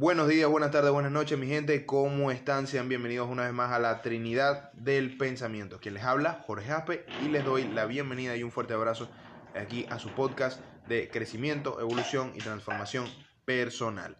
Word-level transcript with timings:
Buenos 0.00 0.28
días, 0.28 0.48
buenas 0.48 0.70
tardes, 0.70 0.92
buenas 0.92 1.10
noches, 1.10 1.36
mi 1.36 1.48
gente. 1.48 1.84
¿Cómo 1.84 2.30
están? 2.30 2.68
Sean 2.68 2.88
bienvenidos 2.88 3.28
una 3.28 3.42
vez 3.42 3.52
más 3.52 3.72
a 3.72 3.80
la 3.80 4.00
Trinidad 4.00 4.72
del 4.74 5.16
Pensamiento. 5.16 5.80
Quien 5.80 5.94
les 5.94 6.04
habla, 6.04 6.44
Jorge 6.46 6.70
Ape, 6.70 7.04
y 7.24 7.28
les 7.30 7.44
doy 7.44 7.64
la 7.66 7.84
bienvenida 7.84 8.36
y 8.36 8.44
un 8.44 8.52
fuerte 8.52 8.74
abrazo 8.74 9.10
aquí 9.56 9.86
a 9.90 9.98
su 9.98 10.10
podcast 10.10 10.60
de 10.86 11.08
crecimiento, 11.08 11.80
evolución 11.80 12.30
y 12.36 12.38
transformación 12.38 13.08
personal. 13.44 14.16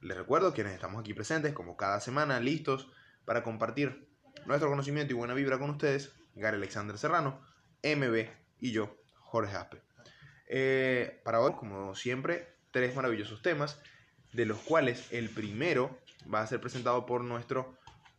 Les 0.00 0.16
recuerdo 0.16 0.52
quienes 0.52 0.74
estamos 0.74 1.00
aquí 1.00 1.14
presentes, 1.14 1.52
como 1.52 1.76
cada 1.76 2.00
semana, 2.00 2.40
listos 2.40 2.90
para 3.24 3.44
compartir 3.44 4.08
nuestro 4.46 4.68
conocimiento 4.68 5.12
y 5.12 5.16
buena 5.16 5.34
vibra 5.34 5.60
con 5.60 5.70
ustedes, 5.70 6.12
Gary 6.34 6.56
Alexander 6.56 6.98
Serrano, 6.98 7.40
MB 7.84 8.30
y 8.58 8.72
yo, 8.72 8.96
Jorge 9.20 9.54
Ape. 9.54 9.80
Eh, 10.48 11.20
para 11.24 11.40
hoy, 11.40 11.52
como 11.52 11.94
siempre, 11.94 12.56
tres 12.72 12.96
maravillosos 12.96 13.42
temas 13.42 13.78
de 14.34 14.46
los 14.46 14.58
cuales 14.58 15.04
el 15.10 15.30
primero 15.30 15.96
va 16.32 16.42
a 16.42 16.46
ser 16.46 16.60
presentado 16.60 17.06
por 17.06 17.24
nuestro 17.24 17.74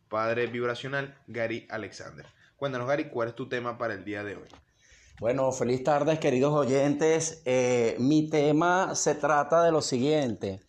padre 0.08 0.46
vibracional, 0.46 1.16
Gary 1.26 1.66
Alexander. 1.70 2.26
Cuéntanos, 2.56 2.88
Gary, 2.88 3.08
¿cuál 3.08 3.28
es 3.28 3.34
tu 3.34 3.48
tema 3.48 3.78
para 3.78 3.94
el 3.94 4.04
día 4.04 4.24
de 4.24 4.36
hoy? 4.36 4.48
Bueno, 5.20 5.50
feliz 5.52 5.82
tardes, 5.84 6.18
queridos 6.18 6.52
oyentes. 6.52 7.42
Eh, 7.44 7.96
mi 7.98 8.28
tema 8.28 8.94
se 8.94 9.14
trata 9.14 9.62
de 9.62 9.72
lo 9.72 9.82
siguiente. 9.82 10.60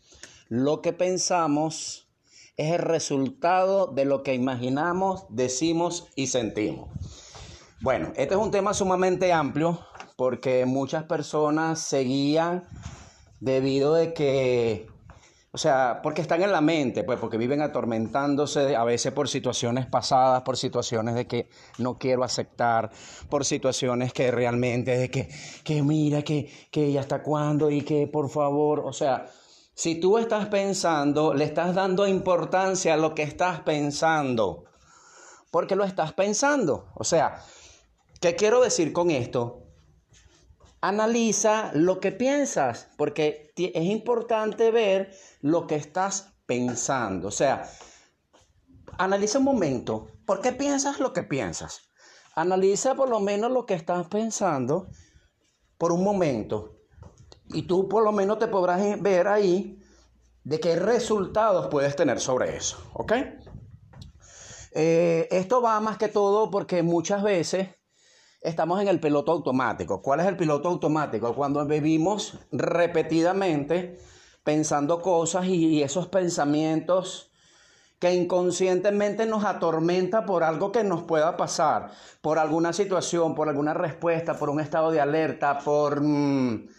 Lo 0.50 0.82
que 0.82 0.94
pensamos 0.94 2.08
es 2.56 2.74
el 2.74 2.80
resultado 2.80 3.88
de 3.88 4.06
lo 4.06 4.24
que 4.24 4.34
imaginamos, 4.34 5.26
decimos 5.30 6.08
y 6.16 6.28
sentimos. 6.28 6.90
Bueno, 7.82 8.12
este 8.16 8.34
es 8.34 8.40
un 8.40 8.52
tema 8.52 8.74
sumamente 8.74 9.32
amplio 9.32 9.80
porque 10.16 10.66
muchas 10.66 11.04
personas 11.04 11.80
seguían 11.80 12.64
debido 13.40 13.94
de 13.94 14.14
que 14.14 14.88
o 15.58 15.60
sea, 15.60 16.02
porque 16.04 16.22
están 16.22 16.44
en 16.44 16.52
la 16.52 16.62
mente, 16.62 17.04
pues 17.04 17.18
porque 17.20 17.36
viven 17.36 17.64
atormentándose 17.64 18.76
a 18.76 18.84
veces 18.84 19.12
por 19.12 19.28
situaciones 19.28 19.88
pasadas, 19.88 20.44
por 20.44 20.56
situaciones 20.56 21.16
de 21.16 21.26
que 21.26 21.50
no 21.80 21.98
quiero 21.98 22.24
aceptar, 22.24 22.92
por 23.28 23.44
situaciones 23.44 24.14
que 24.14 24.30
realmente 24.30 24.96
de 24.96 25.10
que, 25.10 25.28
que 25.64 25.82
mira, 25.82 26.22
que, 26.22 26.48
que 26.70 26.92
ya 26.92 27.00
hasta 27.00 27.24
cuándo 27.24 27.72
y 27.72 27.82
que 27.82 28.06
por 28.06 28.30
favor, 28.30 28.82
o 28.82 28.94
sea, 28.94 29.32
si 29.74 30.00
tú 30.00 30.20
estás 30.20 30.46
pensando, 30.46 31.34
le 31.34 31.46
estás 31.46 31.74
dando 31.74 32.08
importancia 32.08 32.94
a 32.94 32.98
lo 32.98 33.16
que 33.16 33.24
estás 33.24 33.62
pensando, 33.62 34.66
porque 35.50 35.76
lo 35.76 35.86
estás 35.86 36.14
pensando. 36.14 36.92
O 36.94 37.04
sea, 37.04 37.42
¿qué 38.22 38.36
quiero 38.36 38.62
decir 38.62 38.94
con 38.94 39.10
esto? 39.10 39.67
Analiza 40.82 41.72
lo 41.74 42.00
que 42.00 42.12
piensas, 42.12 42.90
porque 42.98 43.54
es 43.56 43.84
importante 43.84 44.72
ver 44.72 45.12
lo 45.42 45.66
que 45.68 45.76
estás 45.76 46.34
pensando. 46.46 47.30
O 47.30 47.32
sea, 47.32 47.70
analiza 48.98 49.40
un 49.40 49.46
momento, 49.46 50.08
¿por 50.26 50.42
qué 50.42 50.52
piensas 50.52 51.00
lo 51.00 51.14
que 51.14 51.24
piensas? 51.24 51.82
Analiza 52.36 52.96
por 52.96 53.10
lo 53.10 53.20
menos 53.20 53.52
lo 53.52 53.66
que 53.66 53.74
estás 53.74 54.08
pensando 54.08 54.88
por 55.78 55.92
un 55.92 56.04
momento. 56.04 56.76
Y 57.50 57.64
tú 57.64 57.88
por 57.88 58.04
lo 58.04 58.12
menos 58.12 58.40
te 58.40 58.48
podrás 58.48 59.02
ver 59.02 59.28
ahí 59.28 59.82
de 60.44 60.60
qué 60.60 60.76
resultados 60.76 61.68
puedes 61.68 61.96
tener 61.96 62.20
sobre 62.20 62.56
eso. 62.56 62.78
¿Ok? 62.94 63.14
Eh, 64.74 65.28
esto 65.32 65.62
va 65.62 65.80
más 65.80 65.98
que 65.98 66.08
todo 66.08 66.52
porque 66.52 66.84
muchas 66.84 67.24
veces 67.24 67.70
estamos 68.42 68.82
en 68.82 68.88
el 68.88 69.00
piloto 69.00 69.32
automático. 69.32 70.02
¿Cuál 70.02 70.22
es 70.22 70.28
el 70.28 70.38
piloto 70.38 70.70
automático? 70.70 71.34
Cuando 71.34 71.66
vivimos 71.66 72.38
repetidamente 72.52 74.00
pensando 74.44 75.02
cosas 75.02 75.46
y 75.48 75.84
esos 75.84 76.08
pensamientos 76.08 77.32
que 78.00 78.14
inconscientemente 78.14 79.26
nos 79.26 79.44
atormenta 79.44 80.26
por 80.26 80.44
algo 80.44 80.72
que 80.72 80.84
nos 80.84 81.04
pueda 81.04 81.36
pasar, 81.36 81.92
por 82.22 82.38
alguna 82.38 82.72
situación, 82.72 83.34
por 83.34 83.50
alguna 83.50 83.74
respuesta, 83.74 84.38
por 84.38 84.50
un 84.50 84.60
estado 84.60 84.92
de 84.92 85.02
alerta, 85.02 85.60
por... 85.60 86.02
Mm, 86.02 86.70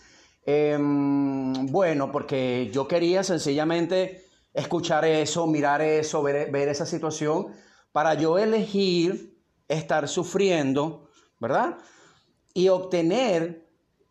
em, 0.46 1.66
bueno, 1.66 2.12
porque 2.12 2.70
yo 2.72 2.86
quería 2.86 3.24
sencillamente 3.24 4.24
escuchar 4.54 5.04
eso, 5.04 5.46
mirar 5.46 5.82
eso, 5.82 6.22
ver, 6.22 6.50
ver 6.50 6.68
esa 6.68 6.86
situación, 6.86 7.48
para 7.92 8.14
yo 8.14 8.38
elegir 8.38 9.36
estar 9.66 10.08
sufriendo 10.08 11.07
¿verdad? 11.40 11.78
Y 12.54 12.68
obtener 12.68 13.66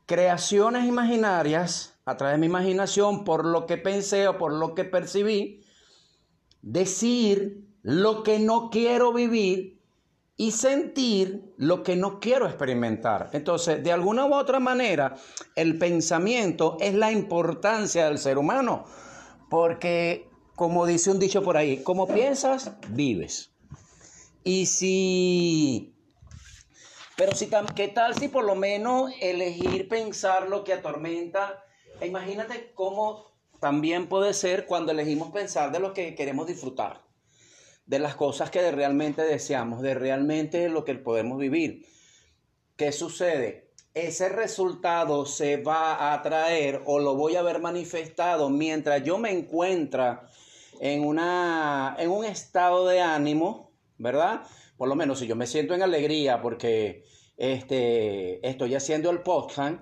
creaciones 0.06 0.86
imaginarias 0.86 2.00
a 2.06 2.16
través 2.16 2.36
de 2.36 2.40
mi 2.40 2.46
imaginación 2.46 3.26
por 3.26 3.46
lo 3.46 3.66
que 3.66 3.78
pensé 3.78 4.28
o 4.28 4.38
por 4.38 4.54
lo 4.54 4.74
que 4.74 4.86
percibí, 4.86 5.62
decir 6.62 7.68
lo 7.82 8.24
que 8.24 8.40
no 8.40 8.70
quiero 8.70 9.12
vivir 9.12 9.82
y 10.38 10.52
sentir 10.52 11.54
lo 11.58 11.84
que 11.84 11.96
no 11.96 12.20
quiero 12.20 12.46
experimentar. 12.46 13.30
Entonces, 13.34 13.84
de 13.84 13.92
alguna 13.92 14.26
u 14.26 14.36
otra 14.36 14.60
manera, 14.60 15.16
el 15.56 15.78
pensamiento 15.78 16.78
es 16.80 16.94
la 16.94 17.12
importancia 17.12 18.06
del 18.06 18.20
ser 18.20 18.38
humano, 18.38 18.86
porque, 19.50 20.30
como 20.56 20.86
dice 20.86 21.12
un 21.12 21.20
dicho 21.20 21.42
por 21.42 21.58
ahí, 21.58 21.84
como 21.84 22.08
piensas, 22.08 22.72
vives. 22.90 23.52
Y 24.44 24.68
si 24.68 25.97
pero 27.18 27.36
si, 27.36 27.50
¿qué 27.76 27.88
tal 27.88 28.16
si 28.16 28.28
por 28.28 28.46
lo 28.46 28.56
menos 28.56 29.12
elegir 29.20 29.90
pensar 29.90 30.48
lo 30.50 30.64
que 30.64 30.74
atormenta? 30.74 31.64
Imagínate 32.02 32.72
cómo 32.76 33.26
también 33.60 34.08
puede 34.08 34.36
ser 34.36 34.68
cuando 34.68 34.92
elegimos 34.92 35.32
pensar 35.32 35.72
de 35.72 35.80
lo 35.80 35.96
que 35.96 36.14
queremos 36.14 36.46
disfrutar, 36.46 37.02
de 37.88 37.98
las 37.98 38.16
cosas 38.16 38.52
que 38.52 38.72
realmente 38.72 39.24
deseamos, 39.24 39.82
de 39.82 39.96
realmente 39.96 40.70
lo 40.70 40.86
que 40.86 40.94
podemos 40.94 41.40
vivir. 41.40 41.88
¿Qué 42.76 42.92
sucede? 42.92 43.72
Ese 43.96 44.30
resultado 44.30 45.26
se 45.26 45.58
va 45.58 46.14
a 46.14 46.22
traer 46.22 46.84
o 46.86 47.00
lo 47.00 47.16
voy 47.16 47.36
a 47.36 47.42
ver 47.42 47.60
manifestado 47.60 48.52
mientras 48.52 49.04
yo 49.04 49.18
me 49.18 49.32
encuentra 49.32 50.30
en, 50.80 51.04
una, 51.04 51.96
en 51.98 52.12
un 52.12 52.26
estado 52.26 52.86
de 52.86 53.02
ánimo, 53.02 53.72
¿verdad? 53.98 54.44
Por 54.78 54.88
lo 54.88 54.96
menos 54.96 55.20
si 55.20 55.28
yo 55.28 55.36
me 55.36 55.48
siento 55.48 55.74
en 55.74 55.82
alegría 55.82 56.42
porque 56.42 57.04
este, 57.36 58.48
estoy 58.48 58.76
haciendo 58.76 59.10
el 59.10 59.22
podcast, 59.22 59.82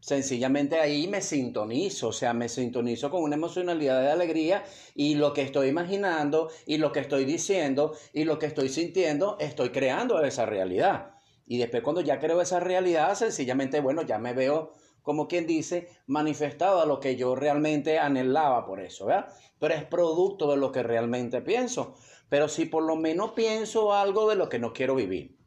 sencillamente 0.00 0.78
ahí 0.78 1.08
me 1.08 1.20
sintonizo, 1.20 2.08
o 2.08 2.12
sea, 2.12 2.32
me 2.32 2.48
sintonizo 2.48 3.10
con 3.10 3.22
una 3.22 3.36
emocionalidad 3.36 4.00
de 4.00 4.10
alegría 4.10 4.64
y 4.94 5.14
lo 5.14 5.32
que 5.32 5.42
estoy 5.42 5.68
imaginando 5.68 6.50
y 6.66 6.78
lo 6.78 6.92
que 6.92 7.00
estoy 7.00 7.24
diciendo 7.24 7.94
y 8.12 8.24
lo 8.24 8.38
que 8.38 8.46
estoy 8.46 8.68
sintiendo, 8.68 9.36
estoy 9.40 9.70
creando 9.70 10.22
esa 10.22 10.46
realidad. 10.46 11.14
Y 11.46 11.58
después 11.58 11.82
cuando 11.82 12.00
ya 12.00 12.18
creo 12.18 12.40
esa 12.40 12.60
realidad, 12.60 13.14
sencillamente, 13.14 13.80
bueno, 13.80 14.02
ya 14.02 14.18
me 14.18 14.34
veo, 14.34 14.72
como 15.02 15.26
quien 15.26 15.46
dice, 15.46 15.88
manifestado 16.06 16.80
a 16.80 16.86
lo 16.86 17.00
que 17.00 17.16
yo 17.16 17.34
realmente 17.34 17.98
anhelaba 17.98 18.66
por 18.66 18.80
eso, 18.80 19.06
¿verdad? 19.06 19.32
Pero 19.58 19.74
es 19.74 19.84
producto 19.84 20.50
de 20.50 20.58
lo 20.58 20.70
que 20.70 20.82
realmente 20.82 21.40
pienso 21.40 21.96
pero 22.28 22.48
si 22.48 22.66
por 22.66 22.82
lo 22.82 22.96
menos 22.96 23.32
pienso 23.32 23.94
algo 23.94 24.28
de 24.28 24.36
lo 24.36 24.48
que 24.48 24.58
no 24.58 24.72
quiero 24.72 24.94
vivir. 24.94 25.38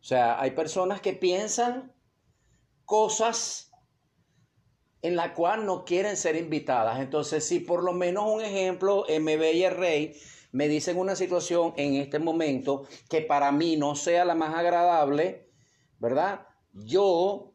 O 0.00 0.04
sea, 0.04 0.40
hay 0.40 0.50
personas 0.50 1.00
que 1.00 1.12
piensan 1.12 1.92
cosas 2.84 3.70
en 5.02 5.16
la 5.16 5.34
cual 5.34 5.66
no 5.66 5.84
quieren 5.84 6.16
ser 6.16 6.36
invitadas. 6.36 7.00
Entonces, 7.00 7.46
si 7.46 7.60
por 7.60 7.82
lo 7.82 7.92
menos 7.92 8.24
un 8.26 8.40
ejemplo, 8.40 9.04
MB 9.08 9.42
y 9.54 9.64
el 9.64 10.16
me 10.52 10.68
dicen 10.68 10.98
una 10.98 11.16
situación 11.16 11.72
en 11.76 11.94
este 11.94 12.18
momento 12.18 12.86
que 13.08 13.22
para 13.22 13.50
mí 13.52 13.76
no 13.76 13.94
sea 13.94 14.24
la 14.24 14.34
más 14.34 14.54
agradable, 14.54 15.48
¿verdad? 15.98 16.46
Yo 16.72 17.52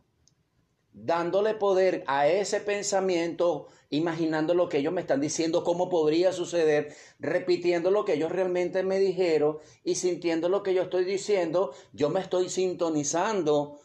dándole 0.91 1.53
poder 1.53 2.03
a 2.07 2.27
ese 2.27 2.59
pensamiento, 2.59 3.67
imaginando 3.89 4.53
lo 4.53 4.69
que 4.69 4.79
ellos 4.79 4.93
me 4.93 5.01
están 5.01 5.21
diciendo, 5.21 5.63
cómo 5.63 5.89
podría 5.89 6.31
suceder, 6.33 6.93
repitiendo 7.19 7.91
lo 7.91 8.05
que 8.05 8.13
ellos 8.13 8.31
realmente 8.31 8.83
me 8.83 8.99
dijeron 8.99 9.57
y 9.83 9.95
sintiendo 9.95 10.49
lo 10.49 10.63
que 10.63 10.73
yo 10.73 10.83
estoy 10.83 11.05
diciendo, 11.05 11.73
yo 11.93 12.09
me 12.09 12.19
estoy 12.19 12.49
sintonizando 12.49 13.79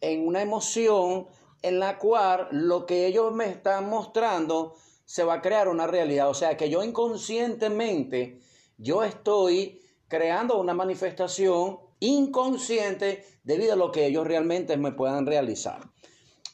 en 0.00 0.26
una 0.26 0.42
emoción 0.42 1.26
en 1.62 1.78
la 1.78 1.98
cual 1.98 2.48
lo 2.50 2.86
que 2.86 3.06
ellos 3.06 3.32
me 3.32 3.48
están 3.48 3.88
mostrando 3.88 4.74
se 5.04 5.24
va 5.24 5.34
a 5.34 5.42
crear 5.42 5.68
una 5.68 5.86
realidad. 5.86 6.28
O 6.28 6.34
sea 6.34 6.56
que 6.56 6.68
yo 6.68 6.82
inconscientemente, 6.82 8.40
yo 8.76 9.04
estoy 9.04 9.80
creando 10.08 10.58
una 10.58 10.74
manifestación 10.74 11.78
inconsciente 12.00 13.24
debido 13.42 13.72
a 13.72 13.76
lo 13.76 13.90
que 13.92 14.06
ellos 14.06 14.26
realmente 14.26 14.76
me 14.76 14.92
puedan 14.92 15.26
realizar. 15.26 15.90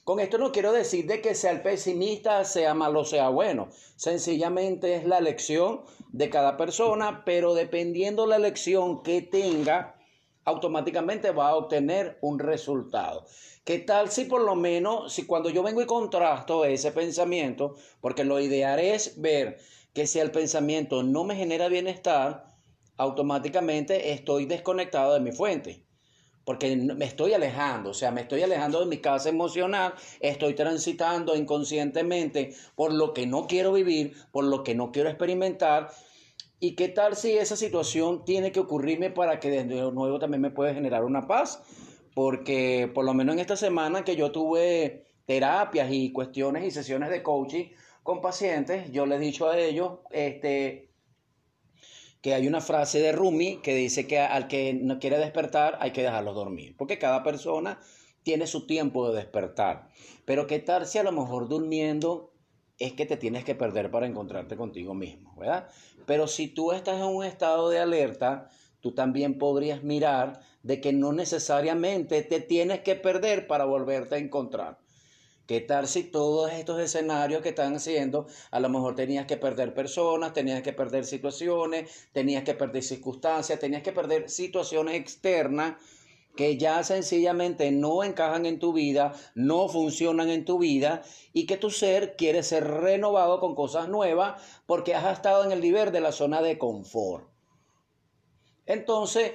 Con 0.04 0.18
esto 0.18 0.36
no 0.36 0.50
quiero 0.50 0.72
decir 0.72 1.06
de 1.06 1.20
que 1.20 1.36
sea 1.36 1.52
el 1.52 1.62
pesimista, 1.62 2.44
sea 2.44 2.74
malo, 2.74 3.04
sea 3.04 3.28
bueno. 3.28 3.68
Sencillamente 3.94 4.96
es 4.96 5.04
la 5.04 5.18
elección 5.18 5.82
de 6.10 6.28
cada 6.28 6.56
persona, 6.56 7.22
pero 7.24 7.54
dependiendo 7.54 8.26
la 8.26 8.34
elección 8.34 9.04
que 9.04 9.22
tenga, 9.22 9.94
automáticamente 10.44 11.30
va 11.30 11.50
a 11.50 11.54
obtener 11.54 12.18
un 12.20 12.40
resultado. 12.40 13.26
¿Qué 13.62 13.78
tal 13.78 14.10
si 14.10 14.24
por 14.24 14.40
lo 14.40 14.56
menos, 14.56 15.12
si 15.12 15.24
cuando 15.24 15.50
yo 15.50 15.62
vengo 15.62 15.80
y 15.80 15.86
contrasto 15.86 16.64
ese 16.64 16.90
pensamiento, 16.90 17.76
porque 18.00 18.24
lo 18.24 18.40
ideal 18.40 18.80
es 18.80 19.20
ver 19.20 19.58
que 19.94 20.08
si 20.08 20.18
el 20.18 20.32
pensamiento 20.32 21.04
no 21.04 21.22
me 21.22 21.36
genera 21.36 21.68
bienestar, 21.68 22.46
automáticamente 22.96 24.12
estoy 24.12 24.46
desconectado 24.46 25.14
de 25.14 25.20
mi 25.20 25.30
fuente. 25.30 25.86
Porque 26.44 26.76
me 26.76 27.04
estoy 27.04 27.34
alejando, 27.34 27.90
o 27.90 27.94
sea, 27.94 28.10
me 28.10 28.22
estoy 28.22 28.42
alejando 28.42 28.80
de 28.80 28.86
mi 28.86 28.98
casa 28.98 29.28
emocional, 29.28 29.94
estoy 30.20 30.54
transitando 30.54 31.36
inconscientemente 31.36 32.54
por 32.74 32.92
lo 32.92 33.14
que 33.14 33.26
no 33.26 33.46
quiero 33.46 33.72
vivir, 33.72 34.14
por 34.32 34.44
lo 34.44 34.64
que 34.64 34.74
no 34.74 34.90
quiero 34.90 35.08
experimentar. 35.08 35.90
¿Y 36.58 36.74
qué 36.74 36.88
tal 36.88 37.16
si 37.16 37.32
esa 37.32 37.56
situación 37.56 38.24
tiene 38.24 38.52
que 38.52 38.60
ocurrirme 38.60 39.10
para 39.10 39.40
que 39.40 39.50
de 39.50 39.64
nuevo 39.64 40.18
también 40.18 40.40
me 40.40 40.50
pueda 40.50 40.74
generar 40.74 41.04
una 41.04 41.26
paz? 41.26 41.62
Porque 42.14 42.90
por 42.92 43.04
lo 43.04 43.14
menos 43.14 43.34
en 43.34 43.40
esta 43.40 43.56
semana 43.56 44.04
que 44.04 44.16
yo 44.16 44.30
tuve 44.32 45.06
terapias 45.26 45.90
y 45.90 46.12
cuestiones 46.12 46.64
y 46.64 46.70
sesiones 46.70 47.10
de 47.10 47.22
coaching 47.22 47.66
con 48.02 48.20
pacientes, 48.20 48.90
yo 48.92 49.06
le 49.06 49.16
he 49.16 49.18
dicho 49.18 49.48
a 49.48 49.58
ellos, 49.58 50.00
este, 50.10 50.91
que 52.22 52.34
hay 52.34 52.46
una 52.46 52.60
frase 52.60 53.00
de 53.00 53.12
Rumi 53.12 53.58
que 53.58 53.74
dice 53.74 54.06
que 54.06 54.20
al 54.20 54.46
que 54.46 54.72
no 54.74 54.98
quiere 54.98 55.18
despertar 55.18 55.76
hay 55.80 55.90
que 55.90 56.02
dejarlo 56.02 56.32
dormir, 56.32 56.76
porque 56.78 56.98
cada 56.98 57.22
persona 57.22 57.80
tiene 58.22 58.46
su 58.46 58.66
tiempo 58.66 59.10
de 59.10 59.16
despertar. 59.16 59.88
Pero 60.24 60.46
qué 60.46 60.60
tal 60.60 60.86
si 60.86 60.98
a 60.98 61.02
lo 61.02 61.12
mejor 61.12 61.48
durmiendo 61.48 62.32
es 62.78 62.92
que 62.92 63.06
te 63.06 63.16
tienes 63.16 63.44
que 63.44 63.56
perder 63.56 63.90
para 63.90 64.06
encontrarte 64.06 64.56
contigo 64.56 64.94
mismo, 64.94 65.34
¿verdad? 65.36 65.68
Pero 66.06 66.28
si 66.28 66.48
tú 66.48 66.72
estás 66.72 67.00
en 67.00 67.06
un 67.06 67.24
estado 67.24 67.68
de 67.68 67.80
alerta, 67.80 68.48
tú 68.80 68.94
también 68.94 69.38
podrías 69.38 69.82
mirar 69.82 70.40
de 70.62 70.80
que 70.80 70.92
no 70.92 71.12
necesariamente 71.12 72.22
te 72.22 72.40
tienes 72.40 72.80
que 72.80 72.94
perder 72.94 73.48
para 73.48 73.64
volverte 73.64 74.14
a 74.14 74.18
encontrar. 74.18 74.78
¿Qué 75.52 75.60
tal 75.60 75.86
si 75.86 76.04
todos 76.04 76.50
estos 76.50 76.80
escenarios 76.80 77.42
que 77.42 77.50
están 77.50 77.74
haciendo, 77.74 78.26
a 78.50 78.58
lo 78.58 78.70
mejor 78.70 78.94
tenías 78.94 79.26
que 79.26 79.36
perder 79.36 79.74
personas, 79.74 80.32
tenías 80.32 80.62
que 80.62 80.72
perder 80.72 81.04
situaciones, 81.04 82.08
tenías 82.12 82.42
que 82.42 82.54
perder 82.54 82.82
circunstancias, 82.82 83.58
tenías 83.58 83.82
que 83.82 83.92
perder 83.92 84.30
situaciones 84.30 84.94
externas 84.94 85.74
que 86.36 86.56
ya 86.56 86.82
sencillamente 86.84 87.70
no 87.70 88.02
encajan 88.02 88.46
en 88.46 88.58
tu 88.58 88.72
vida, 88.72 89.12
no 89.34 89.68
funcionan 89.68 90.30
en 90.30 90.46
tu 90.46 90.58
vida 90.58 91.02
y 91.34 91.44
que 91.44 91.58
tu 91.58 91.68
ser 91.68 92.16
quiere 92.16 92.42
ser 92.42 92.66
renovado 92.66 93.38
con 93.38 93.54
cosas 93.54 93.90
nuevas 93.90 94.42
porque 94.64 94.94
has 94.94 95.12
estado 95.12 95.44
en 95.44 95.52
el 95.52 95.60
nivel 95.60 95.92
de 95.92 96.00
la 96.00 96.12
zona 96.12 96.40
de 96.40 96.56
confort. 96.56 97.28
Entonces, 98.64 99.32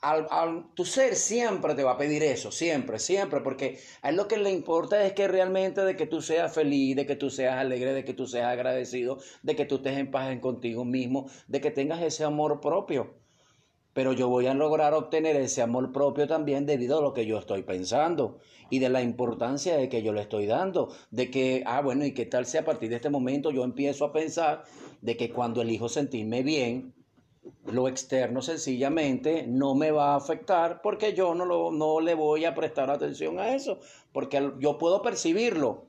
al, 0.00 0.66
tu 0.74 0.84
ser 0.84 1.16
siempre 1.16 1.74
te 1.74 1.82
va 1.82 1.92
a 1.92 1.98
pedir 1.98 2.22
eso, 2.22 2.52
siempre, 2.52 2.98
siempre, 2.98 3.40
porque 3.40 3.78
a 4.02 4.10
él 4.10 4.16
lo 4.16 4.28
que 4.28 4.36
le 4.36 4.50
importa 4.50 5.04
es 5.04 5.12
que 5.12 5.26
realmente 5.26 5.84
de 5.84 5.96
que 5.96 6.06
tú 6.06 6.22
seas 6.22 6.52
feliz, 6.54 6.94
de 6.94 7.06
que 7.06 7.16
tú 7.16 7.30
seas 7.30 7.56
alegre, 7.56 7.92
de 7.92 8.04
que 8.04 8.14
tú 8.14 8.26
seas 8.26 8.46
agradecido, 8.46 9.18
de 9.42 9.56
que 9.56 9.64
tú 9.64 9.76
estés 9.76 9.98
en 9.98 10.10
paz 10.10 10.36
contigo 10.38 10.84
mismo, 10.84 11.28
de 11.48 11.60
que 11.60 11.70
tengas 11.70 12.00
ese 12.02 12.24
amor 12.24 12.60
propio. 12.60 13.14
Pero 13.92 14.12
yo 14.12 14.28
voy 14.28 14.46
a 14.46 14.54
lograr 14.54 14.94
obtener 14.94 15.34
ese 15.34 15.62
amor 15.62 15.90
propio 15.90 16.28
también 16.28 16.66
debido 16.66 16.98
a 16.98 17.02
lo 17.02 17.12
que 17.12 17.26
yo 17.26 17.36
estoy 17.36 17.62
pensando 17.62 18.38
y 18.70 18.78
de 18.78 18.90
la 18.90 19.02
importancia 19.02 19.76
de 19.76 19.88
que 19.88 20.02
yo 20.02 20.12
le 20.12 20.20
estoy 20.20 20.46
dando, 20.46 20.92
de 21.10 21.30
que, 21.30 21.64
ah, 21.66 21.80
bueno, 21.80 22.04
y 22.04 22.12
qué 22.12 22.26
tal 22.26 22.46
si 22.46 22.58
a 22.58 22.64
partir 22.64 22.90
de 22.90 22.96
este 22.96 23.10
momento 23.10 23.50
yo 23.50 23.64
empiezo 23.64 24.04
a 24.04 24.12
pensar 24.12 24.62
de 25.00 25.16
que 25.16 25.32
cuando 25.32 25.62
elijo 25.62 25.88
sentirme 25.88 26.44
bien, 26.44 26.94
lo 27.66 27.88
externo 27.88 28.42
sencillamente 28.42 29.46
no 29.46 29.74
me 29.74 29.90
va 29.90 30.12
a 30.12 30.16
afectar 30.16 30.80
porque 30.82 31.14
yo 31.14 31.34
no, 31.34 31.44
lo, 31.44 31.70
no 31.70 32.00
le 32.00 32.14
voy 32.14 32.44
a 32.44 32.54
prestar 32.54 32.90
atención 32.90 33.38
a 33.38 33.54
eso, 33.54 33.78
porque 34.12 34.52
yo 34.58 34.78
puedo 34.78 35.02
percibirlo, 35.02 35.86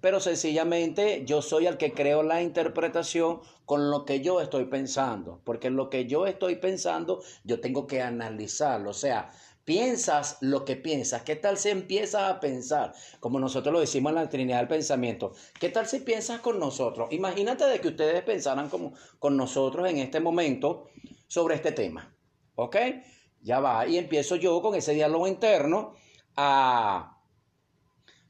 pero 0.00 0.20
sencillamente 0.20 1.24
yo 1.24 1.42
soy 1.42 1.66
el 1.66 1.76
que 1.76 1.92
creo 1.92 2.22
la 2.22 2.42
interpretación 2.42 3.40
con 3.64 3.90
lo 3.90 4.04
que 4.04 4.20
yo 4.20 4.40
estoy 4.40 4.64
pensando, 4.66 5.40
porque 5.44 5.70
lo 5.70 5.90
que 5.90 6.06
yo 6.06 6.26
estoy 6.26 6.56
pensando 6.56 7.22
yo 7.44 7.60
tengo 7.60 7.86
que 7.86 8.00
analizarlo, 8.00 8.90
o 8.90 8.94
sea, 8.94 9.30
piensas 9.68 10.38
lo 10.40 10.64
que 10.64 10.76
piensas, 10.76 11.24
¿qué 11.24 11.36
tal 11.36 11.58
si 11.58 11.68
empiezas 11.68 12.22
a 12.22 12.40
pensar? 12.40 12.94
Como 13.20 13.38
nosotros 13.38 13.70
lo 13.70 13.80
decimos 13.80 14.08
en 14.08 14.16
la 14.16 14.26
Trinidad 14.30 14.60
del 14.60 14.68
Pensamiento, 14.68 15.34
¿qué 15.60 15.68
tal 15.68 15.86
si 15.86 16.00
piensas 16.00 16.40
con 16.40 16.58
nosotros? 16.58 17.12
Imagínate 17.12 17.66
de 17.66 17.78
que 17.78 17.88
ustedes 17.88 18.22
pensaran 18.22 18.70
como 18.70 18.94
con 19.18 19.36
nosotros 19.36 19.86
en 19.90 19.98
este 19.98 20.20
momento 20.20 20.88
sobre 21.26 21.56
este 21.56 21.72
tema, 21.72 22.16
¿ok? 22.54 22.76
Ya 23.42 23.60
va, 23.60 23.86
y 23.86 23.98
empiezo 23.98 24.36
yo 24.36 24.62
con 24.62 24.74
ese 24.74 24.94
diálogo 24.94 25.28
interno 25.28 25.92
a, 26.34 27.20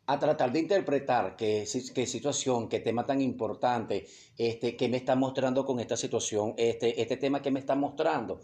a 0.06 0.19
tratar 0.19 0.50
de 0.50 0.58
interpretar 0.58 1.37
qué, 1.37 1.64
qué, 1.94 2.06
situación, 2.08 2.69
qué 2.69 2.81
tema 2.81 3.06
tan 3.06 3.20
importante, 3.20 4.08
este, 4.37 4.76
qué 4.76 4.88
me 4.88 4.96
está 4.96 5.14
mostrando 5.14 5.64
con 5.64 5.79
esta 5.79 5.96
situación, 5.96 6.55
este, 6.56 7.00
este 7.00 7.17
tema 7.17 7.40
que 7.40 7.52
me 7.52 7.61
está 7.61 7.76
mostrando. 7.76 8.40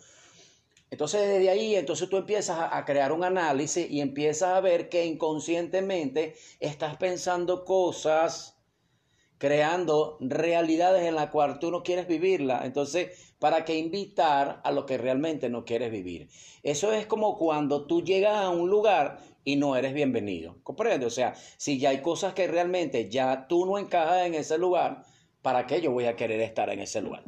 Entonces, 0.91 1.27
desde 1.27 1.51
ahí, 1.51 1.75
entonces 1.75 2.09
tú 2.09 2.17
empiezas 2.17 2.69
a, 2.71 2.85
crear 2.85 3.13
un 3.13 3.25
análisis 3.25 3.91
y 3.91 4.01
empiezas 4.01 4.51
a 4.51 4.61
ver 4.61 4.89
que 4.89 5.05
inconscientemente 5.05 6.37
estás 6.61 6.97
pensando 6.97 7.65
cosas, 7.65 8.57
creando 9.39 10.17
realidades 10.21 11.05
en 11.05 11.17
las 11.17 11.31
cuales 11.31 11.59
tú 11.59 11.71
no 11.71 11.83
quieres 11.83 12.07
vivirla. 12.07 12.65
Entonces, 12.65 13.35
¿para 13.39 13.65
qué 13.65 13.77
invitar 13.77 14.61
a 14.63 14.71
lo 14.71 14.87
que 14.87 14.99
realmente 14.99 15.49
no 15.49 15.65
quieres 15.65 15.91
vivir? 15.91 16.29
Eso 16.63 16.93
es 16.93 17.07
como 17.07 17.37
cuando 17.39 17.87
tú 17.87 18.03
llegas 18.03 18.37
a 18.37 18.51
un 18.51 18.71
lugar 18.71 19.19
y 19.43 19.57
no 19.57 19.77
eres 19.77 19.95
bienvenido. 19.95 20.57
¿Comprende? 20.63 21.07
O 21.07 21.11
sea, 21.11 21.35
si 21.57 21.79
ya 21.79 21.91
hay 21.91 22.03
cosas 22.03 22.35
que 22.35 22.47
realmente 22.47 23.11
ya 23.11 23.47
tú 23.49 23.67
no 23.67 23.79
encajas 23.79 24.27
en 24.27 24.35
ese 24.35 24.59
lugar, 24.59 25.05
¿para 25.43 25.67
qué 25.67 25.81
yo 25.81 25.91
voy 25.91 26.07
a 26.07 26.17
querer 26.17 26.41
estar 26.41 26.71
en 26.71 26.81
ese 26.81 27.03
lugar? 27.03 27.25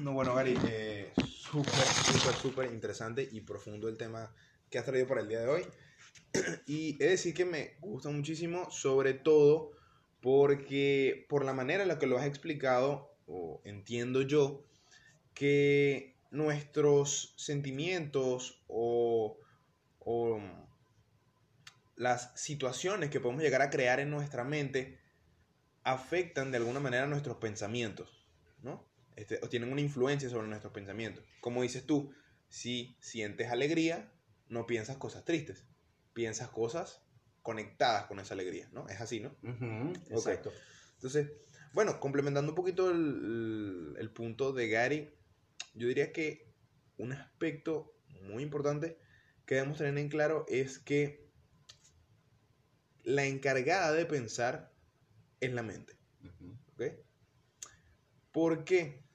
No, 0.00 0.12
bueno, 0.12 0.34
Gary, 0.34 0.58
eh, 0.68 1.10
súper, 1.50 1.74
súper, 1.74 2.34
súper 2.34 2.72
interesante 2.72 3.28
y 3.30 3.40
profundo 3.40 3.88
el 3.88 3.96
tema 3.96 4.32
que 4.70 4.78
has 4.78 4.84
traído 4.84 5.06
para 5.08 5.20
el 5.20 5.28
día 5.28 5.40
de 5.40 5.48
hoy. 5.48 5.66
Y 6.66 6.92
es 7.02 7.10
decir 7.10 7.34
que 7.34 7.44
me 7.44 7.76
gusta 7.80 8.08
muchísimo, 8.08 8.70
sobre 8.70 9.14
todo 9.14 9.72
porque 10.20 11.26
por 11.28 11.44
la 11.44 11.52
manera 11.52 11.82
en 11.82 11.88
la 11.88 11.98
que 11.98 12.06
lo 12.06 12.18
has 12.18 12.26
explicado, 12.26 13.16
entiendo 13.64 14.22
yo, 14.22 14.64
que 15.34 16.16
nuestros 16.30 17.34
sentimientos 17.36 18.62
o, 18.68 19.38
o 19.98 20.40
las 21.96 22.32
situaciones 22.40 23.10
que 23.10 23.20
podemos 23.20 23.42
llegar 23.42 23.62
a 23.62 23.70
crear 23.70 23.98
en 23.98 24.10
nuestra 24.10 24.44
mente 24.44 25.00
afectan 25.82 26.50
de 26.50 26.58
alguna 26.58 26.80
manera 26.80 27.06
nuestros 27.06 27.38
pensamientos, 27.38 28.26
¿no? 28.62 28.89
Este, 29.20 29.38
o 29.42 29.50
tienen 29.50 29.70
una 29.70 29.82
influencia 29.82 30.30
sobre 30.30 30.48
nuestros 30.48 30.72
pensamientos. 30.72 31.22
Como 31.42 31.60
dices 31.60 31.84
tú, 31.84 32.10
si 32.48 32.96
sientes 33.00 33.50
alegría, 33.50 34.10
no 34.48 34.66
piensas 34.66 34.96
cosas 34.96 35.26
tristes, 35.26 35.66
piensas 36.14 36.48
cosas 36.48 37.02
conectadas 37.42 38.06
con 38.06 38.18
esa 38.18 38.32
alegría, 38.32 38.70
¿no? 38.72 38.88
Es 38.88 38.98
así, 38.98 39.20
¿no? 39.20 39.36
exacto. 40.08 40.50
Entonces, 40.94 41.32
bueno, 41.74 42.00
complementando 42.00 42.52
un 42.52 42.56
poquito 42.56 42.90
el, 42.90 43.94
el 43.98 44.10
punto 44.10 44.54
de 44.54 44.68
Gary, 44.70 45.10
yo 45.74 45.86
diría 45.86 46.12
que 46.12 46.54
un 46.96 47.12
aspecto 47.12 47.94
muy 48.22 48.42
importante 48.42 48.96
que 49.44 49.56
debemos 49.56 49.76
tener 49.76 49.98
en 49.98 50.08
claro 50.08 50.46
es 50.48 50.78
que 50.78 51.28
la 53.02 53.26
encargada 53.26 53.92
de 53.92 54.06
pensar 54.06 54.72
es 55.40 55.52
la 55.52 55.62
mente. 55.62 55.94
¿Ok? 56.72 56.84
¿Por 58.32 58.64
qué? 58.64 59.09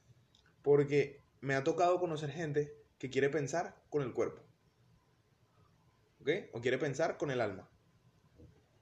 Porque 0.66 1.22
me 1.40 1.54
ha 1.54 1.62
tocado 1.62 2.00
conocer 2.00 2.28
gente 2.32 2.76
que 2.98 3.08
quiere 3.08 3.28
pensar 3.28 3.76
con 3.88 4.02
el 4.02 4.12
cuerpo. 4.12 4.42
¿Ok? 6.20 6.28
O 6.54 6.60
quiere 6.60 6.76
pensar 6.76 7.18
con 7.18 7.30
el 7.30 7.40
alma. 7.40 7.70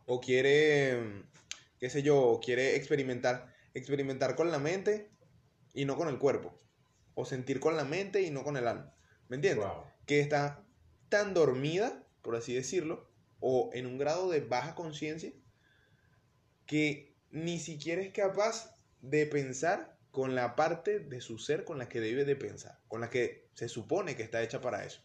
O 0.06 0.18
quiere, 0.18 1.26
qué 1.78 1.90
sé 1.90 2.02
yo, 2.02 2.22
o 2.22 2.40
quiere 2.40 2.76
experimentar, 2.76 3.54
experimentar 3.74 4.34
con 4.34 4.50
la 4.50 4.58
mente 4.58 5.10
y 5.74 5.84
no 5.84 5.98
con 5.98 6.08
el 6.08 6.18
cuerpo. 6.18 6.58
O 7.12 7.26
sentir 7.26 7.60
con 7.60 7.76
la 7.76 7.84
mente 7.84 8.22
y 8.22 8.30
no 8.30 8.44
con 8.44 8.56
el 8.56 8.66
alma. 8.66 8.96
¿Me 9.28 9.36
entiendes? 9.36 9.66
Que 10.06 10.20
está 10.20 10.64
tan 11.10 11.34
dormida, 11.34 12.02
por 12.22 12.34
así 12.34 12.54
decirlo, 12.54 13.10
o 13.40 13.68
en 13.74 13.84
un 13.84 13.98
grado 13.98 14.30
de 14.30 14.40
baja 14.40 14.74
conciencia, 14.74 15.34
que 16.64 17.14
ni 17.30 17.58
siquiera 17.58 18.00
es 18.00 18.10
capaz 18.10 18.74
de 19.02 19.26
pensar 19.26 19.93
con 20.14 20.36
la 20.36 20.54
parte 20.54 21.00
de 21.00 21.20
su 21.20 21.38
ser 21.38 21.64
con 21.64 21.76
la 21.76 21.88
que 21.88 22.00
debe 22.00 22.24
de 22.24 22.36
pensar, 22.36 22.78
con 22.86 23.00
la 23.00 23.10
que 23.10 23.50
se 23.54 23.68
supone 23.68 24.14
que 24.14 24.22
está 24.22 24.44
hecha 24.44 24.60
para 24.60 24.84
eso. 24.84 25.02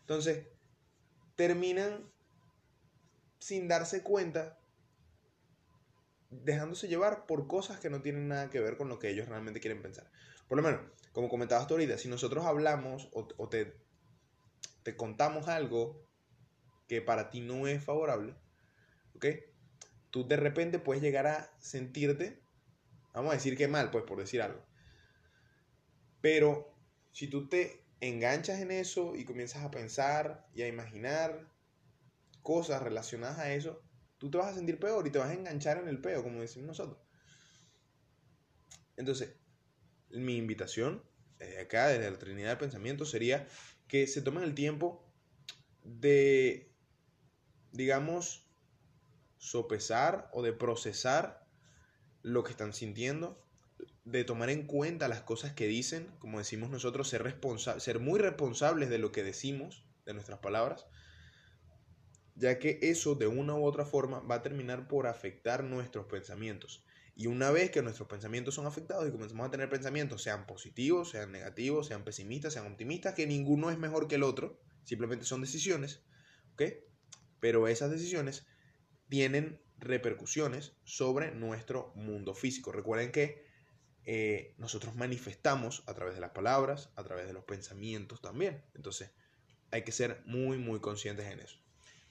Entonces, 0.00 0.48
terminan 1.34 2.12
sin 3.38 3.66
darse 3.66 4.02
cuenta, 4.02 4.58
dejándose 6.28 6.88
llevar 6.88 7.24
por 7.24 7.46
cosas 7.46 7.80
que 7.80 7.88
no 7.88 8.02
tienen 8.02 8.28
nada 8.28 8.50
que 8.50 8.60
ver 8.60 8.76
con 8.76 8.90
lo 8.90 8.98
que 8.98 9.08
ellos 9.08 9.30
realmente 9.30 9.60
quieren 9.60 9.80
pensar. 9.80 10.10
Por 10.46 10.58
lo 10.58 10.62
menos, 10.62 10.82
como 11.12 11.30
comentabas 11.30 11.66
tú 11.66 11.72
ahorita, 11.72 11.96
si 11.96 12.08
nosotros 12.08 12.44
hablamos 12.44 13.08
o, 13.14 13.48
te, 13.48 13.80
te 14.82 14.94
contamos 14.94 15.48
algo 15.48 16.06
que 16.86 17.00
para 17.00 17.30
ti 17.30 17.40
no 17.40 17.66
es 17.66 17.82
favorable. 17.82 18.36
Tú 20.10 20.28
de 20.28 20.36
repente 20.36 20.78
puedes 20.78 21.02
llegar 21.02 21.26
a 21.26 21.50
sentirte 21.60 22.43
Vamos 23.14 23.30
a 23.30 23.36
decir 23.36 23.56
que 23.56 23.68
mal, 23.68 23.90
pues 23.90 24.04
por 24.04 24.18
decir 24.18 24.42
algo. 24.42 24.60
Pero 26.20 26.76
si 27.12 27.28
tú 27.28 27.48
te 27.48 27.84
enganchas 28.00 28.60
en 28.60 28.70
eso 28.70 29.14
y 29.14 29.24
comienzas 29.24 29.62
a 29.62 29.70
pensar 29.70 30.46
y 30.52 30.62
a 30.62 30.68
imaginar 30.68 31.48
cosas 32.42 32.82
relacionadas 32.82 33.38
a 33.38 33.54
eso, 33.54 33.82
tú 34.18 34.30
te 34.30 34.38
vas 34.38 34.48
a 34.48 34.54
sentir 34.54 34.78
peor 34.78 35.06
y 35.06 35.10
te 35.10 35.18
vas 35.18 35.30
a 35.30 35.34
enganchar 35.34 35.78
en 35.78 35.88
el 35.88 36.00
peo, 36.00 36.22
como 36.22 36.40
decimos 36.40 36.66
nosotros. 36.66 36.98
Entonces, 38.96 39.36
mi 40.10 40.36
invitación 40.36 41.02
desde 41.38 41.60
acá, 41.60 41.88
desde 41.88 42.10
la 42.10 42.18
Trinidad 42.18 42.48
del 42.50 42.58
Pensamiento, 42.58 43.04
sería 43.04 43.46
que 43.86 44.06
se 44.06 44.22
tomen 44.22 44.42
el 44.42 44.54
tiempo 44.54 45.12
de, 45.84 46.74
digamos, 47.70 48.50
sopesar 49.36 50.30
o 50.32 50.42
de 50.42 50.52
procesar 50.52 51.43
lo 52.24 52.42
que 52.42 52.50
están 52.50 52.72
sintiendo, 52.72 53.38
de 54.04 54.24
tomar 54.24 54.48
en 54.48 54.66
cuenta 54.66 55.08
las 55.08 55.20
cosas 55.20 55.52
que 55.52 55.66
dicen, 55.66 56.10
como 56.18 56.38
decimos 56.38 56.70
nosotros, 56.70 57.08
ser, 57.08 57.22
responsa 57.22 57.78
ser 57.80 58.00
muy 58.00 58.18
responsables 58.18 58.88
de 58.88 58.98
lo 58.98 59.12
que 59.12 59.22
decimos, 59.22 59.84
de 60.06 60.14
nuestras 60.14 60.38
palabras, 60.38 60.86
ya 62.34 62.58
que 62.58 62.78
eso 62.82 63.14
de 63.14 63.26
una 63.26 63.54
u 63.54 63.64
otra 63.64 63.84
forma 63.84 64.20
va 64.20 64.36
a 64.36 64.42
terminar 64.42 64.88
por 64.88 65.06
afectar 65.06 65.62
nuestros 65.64 66.06
pensamientos. 66.06 66.82
Y 67.14 67.26
una 67.26 67.50
vez 67.50 67.70
que 67.70 67.82
nuestros 67.82 68.08
pensamientos 68.08 68.54
son 68.54 68.66
afectados 68.66 69.06
y 69.06 69.12
comenzamos 69.12 69.46
a 69.46 69.50
tener 69.50 69.68
pensamientos, 69.68 70.22
sean 70.22 70.46
positivos, 70.46 71.10
sean 71.10 71.30
negativos, 71.30 71.86
sean 71.86 72.04
pesimistas, 72.04 72.54
sean 72.54 72.66
optimistas, 72.66 73.14
que 73.14 73.26
ninguno 73.26 73.70
es 73.70 73.78
mejor 73.78 74.08
que 74.08 74.14
el 74.14 74.22
otro, 74.22 74.58
simplemente 74.84 75.26
son 75.26 75.42
decisiones, 75.42 76.02
¿ok? 76.54 76.62
Pero 77.38 77.68
esas 77.68 77.90
decisiones 77.90 78.46
tienen 79.10 79.60
repercusiones 79.78 80.72
sobre 80.84 81.32
nuestro 81.32 81.92
mundo 81.94 82.34
físico. 82.34 82.72
Recuerden 82.72 83.12
que 83.12 83.44
eh, 84.06 84.54
nosotros 84.58 84.94
manifestamos 84.94 85.82
a 85.86 85.94
través 85.94 86.14
de 86.14 86.20
las 86.20 86.30
palabras, 86.30 86.90
a 86.96 87.04
través 87.04 87.26
de 87.26 87.32
los 87.32 87.44
pensamientos 87.44 88.20
también. 88.20 88.62
Entonces, 88.74 89.10
hay 89.70 89.82
que 89.82 89.92
ser 89.92 90.22
muy, 90.26 90.58
muy 90.58 90.80
conscientes 90.80 91.26
en 91.26 91.40
eso. 91.40 91.58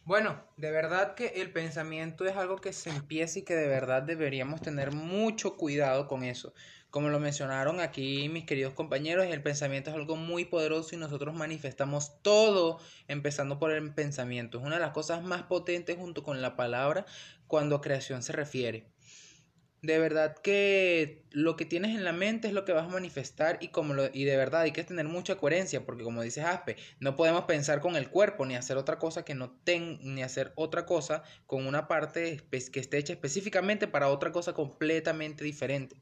Bueno, 0.06 0.44
de 0.58 0.70
verdad 0.70 1.16
que 1.16 1.28
el 1.42 1.54
pensamiento 1.54 2.26
es 2.26 2.36
algo 2.36 2.58
que 2.58 2.74
se 2.74 2.90
empieza 2.90 3.40
y 3.40 3.44
que 3.44 3.56
de 3.56 3.68
verdad 3.68 4.04
deberíamos 4.04 4.62
tener 4.62 4.92
mucho 4.92 5.56
cuidado 5.56 6.08
con 6.08 6.26
eso. 6.26 6.54
Como 6.90 7.08
lo 7.10 7.22
mencionaron 7.22 7.80
aquí 7.80 8.28
mis 8.28 8.46
queridos 8.46 8.74
compañeros, 8.74 9.26
el 9.26 9.42
pensamiento 9.42 9.90
es 9.90 9.96
algo 9.96 10.18
muy 10.18 10.44
poderoso 10.44 10.94
y 10.94 10.98
nosotros 10.98 11.34
manifestamos 11.34 12.22
todo 12.22 12.80
empezando 13.08 13.60
por 13.60 13.72
el 13.72 13.94
pensamiento. 13.94 14.60
Es 14.60 14.66
una 14.66 14.76
de 14.76 14.82
las 14.82 14.92
cosas 14.92 15.24
más 15.24 15.44
potentes 15.44 15.98
junto 15.98 16.22
con 16.22 16.42
la 16.42 16.58
palabra 16.58 17.06
cuando 17.54 17.76
a 17.76 17.82
creación 17.82 18.24
se 18.24 18.34
refiere 18.34 18.88
de 19.84 20.00
verdad 20.00 20.36
que 20.42 21.22
lo 21.30 21.56
que 21.56 21.66
tienes 21.66 21.96
en 21.96 22.04
la 22.04 22.14
mente 22.14 22.48
es 22.48 22.54
lo 22.56 22.66
que 22.66 22.72
vas 22.72 22.86
a 22.86 22.92
manifestar 22.92 23.60
y 23.62 23.68
como 23.68 23.94
lo, 23.94 24.10
y 24.12 24.24
de 24.24 24.36
verdad 24.38 24.62
hay 24.62 24.72
que 24.72 24.84
tener 24.84 25.08
mucha 25.08 25.36
coherencia 25.36 25.86
porque 25.86 26.04
como 26.04 26.24
dices 26.24 26.46
Aspe, 26.46 26.78
no 27.00 27.16
podemos 27.16 27.44
pensar 27.44 27.80
con 27.80 27.96
el 27.96 28.10
cuerpo 28.10 28.44
ni 28.48 28.56
hacer 28.56 28.78
otra 28.78 28.98
cosa 28.98 29.24
que 29.24 29.36
no 29.36 29.52
ten 29.64 30.00
ni 30.02 30.24
hacer 30.24 30.52
otra 30.56 30.88
cosa 30.88 31.22
con 31.46 31.68
una 31.68 31.88
parte 31.88 32.42
que 32.50 32.80
esté 32.80 32.98
hecha 32.98 33.14
específicamente 33.14 33.88
para 33.88 34.10
otra 34.10 34.32
cosa 34.32 34.54
completamente 34.54 35.44
diferente. 35.44 35.96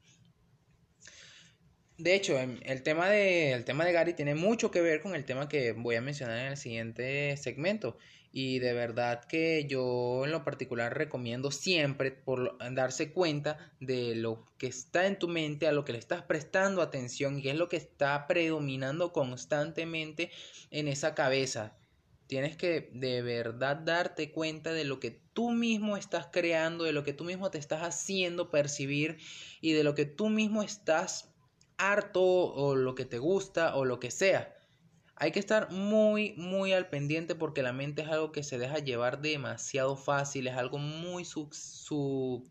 De 1.98 2.14
hecho, 2.14 2.38
em, 2.38 2.60
el 2.62 2.82
tema 2.82 3.10
de, 3.10 3.52
el 3.52 3.66
tema 3.66 3.84
de 3.84 3.92
Gary 3.92 4.14
tiene 4.14 4.34
mucho 4.34 4.70
que 4.70 4.80
ver 4.80 5.02
con 5.02 5.14
el 5.14 5.26
tema 5.26 5.50
que 5.50 5.72
voy 5.72 5.96
a 5.96 6.00
mencionar 6.00 6.38
en 6.38 6.46
el 6.46 6.56
siguiente 6.56 7.36
segmento 7.36 7.98
y 8.32 8.60
de 8.60 8.72
verdad 8.72 9.24
que 9.24 9.66
yo 9.68 10.24
en 10.24 10.32
lo 10.32 10.42
particular 10.42 10.96
recomiendo 10.96 11.50
siempre 11.50 12.10
por 12.10 12.56
darse 12.72 13.12
cuenta 13.12 13.72
de 13.78 14.14
lo 14.14 14.46
que 14.56 14.68
está 14.68 15.06
en 15.06 15.18
tu 15.18 15.28
mente, 15.28 15.68
a 15.68 15.72
lo 15.72 15.84
que 15.84 15.92
le 15.92 15.98
estás 15.98 16.22
prestando 16.22 16.80
atención 16.80 17.38
y 17.38 17.48
es 17.48 17.56
lo 17.56 17.68
que 17.68 17.76
está 17.76 18.26
predominando 18.26 19.12
constantemente 19.12 20.30
en 20.70 20.88
esa 20.88 21.14
cabeza. 21.14 21.76
Tienes 22.26 22.56
que 22.56 22.90
de 22.94 23.20
verdad 23.20 23.76
darte 23.76 24.32
cuenta 24.32 24.72
de 24.72 24.84
lo 24.84 24.98
que 24.98 25.10
tú 25.34 25.50
mismo 25.50 25.98
estás 25.98 26.28
creando, 26.32 26.84
de 26.84 26.94
lo 26.94 27.04
que 27.04 27.12
tú 27.12 27.24
mismo 27.24 27.50
te 27.50 27.58
estás 27.58 27.82
haciendo 27.82 28.50
percibir 28.50 29.18
y 29.60 29.72
de 29.72 29.84
lo 29.84 29.94
que 29.94 30.06
tú 30.06 30.30
mismo 30.30 30.62
estás 30.62 31.28
harto 31.76 32.22
o 32.22 32.74
lo 32.76 32.94
que 32.94 33.04
te 33.04 33.18
gusta 33.18 33.76
o 33.76 33.84
lo 33.84 34.00
que 34.00 34.10
sea. 34.10 34.54
Hay 35.22 35.30
que 35.30 35.38
estar 35.38 35.70
muy, 35.70 36.34
muy 36.36 36.72
al 36.72 36.88
pendiente 36.88 37.36
porque 37.36 37.62
la 37.62 37.72
mente 37.72 38.02
es 38.02 38.08
algo 38.08 38.32
que 38.32 38.42
se 38.42 38.58
deja 38.58 38.80
llevar 38.80 39.22
demasiado 39.22 39.94
fácil, 39.94 40.48
es 40.48 40.56
algo 40.56 40.78
muy 40.78 41.24
su, 41.24 42.42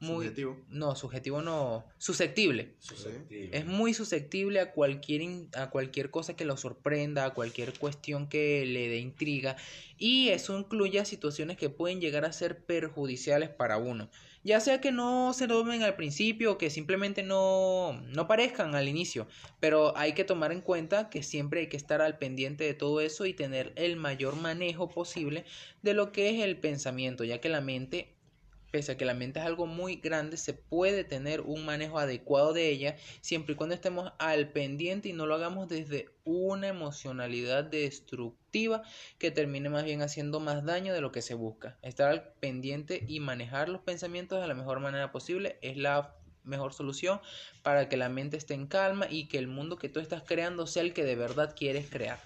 muy 0.00 0.24
subjetivo. 0.24 0.58
no, 0.70 0.96
subjetivo 0.96 1.40
no, 1.40 1.84
susceptible. 1.98 2.74
susceptible. 2.80 3.56
Es 3.56 3.64
muy 3.64 3.94
susceptible 3.94 4.58
a 4.58 4.72
cualquier 4.72 5.22
a 5.54 5.70
cualquier 5.70 6.10
cosa 6.10 6.34
que 6.34 6.44
lo 6.44 6.56
sorprenda, 6.56 7.26
a 7.26 7.32
cualquier 7.32 7.78
cuestión 7.78 8.28
que 8.28 8.66
le 8.66 8.88
dé 8.88 8.98
intriga 8.98 9.54
y 9.96 10.30
eso 10.30 10.58
incluye 10.58 10.98
a 10.98 11.04
situaciones 11.04 11.58
que 11.58 11.70
pueden 11.70 12.00
llegar 12.00 12.24
a 12.24 12.32
ser 12.32 12.64
perjudiciales 12.64 13.50
para 13.50 13.76
uno 13.78 14.10
ya 14.42 14.60
sea 14.60 14.80
que 14.80 14.92
no 14.92 15.32
se 15.32 15.48
tomen 15.48 15.82
al 15.82 15.96
principio 15.96 16.52
o 16.52 16.58
que 16.58 16.70
simplemente 16.70 17.22
no, 17.22 18.00
no 18.08 18.26
parezcan 18.26 18.74
al 18.74 18.88
inicio, 18.88 19.26
pero 19.60 19.96
hay 19.96 20.14
que 20.14 20.24
tomar 20.24 20.52
en 20.52 20.60
cuenta 20.62 21.10
que 21.10 21.22
siempre 21.22 21.60
hay 21.60 21.68
que 21.68 21.76
estar 21.76 22.00
al 22.00 22.18
pendiente 22.18 22.64
de 22.64 22.74
todo 22.74 23.00
eso 23.00 23.26
y 23.26 23.34
tener 23.34 23.72
el 23.76 23.96
mayor 23.96 24.36
manejo 24.36 24.88
posible 24.88 25.44
de 25.82 25.94
lo 25.94 26.12
que 26.12 26.30
es 26.30 26.42
el 26.42 26.58
pensamiento, 26.58 27.24
ya 27.24 27.40
que 27.40 27.48
la 27.48 27.60
mente 27.60 28.14
pese 28.70 28.92
a 28.92 28.96
que 28.96 29.04
la 29.04 29.14
mente 29.14 29.40
es 29.40 29.46
algo 29.46 29.66
muy 29.66 29.96
grande, 29.96 30.36
se 30.36 30.54
puede 30.54 31.04
tener 31.04 31.40
un 31.40 31.64
manejo 31.64 31.98
adecuado 31.98 32.52
de 32.52 32.68
ella 32.68 32.96
siempre 33.20 33.54
y 33.54 33.56
cuando 33.56 33.74
estemos 33.74 34.12
al 34.18 34.48
pendiente 34.48 35.08
y 35.08 35.12
no 35.12 35.26
lo 35.26 35.34
hagamos 35.34 35.68
desde 35.68 36.08
una 36.24 36.68
emocionalidad 36.68 37.64
destructiva 37.64 38.82
que 39.18 39.30
termine 39.30 39.68
más 39.68 39.84
bien 39.84 40.02
haciendo 40.02 40.40
más 40.40 40.64
daño 40.64 40.94
de 40.94 41.00
lo 41.00 41.12
que 41.12 41.22
se 41.22 41.34
busca. 41.34 41.78
Estar 41.82 42.08
al 42.08 42.32
pendiente 42.40 43.04
y 43.06 43.20
manejar 43.20 43.68
los 43.68 43.82
pensamientos 43.82 44.40
de 44.40 44.48
la 44.48 44.54
mejor 44.54 44.80
manera 44.80 45.12
posible 45.12 45.58
es 45.62 45.76
la 45.76 46.14
mejor 46.44 46.72
solución 46.72 47.20
para 47.62 47.88
que 47.88 47.96
la 47.96 48.08
mente 48.08 48.36
esté 48.36 48.54
en 48.54 48.66
calma 48.66 49.06
y 49.10 49.28
que 49.28 49.38
el 49.38 49.48
mundo 49.48 49.76
que 49.76 49.88
tú 49.88 50.00
estás 50.00 50.22
creando 50.22 50.66
sea 50.66 50.82
el 50.82 50.94
que 50.94 51.04
de 51.04 51.16
verdad 51.16 51.54
quieres 51.56 51.88
crear. 51.90 52.18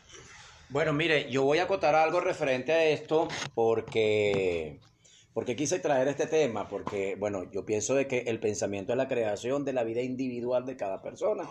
Bueno, 0.69 0.93
mire, 0.93 1.31
yo 1.31 1.45
voy 1.45 1.59
a 1.59 1.65
acotar 1.65 1.95
algo 1.95 2.21
referente 2.21 2.73
a 2.73 2.85
esto 2.87 3.29
porque 3.55 4.81
porque 5.35 5.57
quise 5.57 5.81
traer 5.81 6.07
este 6.07 6.27
tema? 6.27 6.69
Porque, 6.69 7.17
bueno, 7.17 7.51
yo 7.51 7.67
pienso 7.67 7.95
de 7.97 8.07
que 8.07 8.21
el 8.21 8.39
pensamiento 8.39 8.93
es 8.93 8.97
la 8.97 9.09
creación 9.09 9.65
de 9.65 9.73
la 9.73 9.83
vida 9.83 10.01
individual 10.01 10.65
de 10.65 10.77
cada 10.77 11.03
persona. 11.03 11.51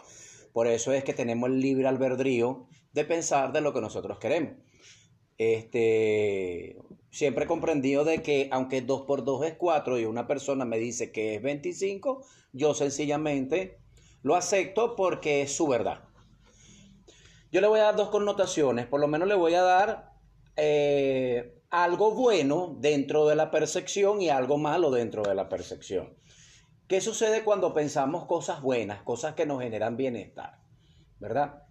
Por 0.53 0.67
eso 0.67 0.93
es 0.93 1.03
que 1.03 1.13
tenemos 1.13 1.49
el 1.49 1.59
libre 1.59 1.87
albedrío 1.87 2.65
de 2.93 3.03
pensar 3.03 3.51
de 3.51 3.59
lo 3.59 3.73
que 3.73 3.81
nosotros 3.81 4.19
queremos. 4.19 4.53
Este, 5.37 6.77
siempre 7.11 7.43
he 7.43 7.47
comprendido 7.47 8.05
de 8.05 8.21
que 8.21 8.47
aunque 8.51 8.81
2 8.81 9.01
por 9.01 9.25
2 9.25 9.47
es 9.47 9.53
4 9.55 9.99
y 9.99 10.05
una 10.05 10.27
persona 10.27 10.63
me 10.63 10.77
dice 10.77 11.11
que 11.11 11.35
es 11.35 11.41
25, 11.41 12.23
yo 12.53 12.73
sencillamente 12.73 13.79
lo 14.21 14.35
acepto 14.35 14.95
porque 14.95 15.41
es 15.41 15.51
su 15.51 15.67
verdad. 15.67 16.05
Yo 17.51 17.59
le 17.59 17.67
voy 17.67 17.81
a 17.81 17.83
dar 17.83 17.95
dos 17.97 18.09
connotaciones, 18.09 18.87
por 18.87 19.01
lo 19.01 19.07
menos 19.07 19.27
le 19.27 19.35
voy 19.35 19.53
a 19.55 19.61
dar 19.61 20.13
eh, 20.55 21.61
algo 21.73 22.11
bueno 22.11 22.75
dentro 22.77 23.25
de 23.25 23.35
la 23.35 23.49
percepción 23.49 24.21
y 24.21 24.29
algo 24.29 24.59
malo 24.59 24.91
dentro 24.91 25.23
de 25.23 25.33
la 25.33 25.49
percepción. 25.49 26.15
¿Qué 26.87 27.01
sucede 27.01 27.43
cuando 27.43 27.73
pensamos 27.73 28.27
cosas 28.27 28.61
buenas, 28.61 29.01
cosas 29.01 29.33
que 29.33 29.47
nos 29.47 29.59
generan 29.59 29.97
bienestar? 29.97 30.59
¿Verdad? 31.19 31.63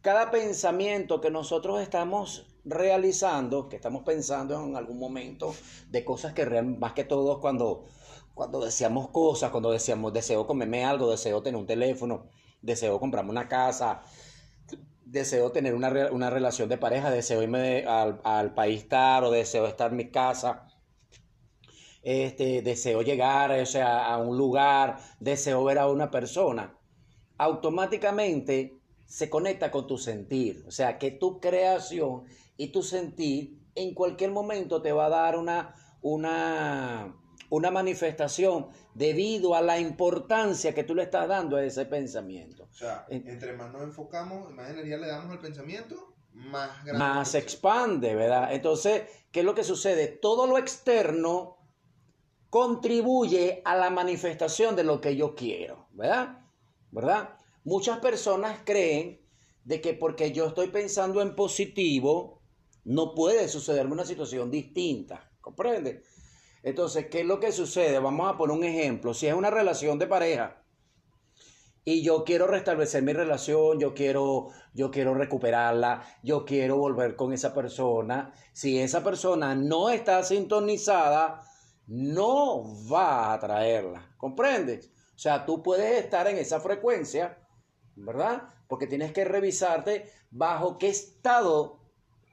Cada 0.00 0.30
pensamiento 0.30 1.20
que 1.20 1.30
nosotros 1.30 1.82
estamos 1.82 2.46
realizando, 2.64 3.68
que 3.68 3.76
estamos 3.76 4.02
pensando 4.02 4.58
en 4.64 4.76
algún 4.76 4.98
momento 4.98 5.54
de 5.90 6.06
cosas 6.06 6.32
que 6.32 6.46
más 6.62 6.94
que 6.94 7.04
todo 7.04 7.38
cuando, 7.38 7.84
cuando 8.32 8.64
deseamos 8.64 9.10
cosas, 9.10 9.50
cuando 9.50 9.72
deseamos, 9.72 10.14
deseo 10.14 10.46
comerme 10.46 10.86
algo, 10.86 11.10
deseo 11.10 11.42
tener 11.42 11.60
un 11.60 11.66
teléfono, 11.66 12.30
deseo 12.62 12.98
comprarme 12.98 13.30
una 13.30 13.46
casa, 13.46 14.04
deseo 15.12 15.52
tener 15.52 15.74
una, 15.74 15.90
una 16.10 16.30
relación 16.30 16.68
de 16.70 16.78
pareja, 16.78 17.10
deseo 17.10 17.42
irme 17.42 17.84
al, 17.84 18.20
al, 18.24 18.54
país 18.54 18.88
tal 18.88 19.24
o 19.24 19.30
deseo 19.30 19.66
estar 19.66 19.90
en 19.90 19.98
mi 19.98 20.10
casa, 20.10 20.66
este, 22.02 22.62
deseo 22.62 23.02
llegar 23.02 23.50
o 23.52 23.66
sea, 23.66 24.06
a 24.06 24.16
un 24.18 24.38
lugar, 24.38 24.98
deseo 25.20 25.62
ver 25.64 25.78
a 25.78 25.88
una 25.88 26.10
persona, 26.10 26.78
automáticamente 27.36 28.80
se 29.06 29.28
conecta 29.28 29.70
con 29.70 29.86
tu 29.86 29.98
sentir. 29.98 30.64
O 30.66 30.70
sea, 30.70 30.98
que 30.98 31.10
tu 31.10 31.38
creación 31.40 32.24
y 32.56 32.68
tu 32.68 32.82
sentir 32.82 33.58
en 33.74 33.94
cualquier 33.94 34.30
momento 34.30 34.80
te 34.80 34.92
va 34.92 35.06
a 35.06 35.10
dar 35.10 35.38
una, 35.38 35.74
una, 36.00 37.14
una 37.52 37.70
manifestación 37.70 38.68
debido 38.94 39.54
a 39.54 39.60
la 39.60 39.78
importancia 39.78 40.74
que 40.74 40.84
tú 40.84 40.94
le 40.94 41.02
estás 41.02 41.28
dando 41.28 41.56
a 41.58 41.62
ese 41.62 41.84
pensamiento. 41.84 42.64
O 42.64 42.74
sea, 42.74 43.04
entre 43.10 43.52
más 43.52 43.70
nos 43.70 43.82
enfocamos, 43.82 44.50
más 44.52 44.70
energía 44.70 44.96
le 44.96 45.06
damos 45.06 45.32
al 45.32 45.38
pensamiento, 45.38 46.14
más 46.32 46.82
grande. 46.82 46.98
Más 46.98 47.28
se 47.28 47.38
expande, 47.38 48.14
¿verdad? 48.14 48.54
Entonces, 48.54 49.02
¿qué 49.30 49.40
es 49.40 49.44
lo 49.44 49.54
que 49.54 49.64
sucede? 49.64 50.08
Todo 50.08 50.46
lo 50.46 50.56
externo 50.56 51.58
contribuye 52.48 53.60
a 53.66 53.76
la 53.76 53.90
manifestación 53.90 54.74
de 54.74 54.84
lo 54.84 55.02
que 55.02 55.14
yo 55.14 55.34
quiero, 55.34 55.88
¿verdad? 55.92 56.38
¿Verdad? 56.90 57.36
Muchas 57.64 57.98
personas 57.98 58.60
creen 58.64 59.20
de 59.64 59.82
que 59.82 59.92
porque 59.92 60.32
yo 60.32 60.46
estoy 60.46 60.68
pensando 60.68 61.20
en 61.20 61.36
positivo, 61.36 62.40
no 62.84 63.14
puede 63.14 63.46
sucederme 63.46 63.92
una 63.92 64.06
situación 64.06 64.50
distinta, 64.50 65.30
¿comprende? 65.42 66.02
Entonces, 66.62 67.06
¿qué 67.10 67.20
es 67.20 67.26
lo 67.26 67.40
que 67.40 67.52
sucede? 67.52 67.98
Vamos 67.98 68.32
a 68.32 68.36
poner 68.36 68.56
un 68.56 68.64
ejemplo. 68.64 69.14
Si 69.14 69.26
es 69.26 69.34
una 69.34 69.50
relación 69.50 69.98
de 69.98 70.06
pareja 70.06 70.62
y 71.84 72.02
yo 72.02 72.24
quiero 72.24 72.46
restablecer 72.46 73.02
mi 73.02 73.12
relación, 73.12 73.80
yo 73.80 73.94
quiero, 73.94 74.48
yo 74.72 74.90
quiero 74.92 75.14
recuperarla, 75.14 76.02
yo 76.22 76.44
quiero 76.44 76.76
volver 76.76 77.16
con 77.16 77.32
esa 77.32 77.52
persona, 77.52 78.32
si 78.52 78.78
esa 78.78 79.02
persona 79.02 79.56
no 79.56 79.90
está 79.90 80.22
sintonizada, 80.22 81.42
no 81.88 82.62
va 82.88 83.26
a 83.26 83.34
atraerla, 83.34 84.14
¿comprendes? 84.16 84.92
O 85.16 85.18
sea, 85.18 85.44
tú 85.44 85.62
puedes 85.62 86.04
estar 86.04 86.28
en 86.28 86.38
esa 86.38 86.60
frecuencia, 86.60 87.38
¿verdad? 87.96 88.44
Porque 88.68 88.86
tienes 88.86 89.12
que 89.12 89.24
revisarte 89.24 90.08
bajo 90.30 90.78
qué 90.78 90.88
estado 90.88 91.81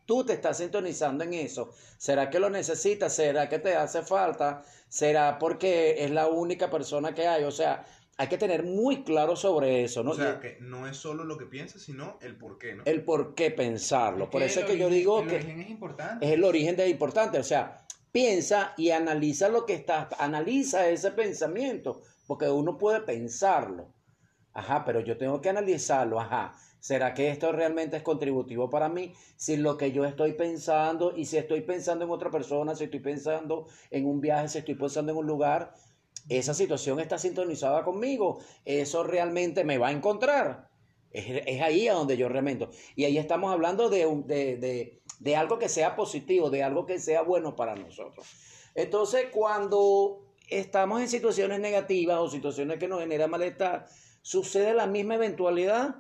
tú 0.10 0.24
te 0.24 0.34
estás 0.34 0.58
sintonizando 0.58 1.24
en 1.24 1.36
eso. 1.36 1.70
¿Será 2.00 2.32
que 2.32 2.40
lo 2.40 2.50
necesitas? 2.50 3.14
¿Será 3.14 3.48
que 3.48 3.60
te 3.60 3.76
hace 3.76 4.02
falta? 4.02 4.64
¿Será 4.88 5.38
porque 5.38 6.04
es 6.04 6.10
la 6.10 6.26
única 6.26 6.68
persona 6.72 7.14
que 7.14 7.28
hay? 7.28 7.44
O 7.44 7.52
sea, 7.52 7.86
hay 8.18 8.28
que 8.28 8.40
tener 8.40 8.64
muy 8.64 9.04
claro 9.04 9.36
sobre 9.36 9.84
eso, 9.84 10.02
¿no? 10.02 10.10
O 10.10 10.16
sea, 10.16 10.40
que 10.40 10.58
no 10.62 10.88
es 10.88 10.98
solo 10.98 11.26
lo 11.26 11.38
que 11.38 11.46
piensas, 11.46 11.84
sino 11.84 12.18
el 12.24 12.36
por 12.36 12.58
qué, 12.58 12.74
¿no? 12.74 12.82
El 12.88 13.04
por 13.04 13.36
qué 13.36 13.52
pensarlo. 13.52 14.32
Por 14.32 14.42
eso 14.42 14.62
es 14.62 14.66
que 14.66 14.80
yo 14.80 14.90
digo 14.90 15.24
que... 15.28 15.36
El 15.36 15.44
origen 15.44 15.62
es 15.62 15.70
importante. 15.70 16.26
Es 16.26 16.32
el 16.32 16.44
origen 16.44 16.76
de 16.76 16.90
importante. 16.90 17.38
O 17.38 17.44
sea, 17.44 17.86
piensa 18.12 18.74
y 18.78 18.90
analiza 18.90 19.48
lo 19.48 19.68
que 19.68 19.76
está, 19.76 20.10
analiza 20.18 20.90
ese 20.90 21.12
pensamiento, 21.12 22.02
porque 22.26 22.50
uno 22.50 22.80
puede 22.80 23.02
pensarlo. 23.02 23.94
Ajá, 24.54 24.84
pero 24.86 25.02
yo 25.02 25.18
tengo 25.20 25.40
que 25.40 25.50
analizarlo, 25.50 26.20
ajá. 26.20 26.56
¿Será 26.80 27.14
que 27.14 27.30
esto 27.30 27.52
realmente 27.52 27.98
es 27.98 28.04
contributivo 28.04 28.70
para 28.70 28.88
mí? 28.90 29.14
Si 29.36 29.58
lo 29.58 29.78
que 29.78 29.92
yo 29.92 30.06
estoy 30.06 30.34
pensando 30.34 31.16
y 31.16 31.26
si 31.26 31.38
estoy 31.38 31.62
pensando 31.62 32.06
en 32.06 32.12
otra 32.12 32.32
persona, 32.32 32.76
si 32.76 32.86
estoy 32.86 33.02
pensando 33.02 33.68
en 33.92 34.06
un 34.06 34.22
viaje, 34.22 34.48
si 34.48 34.58
estoy 34.60 34.76
pensando 34.76 35.12
en 35.12 35.18
un 35.18 35.28
lugar, 35.28 35.74
esa 36.30 36.54
situación 36.54 37.00
está 37.00 37.18
sintonizada 37.18 37.84
conmigo, 37.84 38.40
eso 38.64 39.04
realmente 39.04 39.64
me 39.64 39.78
va 39.78 39.90
a 39.90 39.92
encontrar. 39.92 40.70
Es, 41.12 41.62
ahí 41.62 41.88
a 41.88 41.94
donde 41.94 42.18
yo 42.18 42.30
remento. 42.30 42.70
Y 42.96 43.06
ahí 43.06 43.18
estamos 43.18 43.52
hablando 43.52 43.90
de, 43.90 44.06
de, 44.26 44.58
de, 44.58 45.02
de 45.20 45.36
algo 45.36 45.58
que 45.60 45.68
sea 45.68 45.96
positivo, 45.96 46.50
de 46.50 46.64
algo 46.64 46.86
que 46.86 47.00
sea 47.00 47.24
bueno 47.24 47.56
para 47.56 47.76
nosotros. 47.76 48.28
Entonces, 48.76 49.28
cuando 49.32 50.22
estamos 50.50 51.02
en 51.02 51.10
situaciones 51.10 51.60
negativas 51.60 52.20
o 52.20 52.30
situaciones 52.30 52.78
que 52.80 52.88
nos 52.88 53.00
generan 53.00 53.30
malestar, 53.30 53.88
sucede 54.22 54.74
la 54.74 54.88
misma 54.88 55.16
eventualidad, 55.16 55.96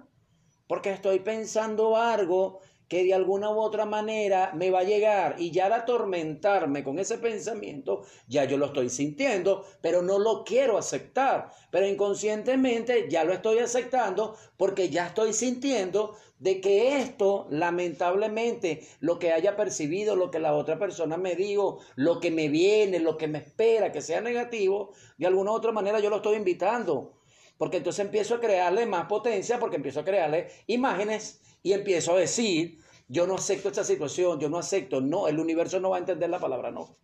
porque 0.70 0.92
estoy 0.92 1.22
pensando 1.22 1.98
algo 1.98 2.60
que 2.88 3.04
de 3.04 3.16
alguna 3.16 3.50
u 3.50 3.60
otra 3.60 3.88
manera 3.88 4.52
me 4.54 4.70
va 4.70 4.82
a 4.82 4.84
llegar 4.84 5.36
y 5.40 5.50
ya 5.50 5.66
al 5.66 5.74
atormentarme 5.74 6.84
con 6.84 7.00
ese 7.00 7.18
pensamiento, 7.18 8.04
ya 8.28 8.46
yo 8.46 8.56
lo 8.56 8.68
estoy 8.68 8.90
sintiendo, 8.90 9.66
pero 9.82 10.04
no 10.04 10.20
lo 10.20 10.44
quiero 10.44 10.78
aceptar. 10.78 11.50
Pero 11.72 11.88
inconscientemente 11.88 13.08
ya 13.10 13.24
lo 13.24 13.34
estoy 13.34 13.58
aceptando 13.60 14.36
porque 14.58 14.90
ya 14.90 15.08
estoy 15.08 15.34
sintiendo 15.34 16.16
de 16.38 16.62
que 16.62 16.98
esto, 16.98 17.48
lamentablemente, 17.50 18.88
lo 19.00 19.18
que 19.18 19.32
haya 19.32 19.56
percibido, 19.56 20.16
lo 20.16 20.30
que 20.30 20.40
la 20.40 20.54
otra 20.54 20.78
persona 20.78 21.18
me 21.18 21.36
dijo, 21.36 21.80
lo 21.96 22.20
que 22.20 22.30
me 22.30 22.48
viene, 22.48 23.00
lo 23.00 23.18
que 23.18 23.28
me 23.28 23.40
espera, 23.40 23.92
que 23.92 24.02
sea 24.02 24.22
negativo, 24.22 24.94
de 25.18 25.26
alguna 25.26 25.50
u 25.50 25.56
otra 25.56 25.72
manera 25.72 26.00
yo 26.00 26.12
lo 26.12 26.18
estoy 26.18 26.38
invitando. 26.38 27.19
Porque 27.60 27.78
entonces 27.78 28.06
empiezo 28.06 28.36
a 28.36 28.40
crearle 28.40 28.86
más 28.86 29.08
potencia, 29.08 29.60
porque 29.60 29.76
empiezo 29.76 30.00
a 30.00 30.06
crearle 30.06 30.48
imágenes 30.68 31.42
y 31.62 31.74
empiezo 31.74 32.14
a 32.14 32.20
decir, 32.20 32.80
yo 33.10 33.28
no 33.28 33.36
acepto 33.36 33.68
esta 33.68 33.84
situación, 33.84 34.40
yo 34.40 34.48
no 34.48 34.58
acepto, 34.58 35.02
no, 35.02 35.28
el 35.28 35.42
universo 35.42 35.82
no 35.82 35.90
va 35.90 35.98
a 35.98 36.00
entender 36.00 36.30
la 36.30 36.40
palabra 36.40 36.72
no. 36.72 36.96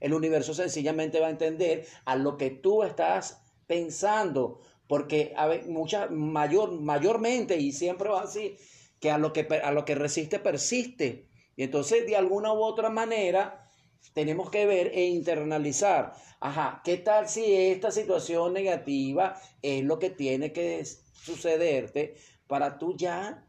El 0.00 0.12
universo 0.12 0.52
sencillamente 0.52 1.20
va 1.20 1.28
a 1.28 1.30
entender 1.30 1.86
a 2.04 2.16
lo 2.16 2.36
que 2.36 2.50
tú 2.50 2.82
estás 2.82 3.40
pensando, 3.66 4.60
porque 4.88 5.32
a 5.38 5.48
mucha, 5.68 6.08
mayor, 6.08 6.72
mayormente 6.72 7.56
y 7.56 7.72
siempre 7.72 8.10
va 8.10 8.24
así, 8.24 8.58
que 9.00 9.10
a 9.10 9.16
lo 9.16 9.32
que, 9.32 9.48
a 9.62 9.72
lo 9.72 9.86
que 9.86 9.94
resiste 9.94 10.38
persiste. 10.38 11.30
Y 11.56 11.62
entonces 11.62 12.04
de 12.04 12.16
alguna 12.16 12.52
u 12.52 12.62
otra 12.62 12.90
manera 12.90 13.63
tenemos 14.12 14.50
que 14.50 14.66
ver 14.66 14.92
e 14.94 15.06
internalizar, 15.06 16.14
ajá, 16.40 16.82
¿qué 16.84 16.98
tal 16.98 17.28
si 17.28 17.54
esta 17.54 17.90
situación 17.90 18.52
negativa 18.52 19.40
es 19.62 19.84
lo 19.84 19.98
que 19.98 20.10
tiene 20.10 20.52
que 20.52 20.84
sucederte 20.84 22.14
para 22.46 22.78
tú 22.78 22.96
ya 22.96 23.46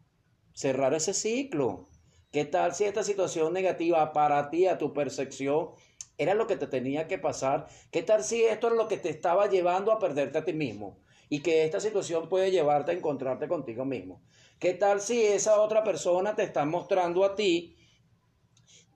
cerrar 0.54 0.94
ese 0.94 1.14
ciclo. 1.14 1.90
¿Qué 2.32 2.46
tal 2.46 2.74
si 2.74 2.86
esta 2.86 3.04
situación 3.04 3.54
negativa 3.54 4.12
para 4.14 4.50
ti, 4.50 4.68
a 4.68 4.78
tu 4.78 4.94
percepción, 4.94 5.70
era 6.18 6.34
lo 6.34 6.48
que 6.48 6.56
te 6.56 6.68
tenía 6.68 7.08
que 7.08 7.18
pasar? 7.18 7.68
¿Qué 7.92 8.04
tal 8.04 8.24
si 8.24 8.44
esto 8.44 8.68
es 8.68 8.74
lo 8.74 8.88
que 8.88 8.98
te 8.98 9.10
estaba 9.10 9.48
llevando 9.48 9.92
a 9.92 10.00
perderte 10.00 10.38
a 10.38 10.46
ti 10.46 10.54
mismo? 10.54 11.00
Y 11.30 11.42
que 11.42 11.66
esta 11.66 11.80
situación 11.80 12.30
puede 12.30 12.52
llevarte 12.52 12.92
a 12.92 12.96
encontrarte 12.96 13.48
contigo 13.48 13.84
mismo. 13.84 14.22
¿Qué 14.60 14.74
tal 14.74 15.02
si 15.02 15.22
esa 15.24 15.60
otra 15.60 15.84
persona 15.84 16.36
te 16.36 16.44
está 16.44 16.66
mostrando 16.66 17.26
a 17.26 17.36
ti 17.36 17.75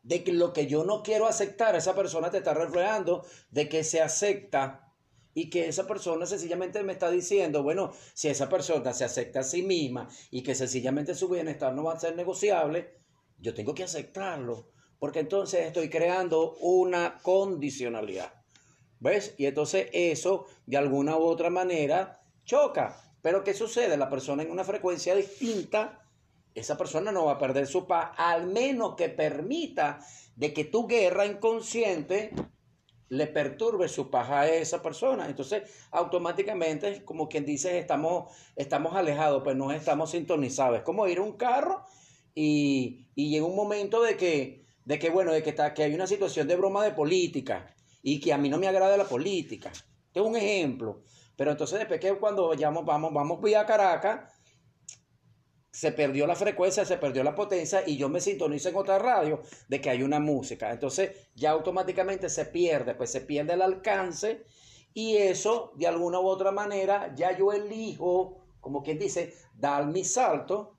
de 0.10 0.24
que 0.24 0.34
lo 0.34 0.54
que 0.54 0.66
yo 0.66 0.84
no 0.84 1.04
quiero 1.04 1.28
aceptar, 1.28 1.76
esa 1.76 1.94
persona 1.94 2.32
te 2.32 2.40
está 2.40 2.56
reflejando 2.56 3.24
de 3.52 3.70
que 3.70 3.84
se 3.84 4.02
acepta 4.02 4.92
y 5.36 5.52
que 5.52 5.68
esa 5.68 5.86
persona 5.86 6.26
sencillamente 6.26 6.82
me 6.82 6.94
está 6.94 7.12
diciendo, 7.12 7.62
bueno, 7.62 7.92
si 8.16 8.28
esa 8.28 8.50
persona 8.50 8.92
se 8.92 9.06
acepta 9.06 9.42
a 9.42 9.44
sí 9.44 9.62
misma 9.62 10.10
y 10.32 10.42
que 10.42 10.56
sencillamente 10.56 11.14
su 11.14 11.30
bienestar 11.30 11.76
no 11.76 11.84
va 11.84 11.94
a 11.94 12.00
ser 12.00 12.16
negociable, 12.16 12.92
yo 13.38 13.54
tengo 13.54 13.76
que 13.76 13.84
aceptarlo, 13.84 14.72
porque 14.98 15.20
entonces 15.20 15.68
estoy 15.68 15.92
creando 15.92 16.56
una 16.56 17.20
condicionalidad. 17.22 18.34
¿Ves? 19.00 19.36
Y 19.38 19.46
entonces 19.46 19.90
eso 19.94 20.48
de 20.66 20.78
alguna 20.78 21.18
u 21.18 21.22
otra 21.22 21.52
manera 21.52 22.20
choca. 22.46 23.00
Pero 23.22 23.44
¿qué 23.44 23.54
sucede? 23.54 23.96
La 23.96 24.10
persona 24.10 24.42
en 24.42 24.50
una 24.50 24.64
frecuencia 24.64 25.14
distinta, 25.14 26.04
esa 26.60 26.78
persona 26.78 27.12
no 27.12 27.26
va 27.26 27.34
a 27.34 27.38
perder 27.38 27.68
su 27.68 27.88
paz, 27.88 28.12
al 28.18 28.48
menos 28.48 28.96
que 28.96 29.10
permita 29.10 30.00
de 30.36 30.54
que 30.54 30.66
tu 30.66 30.88
guerra 30.88 31.26
inconsciente 31.26 32.32
le 33.10 33.28
perturbe 33.28 33.90
su 33.90 34.10
paja 34.10 34.42
a 34.42 34.48
esa 34.48 34.82
persona. 34.82 35.28
Entonces, 35.28 35.64
automáticamente, 35.92 37.04
como 37.04 37.28
quien 37.28 37.46
dice, 37.46 37.80
estamos, 37.80 38.32
estamos 38.56 38.96
alejados, 38.96 39.42
pues 39.44 39.56
no 39.56 39.72
estamos 39.72 40.12
sintonizados. 40.12 40.78
Es 40.78 40.84
como 40.84 41.08
ir 41.08 41.18
a 41.18 41.24
un 41.24 41.34
carro 41.34 41.84
y, 42.36 43.08
y 43.16 43.32
llega 43.32 43.46
un 43.46 43.56
momento 43.56 44.02
de 44.02 44.16
que, 44.16 44.66
de 44.86 45.00
que 45.00 45.10
bueno, 45.10 45.34
de 45.34 45.42
que, 45.44 45.50
está, 45.50 45.74
que 45.74 45.84
hay 45.84 45.94
una 45.94 46.08
situación 46.08 46.48
de 46.48 46.56
broma 46.56 46.84
de 46.84 46.92
política 46.92 47.74
y 48.02 48.20
que 48.20 48.32
a 48.32 48.38
mí 48.38 48.48
no 48.48 48.58
me 48.58 48.68
agrada 48.68 48.96
la 48.96 49.06
política. 49.06 49.70
Este 49.70 50.20
es 50.20 50.26
un 50.26 50.36
ejemplo. 50.36 51.02
Pero 51.36 51.52
entonces, 51.52 51.80
después 51.80 52.00
que 52.00 52.14
cuando 52.16 52.50
vayamos, 52.50 52.86
vamos, 52.86 53.14
vamos 53.14 53.42
vía 53.42 53.66
Caracas, 53.66 54.30
se 55.72 55.92
perdió 55.92 56.26
la 56.26 56.36
frecuencia, 56.36 56.86
se 56.86 56.98
perdió 56.98 57.24
la 57.24 57.36
potencia 57.36 57.84
y 57.86 57.98
yo 57.98 58.10
me 58.10 58.22
sintonizo 58.22 58.70
en 58.70 58.76
otra 58.76 59.00
radio 59.00 59.42
de 59.68 59.80
que 59.82 59.90
hay 59.90 60.04
una 60.04 60.20
música. 60.20 60.72
Entonces 60.72 61.12
ya 61.36 61.52
automáticamente 61.52 62.30
se 62.30 62.46
pierde, 62.46 62.96
pues 62.96 63.12
se 63.12 63.22
pierde 63.22 63.54
el 63.54 63.62
alcance 63.62 64.46
y 64.94 65.18
eso 65.18 65.74
de 65.76 65.88
alguna 65.88 66.20
u 66.20 66.28
otra 66.28 66.52
manera 66.52 67.14
ya 67.16 67.38
yo 67.38 67.54
elijo, 67.54 68.46
como 68.60 68.84
quien 68.84 68.98
dice, 68.98 69.34
dar 69.54 69.86
mi 69.86 70.04
salto 70.04 70.76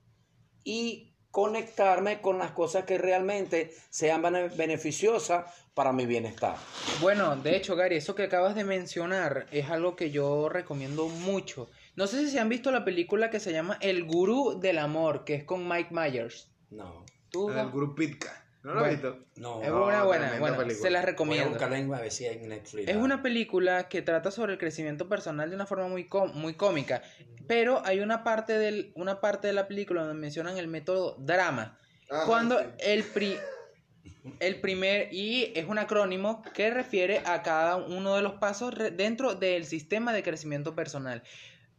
y 0.63 1.11
conectarme 1.31 2.21
con 2.21 2.37
las 2.37 2.51
cosas 2.51 2.83
que 2.83 2.97
realmente 2.97 3.73
sean 3.89 4.21
beneficiosas 4.21 5.45
para 5.73 5.93
mi 5.93 6.05
bienestar. 6.05 6.57
Bueno, 6.99 7.37
de 7.37 7.55
hecho, 7.55 7.77
Gary, 7.77 7.95
eso 7.95 8.15
que 8.15 8.23
acabas 8.23 8.53
de 8.53 8.65
mencionar 8.65 9.47
es 9.51 9.69
algo 9.69 9.95
que 9.95 10.11
yo 10.11 10.49
recomiendo 10.49 11.07
mucho 11.07 11.69
no 12.01 12.07
sé 12.07 12.25
si 12.25 12.31
se 12.31 12.39
han 12.39 12.49
visto 12.49 12.71
la 12.71 12.83
película 12.83 13.29
que 13.29 13.39
se 13.39 13.53
llama 13.53 13.77
El 13.79 14.05
Gurú 14.05 14.59
del 14.59 14.79
Amor, 14.79 15.23
que 15.23 15.35
es 15.35 15.43
con 15.43 15.69
Mike 15.69 15.89
Myers. 15.91 16.49
No. 16.71 17.05
¿Tú? 17.29 17.51
El 17.51 17.69
Gurú 17.69 17.93
Pitka. 17.93 18.43
¿No 18.63 18.73
lo 18.73 18.83
has 18.83 18.89
visto? 18.89 19.19
No. 19.35 19.61
Es 19.61 19.69
una 19.69 20.03
buena, 20.03 20.39
bueno, 20.39 20.57
se 20.71 20.89
la 20.89 21.03
recomiendo. 21.03 21.59
Es 21.59 22.95
una 22.95 23.21
película 23.21 23.87
que 23.87 24.01
trata 24.01 24.31
sobre 24.31 24.53
el 24.53 24.57
crecimiento 24.57 25.07
personal 25.07 25.51
de 25.51 25.55
una 25.55 25.67
forma 25.67 25.89
muy, 25.89 26.09
muy 26.33 26.55
cómica, 26.55 27.03
pero 27.47 27.85
hay 27.85 27.99
una 27.99 28.23
parte, 28.23 28.57
del, 28.57 28.93
una 28.95 29.21
parte 29.21 29.45
de 29.45 29.53
la 29.53 29.67
película 29.67 30.01
donde 30.01 30.19
mencionan 30.19 30.57
el 30.57 30.67
método 30.67 31.17
drama. 31.19 31.77
cuando 32.25 32.59
el, 32.79 33.03
pri, 33.03 33.37
el 34.39 34.59
primer, 34.59 35.13
y 35.13 35.53
es 35.55 35.67
un 35.67 35.77
acrónimo 35.77 36.41
que 36.55 36.71
refiere 36.71 37.21
a 37.25 37.43
cada 37.43 37.75
uno 37.75 38.15
de 38.15 38.23
los 38.23 38.33
pasos 38.33 38.73
dentro 38.97 39.35
del 39.35 39.65
sistema 39.65 40.13
de 40.13 40.23
crecimiento 40.23 40.73
personal. 40.73 41.21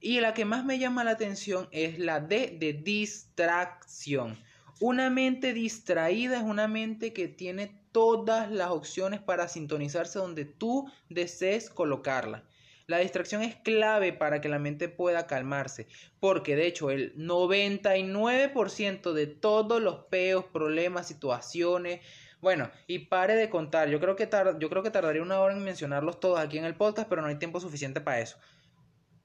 Y 0.04 0.18
la 0.18 0.34
que 0.34 0.44
más 0.44 0.64
me 0.64 0.80
llama 0.80 1.04
la 1.04 1.12
atención 1.12 1.68
es 1.70 2.00
la 2.00 2.18
D 2.18 2.56
de 2.58 2.72
distracción. 2.72 4.36
Una 4.80 5.10
mente 5.10 5.52
distraída 5.52 6.38
es 6.38 6.42
una 6.42 6.66
mente 6.66 7.12
que 7.12 7.28
tiene 7.28 7.80
todas 7.92 8.50
las 8.50 8.70
opciones 8.70 9.20
para 9.20 9.46
sintonizarse 9.46 10.18
donde 10.18 10.44
tú 10.44 10.90
desees 11.08 11.70
colocarla. 11.70 12.42
La 12.88 12.98
distracción 12.98 13.42
es 13.42 13.54
clave 13.54 14.12
para 14.12 14.40
que 14.40 14.48
la 14.48 14.58
mente 14.58 14.88
pueda 14.88 15.28
calmarse, 15.28 15.86
porque 16.18 16.56
de 16.56 16.66
hecho 16.66 16.90
el 16.90 17.14
99% 17.16 19.12
de 19.12 19.26
todos 19.28 19.80
los 19.80 20.06
peos, 20.06 20.44
problemas, 20.46 21.06
situaciones, 21.06 22.00
bueno, 22.40 22.72
y 22.88 22.98
pare 23.06 23.36
de 23.36 23.48
contar, 23.48 23.88
yo 23.88 24.00
creo 24.00 24.16
que 24.16 24.28
yo 24.58 24.68
creo 24.68 24.82
que 24.82 24.90
tardaría 24.90 25.22
una 25.22 25.38
hora 25.38 25.54
en 25.54 25.62
mencionarlos 25.62 26.18
todos 26.18 26.40
aquí 26.40 26.58
en 26.58 26.64
el 26.64 26.74
podcast, 26.74 27.08
pero 27.08 27.22
no 27.22 27.28
hay 27.28 27.36
tiempo 27.36 27.60
suficiente 27.60 28.00
para 28.00 28.18
eso 28.18 28.36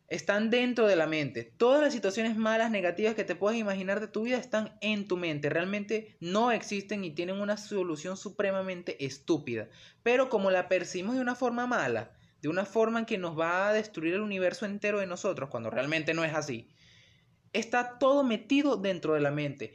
están 0.08 0.50
dentro 0.50 0.88
de 0.88 0.96
la 0.96 1.06
mente. 1.06 1.44
Todas 1.44 1.82
las 1.82 1.94
situaciones 1.94 2.38
malas, 2.38 2.72
negativas 2.72 3.16
que 3.16 3.26
te 3.26 3.36
puedas 3.36 3.58
imaginar 3.58 4.00
de 4.00 4.08
tu 4.08 4.24
vida 4.24 4.38
están 4.38 4.78
en 4.82 5.08
tu 5.08 5.18
mente. 5.18 5.50
Realmente 5.50 6.16
no 6.20 6.52
existen 6.52 7.04
y 7.04 7.12
tienen 7.12 7.42
una 7.42 7.58
solución 7.58 8.16
supremamente 8.16 9.06
estúpida. 9.06 9.68
Pero 10.04 10.30
como 10.30 10.50
la 10.50 10.70
percibimos 10.70 11.16
de 11.16 11.22
una 11.22 11.36
forma 11.36 11.68
mala, 11.68 12.12
de 12.42 12.48
una 12.48 12.66
forma 12.66 13.00
en 13.00 13.06
que 13.06 13.18
nos 13.18 13.38
va 13.38 13.68
a 13.68 13.74
destruir 13.74 14.14
el 14.14 14.22
universo 14.22 14.66
entero 14.66 15.00
de 15.00 15.08
nosotros, 15.08 15.50
cuando 15.50 15.70
realmente 15.70 16.14
no 16.14 16.24
es 16.24 16.34
así, 16.34 16.70
está 17.52 17.98
todo 18.00 18.24
metido 18.24 18.78
dentro 18.78 19.14
de 19.14 19.22
la 19.22 19.32
mente. 19.32 19.74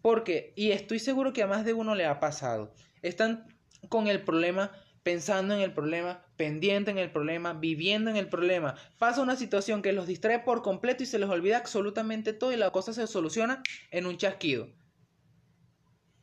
Porque, 0.00 0.52
y 0.56 0.70
estoy 0.70 1.00
seguro 1.00 1.32
que 1.32 1.42
a 1.42 1.46
más 1.46 1.64
de 1.64 1.74
uno 1.74 1.94
le 1.94 2.06
ha 2.06 2.20
pasado, 2.20 2.72
están 3.02 3.46
con 3.88 4.06
el 4.06 4.22
problema 4.22 4.72
pensando 5.06 5.54
en 5.54 5.60
el 5.60 5.72
problema, 5.72 6.26
pendiente 6.36 6.90
en 6.90 6.98
el 6.98 7.12
problema, 7.12 7.52
viviendo 7.52 8.10
en 8.10 8.16
el 8.16 8.28
problema. 8.28 8.74
Pasa 8.98 9.22
una 9.22 9.36
situación 9.36 9.80
que 9.80 9.92
los 9.92 10.08
distrae 10.08 10.40
por 10.40 10.62
completo 10.62 11.04
y 11.04 11.06
se 11.06 11.20
les 11.20 11.28
olvida 11.28 11.58
absolutamente 11.58 12.32
todo 12.32 12.52
y 12.52 12.56
la 12.56 12.72
cosa 12.72 12.92
se 12.92 13.06
soluciona 13.06 13.62
en 13.92 14.06
un 14.06 14.16
chasquido. 14.16 14.66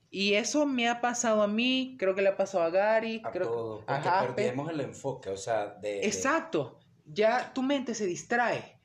Y 0.09 0.33
eso 0.33 0.65
me 0.65 0.89
ha 0.89 0.99
pasado 0.99 1.43
a 1.43 1.47
mí, 1.47 1.95
creo 1.97 2.13
que 2.13 2.23
le 2.23 2.27
ha 2.27 2.35
pasado 2.35 2.65
a 2.65 2.71
Gary, 2.71 3.21
a 3.23 3.31
creo 3.31 3.85
porque 3.87 4.09
perdemos 4.19 4.69
el 4.69 4.81
enfoque, 4.81 5.29
o 5.29 5.37
sea, 5.37 5.75
de, 5.81 6.05
Exacto. 6.05 6.81
Ya 7.05 7.53
tu 7.53 7.61
mente 7.61 7.95
se 7.95 8.05
distrae. 8.05 8.81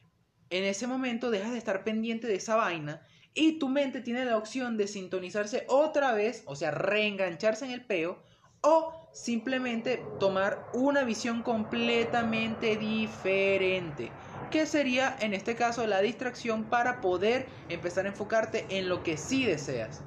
En 0.48 0.62
ese 0.62 0.86
momento 0.86 1.28
dejas 1.28 1.50
de 1.50 1.58
estar 1.58 1.82
pendiente 1.82 2.28
de 2.28 2.36
esa 2.36 2.54
vaina 2.54 3.04
y 3.34 3.58
tu 3.58 3.68
mente 3.68 4.00
tiene 4.00 4.24
la 4.24 4.36
opción 4.36 4.76
de 4.76 4.86
sintonizarse 4.86 5.64
otra 5.66 6.12
vez, 6.12 6.44
o 6.46 6.54
sea, 6.54 6.70
reengancharse 6.70 7.64
en 7.64 7.72
el 7.72 7.84
peo 7.84 8.22
o 8.60 9.07
simplemente 9.12 10.02
tomar 10.18 10.66
una 10.72 11.04
visión 11.04 11.42
completamente 11.42 12.76
diferente. 12.76 14.10
¿Qué 14.50 14.64
sería 14.64 15.16
en 15.20 15.34
este 15.34 15.56
caso 15.56 15.86
la 15.86 16.00
distracción 16.00 16.64
para 16.64 17.00
poder 17.00 17.46
empezar 17.68 18.06
a 18.06 18.08
enfocarte 18.08 18.66
en 18.70 18.88
lo 18.88 19.02
que 19.02 19.16
sí 19.16 19.44
deseas? 19.44 20.02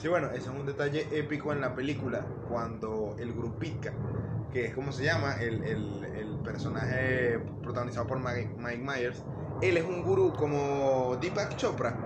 Sí, 0.00 0.08
bueno, 0.08 0.28
ese 0.28 0.40
es 0.40 0.48
un 0.48 0.66
detalle 0.66 1.08
épico 1.12 1.52
en 1.52 1.62
la 1.62 1.74
película, 1.74 2.26
cuando 2.48 3.16
el 3.18 3.32
Grupica, 3.32 3.94
que 4.52 4.66
es 4.66 4.74
como 4.74 4.92
se 4.92 5.04
llama, 5.04 5.36
el, 5.40 5.64
el, 5.64 6.38
personaje 6.44 7.40
protagonizado 7.62 8.06
por 8.06 8.20
Mike, 8.20 8.78
Myers, 8.78 9.24
él 9.62 9.76
es 9.76 9.84
un 9.84 10.02
gurú 10.04 10.32
como 10.32 11.16
Deepak 11.20 11.56
Chopra. 11.56 11.96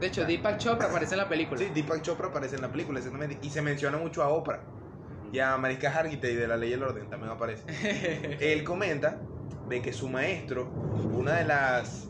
De 0.00 0.08
hecho, 0.08 0.24
Deepak 0.26 0.58
Chopra 0.58 0.88
aparece 0.88 1.14
en 1.14 1.20
la 1.20 1.28
película. 1.28 1.58
Sí, 1.58 1.70
Deepak 1.72 2.02
Chopra 2.02 2.26
aparece 2.28 2.56
en 2.56 2.62
la 2.62 2.70
película, 2.70 2.98
exactamente. 2.98 3.38
Y 3.40 3.50
se 3.50 3.62
menciona 3.62 3.96
mucho 3.96 4.22
a 4.22 4.28
Oprah. 4.28 4.60
Y 5.34 5.40
a 5.40 5.56
Mariska 5.56 5.90
Hargitay 5.90 6.36
de 6.36 6.46
La 6.46 6.56
Ley 6.56 6.70
y 6.70 6.72
el 6.74 6.84
Orden 6.84 7.10
también 7.10 7.32
aparece. 7.32 7.64
Él 8.40 8.62
comenta 8.62 9.20
de 9.68 9.82
que 9.82 9.92
su 9.92 10.08
maestro, 10.08 10.70
una 11.12 11.38
de 11.38 11.44
las, 11.44 12.06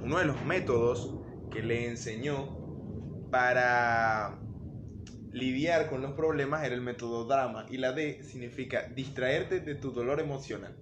uno 0.00 0.16
de 0.16 0.24
los 0.24 0.42
métodos 0.46 1.14
que 1.50 1.62
le 1.62 1.86
enseñó 1.86 2.56
para 3.30 4.38
lidiar 5.30 5.90
con 5.90 6.00
los 6.00 6.12
problemas 6.12 6.64
era 6.64 6.74
el 6.74 6.80
método 6.80 7.26
drama. 7.26 7.66
Y 7.68 7.76
la 7.76 7.92
D 7.92 8.22
significa 8.22 8.88
distraerte 8.88 9.60
de 9.60 9.74
tu 9.74 9.92
dolor 9.92 10.18
emocional. 10.18 10.74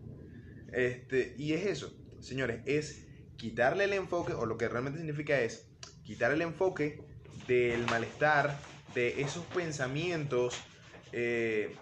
Este, 0.73 1.35
y 1.37 1.55
es 1.55 1.67
eso, 1.67 1.93
señores, 2.21 2.63
es 2.65 3.09
quitarle 3.37 3.87
el 3.87 3.95
enfoque, 3.95 4.35
o 4.35 4.47
lo 4.47 4.57
que 4.57 4.69
realmente 4.69 5.01
significa 5.01 5.41
es 5.41 5.69
quitar 6.05 6.31
el 6.31 6.43
enfoque 6.43 7.03
del 7.49 7.85
malestar, 7.87 8.57
de 8.95 9.21
esos 9.21 9.45
pensamientos 9.47 10.70
eh, 11.13 11.75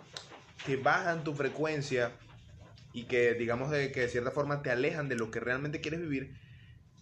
que 0.64 0.76
bajan 0.76 1.24
tu 1.24 1.34
frecuencia 1.34 2.12
y 2.92 3.04
que 3.04 3.34
digamos 3.34 3.70
de 3.70 3.92
que 3.92 4.00
de 4.00 4.08
cierta 4.08 4.30
forma 4.30 4.62
te 4.62 4.70
alejan 4.70 5.08
de 5.08 5.16
lo 5.16 5.30
que 5.30 5.40
realmente 5.40 5.80
quieres 5.80 6.00
vivir 6.00 6.34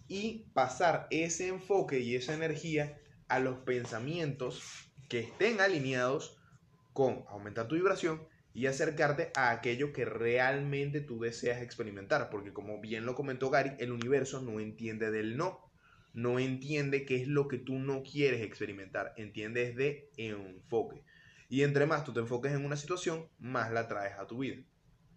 y 0.07 0.45
pasar 0.53 1.07
ese 1.09 1.47
enfoque 1.47 1.99
y 1.99 2.15
esa 2.15 2.33
energía 2.33 2.99
a 3.27 3.39
los 3.39 3.57
pensamientos 3.59 4.61
que 5.09 5.19
estén 5.19 5.61
alineados 5.61 6.37
con 6.93 7.25
aumentar 7.29 7.67
tu 7.67 7.75
vibración 7.75 8.21
y 8.53 8.65
acercarte 8.65 9.31
a 9.35 9.51
aquello 9.51 9.93
que 9.93 10.03
realmente 10.03 10.99
tú 11.01 11.19
deseas 11.19 11.61
experimentar, 11.61 12.29
porque 12.31 12.53
como 12.53 12.81
bien 12.81 13.05
lo 13.05 13.13
comentó 13.13 13.51
Gary, 13.51 13.73
el 13.77 13.91
universo 13.91 14.41
no 14.41 14.59
entiende 14.59 15.11
del 15.11 15.37
no, 15.37 15.59
no 16.13 16.39
entiende 16.39 17.05
qué 17.05 17.17
es 17.17 17.27
lo 17.27 17.47
que 17.47 17.59
tú 17.59 17.77
no 17.77 18.01
quieres 18.01 18.41
experimentar, 18.41 19.13
entiende 19.15 19.73
de 19.73 20.09
enfoque. 20.17 21.03
Y 21.49 21.63
entre 21.63 21.85
más 21.85 22.03
tú 22.03 22.13
te 22.13 22.19
enfoques 22.19 22.51
en 22.53 22.65
una 22.65 22.75
situación, 22.75 23.29
más 23.39 23.71
la 23.71 23.87
traes 23.87 24.17
a 24.17 24.27
tu 24.27 24.39
vida. 24.39 24.57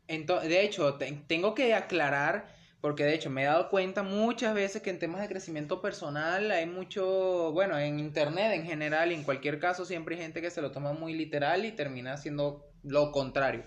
Entonces, 0.07 0.49
de 0.49 0.63
hecho, 0.63 0.99
tengo 1.27 1.55
que 1.55 1.75
aclarar, 1.75 2.55
porque 2.81 3.05
de 3.05 3.15
hecho 3.15 3.31
me 3.31 3.43
he 3.43 3.47
dado 3.47 3.69
cuenta 3.69 4.03
muchas 4.03 4.55
veces 4.55 4.83
que 4.83 4.91
en 4.91 4.99
temas 4.99 5.21
de 5.21 5.29
crecimiento 5.29 5.81
personal 5.81 6.51
hay 6.51 6.67
mucho, 6.67 7.53
bueno, 7.53 7.79
en 7.79 7.99
internet 7.99 8.53
en 8.55 8.65
general 8.65 9.13
y 9.13 9.15
en 9.15 9.25
cualquier 9.25 9.61
caso 9.61 9.85
siempre 9.85 10.17
hay 10.17 10.23
gente 10.23 10.41
que 10.41 10.51
se 10.51 10.63
lo 10.63 10.73
toma 10.73 10.93
muy 10.93 11.15
literal 11.15 11.65
y 11.65 11.73
termina 11.73 12.15
haciendo 12.15 12.65
lo 12.83 13.13
contrario. 13.13 13.65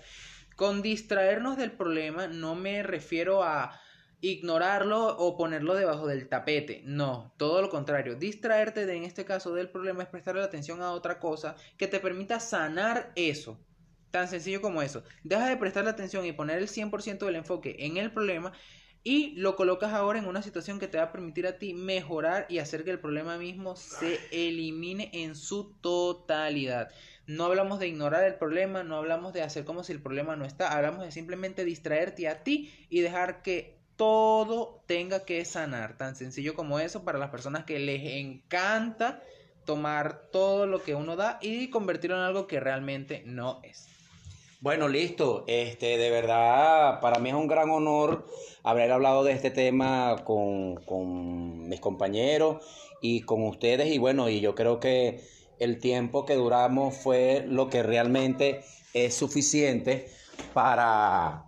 Con 0.56 0.82
distraernos 0.82 1.56
del 1.56 1.72
problema 1.72 2.26
no 2.26 2.54
me 2.54 2.82
refiero 2.82 3.42
a 3.42 3.80
ignorarlo 4.24 5.16
o 5.18 5.36
ponerlo 5.36 5.74
debajo 5.74 6.06
del 6.06 6.28
tapete. 6.28 6.82
No, 6.84 7.34
todo 7.36 7.60
lo 7.60 7.68
contrario. 7.68 8.14
Distraerte 8.14 8.86
de, 8.86 8.96
en 8.96 9.04
este 9.04 9.26
caso 9.26 9.54
del 9.54 9.68
problema 9.68 10.02
es 10.02 10.08
prestarle 10.08 10.42
atención 10.42 10.80
a 10.80 10.92
otra 10.92 11.20
cosa 11.20 11.56
que 11.76 11.88
te 11.88 12.00
permita 12.00 12.40
sanar 12.40 13.12
eso. 13.16 13.60
Tan 14.10 14.28
sencillo 14.28 14.62
como 14.62 14.80
eso. 14.80 15.02
Deja 15.24 15.48
de 15.48 15.58
prestarle 15.58 15.90
atención 15.90 16.24
y 16.24 16.32
poner 16.32 16.58
el 16.58 16.68
100% 16.68 17.18
del 17.18 17.36
enfoque 17.36 17.76
en 17.80 17.98
el 17.98 18.12
problema 18.12 18.52
y 19.02 19.34
lo 19.36 19.56
colocas 19.56 19.92
ahora 19.92 20.18
en 20.18 20.26
una 20.26 20.40
situación 20.40 20.78
que 20.78 20.88
te 20.88 20.96
va 20.96 21.04
a 21.04 21.12
permitir 21.12 21.46
a 21.46 21.58
ti 21.58 21.74
mejorar 21.74 22.46
y 22.48 22.58
hacer 22.58 22.84
que 22.84 22.92
el 22.92 23.00
problema 23.00 23.36
mismo 23.36 23.76
se 23.76 24.18
elimine 24.32 25.10
en 25.12 25.34
su 25.34 25.74
totalidad. 25.82 26.88
No 27.26 27.44
hablamos 27.44 27.78
de 27.78 27.88
ignorar 27.88 28.24
el 28.24 28.36
problema, 28.36 28.82
no 28.82 28.96
hablamos 28.96 29.34
de 29.34 29.42
hacer 29.42 29.66
como 29.66 29.84
si 29.84 29.92
el 29.92 30.00
problema 30.00 30.36
no 30.36 30.46
está, 30.46 30.72
hablamos 30.74 31.04
de 31.04 31.12
simplemente 31.12 31.66
distraerte 31.66 32.28
a 32.28 32.42
ti 32.42 32.72
y 32.88 33.00
dejar 33.00 33.42
que 33.42 33.83
todo 33.96 34.82
tenga 34.86 35.24
que 35.24 35.44
sanar. 35.44 35.96
Tan 35.96 36.16
sencillo 36.16 36.54
como 36.54 36.78
eso 36.78 37.04
para 37.04 37.18
las 37.18 37.30
personas 37.30 37.64
que 37.64 37.78
les 37.78 38.02
encanta 38.04 39.22
tomar 39.64 40.28
todo 40.30 40.66
lo 40.66 40.82
que 40.82 40.94
uno 40.94 41.16
da 41.16 41.38
y 41.40 41.70
convertirlo 41.70 42.16
en 42.16 42.22
algo 42.22 42.46
que 42.46 42.60
realmente 42.60 43.22
no 43.24 43.60
es. 43.62 43.88
Bueno, 44.60 44.88
listo. 44.88 45.44
Este, 45.46 45.98
de 45.98 46.10
verdad, 46.10 47.00
para 47.00 47.18
mí 47.18 47.28
es 47.28 47.34
un 47.34 47.48
gran 47.48 47.70
honor 47.70 48.26
haber 48.62 48.92
hablado 48.92 49.24
de 49.24 49.32
este 49.32 49.50
tema 49.50 50.24
con, 50.24 50.76
con 50.84 51.68
mis 51.68 51.80
compañeros 51.80 52.64
y 53.00 53.22
con 53.22 53.46
ustedes. 53.46 53.88
Y 53.88 53.98
bueno, 53.98 54.28
y 54.28 54.40
yo 54.40 54.54
creo 54.54 54.80
que 54.80 55.20
el 55.58 55.78
tiempo 55.78 56.24
que 56.24 56.34
duramos 56.34 56.96
fue 56.96 57.44
lo 57.46 57.68
que 57.68 57.82
realmente 57.82 58.64
es 58.92 59.14
suficiente 59.14 60.08
para 60.52 61.44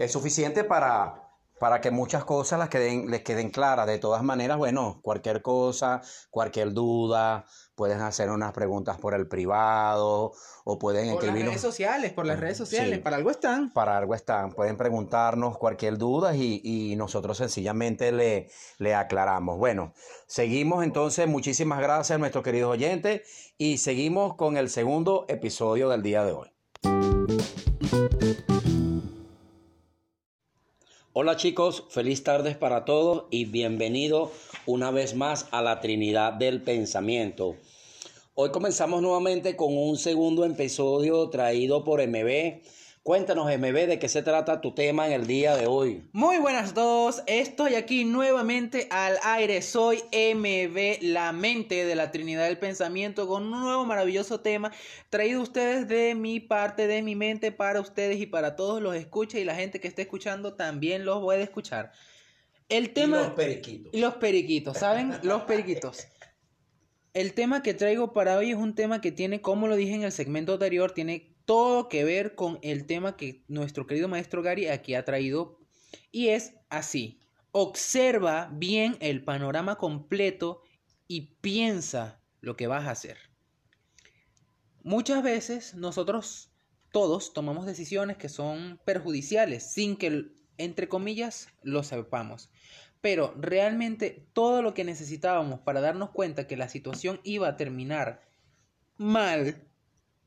es 0.00 0.12
suficiente 0.12 0.64
para, 0.64 1.19
para 1.60 1.82
que 1.82 1.90
muchas 1.90 2.24
cosas 2.24 2.58
las 2.58 2.70
queden, 2.70 3.10
les 3.10 3.20
queden 3.20 3.50
claras. 3.50 3.86
De 3.86 3.98
todas 3.98 4.22
maneras, 4.22 4.56
bueno, 4.56 4.98
cualquier 5.02 5.42
cosa, 5.42 6.00
cualquier 6.30 6.72
duda, 6.72 7.44
pueden 7.74 8.00
hacer 8.00 8.30
unas 8.30 8.54
preguntas 8.54 8.96
por 8.96 9.12
el 9.12 9.28
privado 9.28 10.32
o 10.64 10.78
pueden 10.78 11.12
por 11.12 11.22
las 11.22 11.34
redes 11.34 11.60
sociales, 11.60 12.14
por 12.14 12.24
las 12.24 12.40
redes 12.40 12.56
sociales, 12.56 12.98
para 13.00 13.16
algo 13.16 13.30
están. 13.30 13.70
Para 13.74 13.98
algo 13.98 14.14
están. 14.14 14.52
Pueden 14.52 14.78
preguntarnos 14.78 15.58
cualquier 15.58 15.98
duda 15.98 16.34
y, 16.34 16.62
y 16.64 16.96
nosotros 16.96 17.36
sencillamente 17.36 18.10
le, 18.10 18.48
le 18.78 18.94
aclaramos. 18.94 19.58
Bueno, 19.58 19.92
seguimos 20.26 20.82
entonces. 20.82 21.28
Muchísimas 21.28 21.80
gracias 21.80 22.16
a 22.16 22.18
nuestros 22.18 22.42
queridos 22.42 22.72
oyentes 22.72 23.52
y 23.58 23.76
seguimos 23.76 24.34
con 24.36 24.56
el 24.56 24.70
segundo 24.70 25.26
episodio 25.28 25.90
del 25.90 26.02
día 26.02 26.24
de 26.24 26.32
hoy. 26.32 26.48
Hola 31.12 31.36
chicos, 31.36 31.82
feliz 31.88 32.22
tardes 32.22 32.56
para 32.56 32.84
todos 32.84 33.24
y 33.32 33.44
bienvenido 33.44 34.30
una 34.64 34.92
vez 34.92 35.16
más 35.16 35.48
a 35.50 35.60
la 35.60 35.80
Trinidad 35.80 36.34
del 36.34 36.62
Pensamiento. 36.62 37.56
Hoy 38.36 38.52
comenzamos 38.52 39.02
nuevamente 39.02 39.56
con 39.56 39.76
un 39.76 39.96
segundo 39.96 40.44
episodio 40.44 41.28
traído 41.28 41.82
por 41.82 42.00
MB 42.00 42.60
Cuéntanos, 43.02 43.46
MB, 43.46 43.86
de 43.86 43.98
qué 43.98 44.10
se 44.10 44.22
trata 44.22 44.60
tu 44.60 44.74
tema 44.74 45.06
en 45.06 45.14
el 45.14 45.26
día 45.26 45.56
de 45.56 45.66
hoy. 45.66 46.06
Muy 46.12 46.36
buenas 46.36 46.72
a 46.72 46.74
todos, 46.74 47.22
estoy 47.26 47.74
aquí 47.74 48.04
nuevamente 48.04 48.88
al 48.90 49.16
aire, 49.24 49.62
soy 49.62 50.02
MB, 50.12 51.02
la 51.04 51.32
mente 51.32 51.86
de 51.86 51.94
la 51.94 52.12
Trinidad 52.12 52.44
del 52.44 52.58
Pensamiento, 52.58 53.26
con 53.26 53.44
un 53.44 53.62
nuevo 53.62 53.86
maravilloso 53.86 54.40
tema 54.40 54.70
traído 55.08 55.40
a 55.40 55.44
ustedes 55.44 55.88
de 55.88 56.14
mi 56.14 56.40
parte, 56.40 56.86
de 56.86 57.00
mi 57.00 57.16
mente, 57.16 57.52
para 57.52 57.80
ustedes 57.80 58.20
y 58.20 58.26
para 58.26 58.54
todos 58.54 58.82
los 58.82 58.94
escucha 58.94 59.38
y 59.38 59.44
la 59.44 59.54
gente 59.54 59.80
que 59.80 59.88
esté 59.88 60.02
escuchando 60.02 60.52
también 60.52 61.06
los 61.06 61.20
puede 61.22 61.42
escuchar. 61.42 61.92
El 62.68 62.92
tema... 62.92 63.16
Y 63.16 63.20
los 63.22 63.32
periquitos. 63.32 63.94
Y 63.94 64.00
los 64.00 64.14
periquitos, 64.16 64.76
¿saben? 64.76 65.14
Los 65.22 65.42
periquitos. 65.44 66.06
El 67.14 67.32
tema 67.32 67.62
que 67.62 67.72
traigo 67.72 68.12
para 68.12 68.36
hoy 68.36 68.50
es 68.50 68.56
un 68.56 68.74
tema 68.74 69.00
que 69.00 69.10
tiene, 69.10 69.40
como 69.40 69.68
lo 69.68 69.76
dije 69.76 69.94
en 69.94 70.02
el 70.02 70.12
segmento 70.12 70.52
anterior, 70.52 70.92
tiene 70.92 71.29
todo 71.50 71.88
que 71.88 72.04
ver 72.04 72.36
con 72.36 72.60
el 72.62 72.86
tema 72.86 73.16
que 73.16 73.42
nuestro 73.48 73.84
querido 73.84 74.06
maestro 74.06 74.40
Gary 74.40 74.68
aquí 74.68 74.94
ha 74.94 75.04
traído. 75.04 75.58
Y 76.12 76.28
es 76.28 76.54
así. 76.68 77.18
Observa 77.50 78.48
bien 78.52 78.96
el 79.00 79.24
panorama 79.24 79.74
completo 79.74 80.62
y 81.08 81.34
piensa 81.40 82.22
lo 82.40 82.56
que 82.56 82.68
vas 82.68 82.86
a 82.86 82.92
hacer. 82.92 83.18
Muchas 84.84 85.24
veces 85.24 85.74
nosotros 85.74 86.52
todos 86.92 87.32
tomamos 87.32 87.66
decisiones 87.66 88.16
que 88.16 88.28
son 88.28 88.80
perjudiciales 88.84 89.72
sin 89.72 89.96
que, 89.96 90.26
entre 90.56 90.88
comillas, 90.88 91.48
lo 91.64 91.82
sepamos. 91.82 92.52
Pero 93.00 93.34
realmente 93.36 94.28
todo 94.34 94.62
lo 94.62 94.72
que 94.72 94.84
necesitábamos 94.84 95.62
para 95.62 95.80
darnos 95.80 96.10
cuenta 96.10 96.46
que 96.46 96.56
la 96.56 96.68
situación 96.68 97.20
iba 97.24 97.48
a 97.48 97.56
terminar 97.56 98.22
mal, 98.96 99.66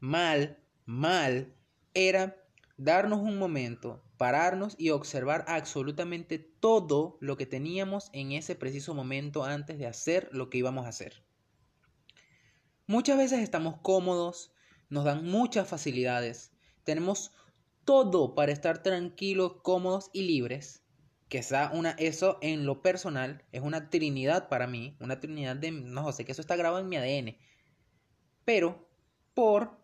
mal, 0.01 0.59
mal, 0.85 1.55
era 1.93 2.37
darnos 2.77 3.19
un 3.19 3.37
momento, 3.37 4.03
pararnos 4.17 4.75
y 4.77 4.89
observar 4.89 5.45
absolutamente 5.47 6.39
todo 6.39 7.17
lo 7.21 7.37
que 7.37 7.45
teníamos 7.45 8.09
en 8.13 8.31
ese 8.31 8.55
preciso 8.55 8.93
momento 8.93 9.43
antes 9.43 9.77
de 9.77 9.87
hacer 9.87 10.29
lo 10.31 10.49
que 10.49 10.59
íbamos 10.59 10.85
a 10.85 10.89
hacer. 10.89 11.23
Muchas 12.87 13.17
veces 13.17 13.39
estamos 13.39 13.77
cómodos, 13.81 14.53
nos 14.89 15.05
dan 15.05 15.25
muchas 15.25 15.67
facilidades, 15.67 16.51
tenemos 16.83 17.31
todo 17.85 18.35
para 18.35 18.51
estar 18.51 18.83
tranquilos, 18.83 19.57
cómodos 19.61 20.09
y 20.13 20.23
libres 20.23 20.83
sea 21.41 21.71
una, 21.73 21.91
eso 21.91 22.37
en 22.41 22.65
lo 22.65 22.83
personal 22.83 23.43
es 23.51 23.61
una 23.61 23.89
trinidad 23.89 24.49
para 24.49 24.67
mí, 24.67 24.95
una 24.99 25.19
trinidad 25.19 25.55
de, 25.55 25.71
no 25.71 26.11
sé, 26.11 26.25
que 26.25 26.33
eso 26.33 26.41
está 26.41 26.55
grabado 26.55 26.83
en 26.83 26.89
mi 26.89 26.97
ADN, 26.97 27.37
pero 28.45 28.87
por, 29.33 29.82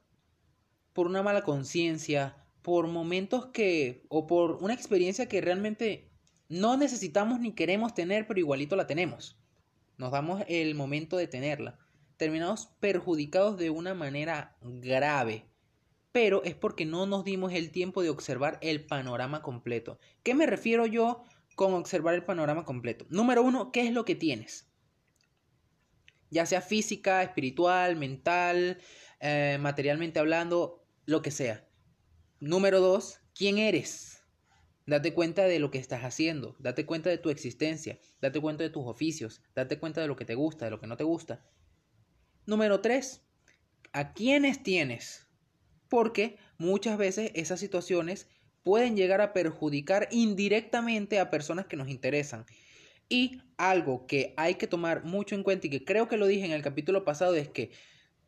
por 0.93 1.07
una 1.07 1.23
mala 1.23 1.43
conciencia, 1.43 2.35
por 2.61 2.87
momentos 2.87 3.47
que, 3.47 4.05
o 4.09 4.27
por 4.27 4.63
una 4.63 4.73
experiencia 4.73 5.27
que 5.27 5.41
realmente 5.41 6.09
no 6.47 6.77
necesitamos 6.77 7.39
ni 7.39 7.53
queremos 7.53 7.93
tener, 7.93 8.27
pero 8.27 8.39
igualito 8.39 8.75
la 8.75 8.87
tenemos. 8.87 9.37
Nos 9.97 10.11
damos 10.11 10.43
el 10.47 10.75
momento 10.75 11.17
de 11.17 11.27
tenerla. 11.27 11.77
Terminamos 12.17 12.67
perjudicados 12.79 13.57
de 13.57 13.69
una 13.69 13.93
manera 13.93 14.57
grave. 14.61 15.45
Pero 16.11 16.43
es 16.43 16.55
porque 16.55 16.85
no 16.85 17.05
nos 17.05 17.23
dimos 17.23 17.53
el 17.53 17.71
tiempo 17.71 18.01
de 18.01 18.09
observar 18.09 18.57
el 18.61 18.85
panorama 18.85 19.41
completo. 19.41 19.99
¿Qué 20.23 20.33
me 20.33 20.47
refiero 20.47 20.85
yo 20.85 21.23
con 21.59 21.73
observar 21.73 22.15
el 22.15 22.23
panorama 22.23 22.63
completo. 22.63 23.05
Número 23.09 23.43
uno, 23.43 23.73
¿qué 23.73 23.85
es 23.85 23.91
lo 23.91 24.05
que 24.05 24.15
tienes? 24.15 24.71
Ya 26.29 26.45
sea 26.45 26.61
física, 26.61 27.21
espiritual, 27.21 27.97
mental, 27.97 28.79
eh, 29.19 29.57
materialmente 29.59 30.19
hablando, 30.19 30.78
lo 31.09 31.23
que 31.23 31.31
sea. 31.31 31.67
Número 32.39 32.79
dos, 32.79 33.19
¿quién 33.33 33.57
eres? 33.57 34.21
Date 34.85 35.11
cuenta 35.15 35.45
de 35.45 35.57
lo 35.57 35.71
que 35.71 35.79
estás 35.79 36.03
haciendo, 36.03 36.55
date 36.59 36.85
cuenta 36.85 37.09
de 37.09 37.17
tu 37.17 37.31
existencia, 37.31 37.99
date 38.21 38.39
cuenta 38.39 38.63
de 38.63 38.69
tus 38.69 38.85
oficios, 38.85 39.41
date 39.55 39.79
cuenta 39.79 40.01
de 40.01 40.07
lo 40.07 40.15
que 40.15 40.25
te 40.25 40.35
gusta, 40.35 40.65
de 40.65 40.71
lo 40.71 40.79
que 40.79 40.85
no 40.85 40.97
te 40.97 41.03
gusta. 41.03 41.43
Número 42.45 42.79
tres, 42.79 43.23
¿a 43.91 44.13
quiénes 44.13 44.61
tienes? 44.61 45.27
Porque 45.87 46.37
muchas 46.59 46.95
veces 46.99 47.31
esas 47.33 47.59
situaciones 47.59 48.27
pueden 48.61 48.95
llegar 48.95 49.21
a 49.21 49.33
perjudicar 49.33 50.09
indirectamente 50.11 51.19
a 51.19 51.31
personas 51.31 51.65
que 51.65 51.75
nos 51.75 51.89
interesan. 51.89 52.45
Y 53.09 53.41
algo 53.57 54.05
que 54.05 54.35
hay 54.37 54.55
que 54.55 54.67
tomar 54.67 55.05
mucho 55.05 55.33
en 55.33 55.41
cuenta 55.41 55.65
y 55.65 55.71
que 55.71 55.83
creo 55.83 56.07
que 56.07 56.17
lo 56.17 56.27
dije 56.27 56.45
en 56.45 56.51
el 56.51 56.61
capítulo 56.61 57.03
pasado 57.03 57.33
es 57.33 57.49
que 57.49 57.71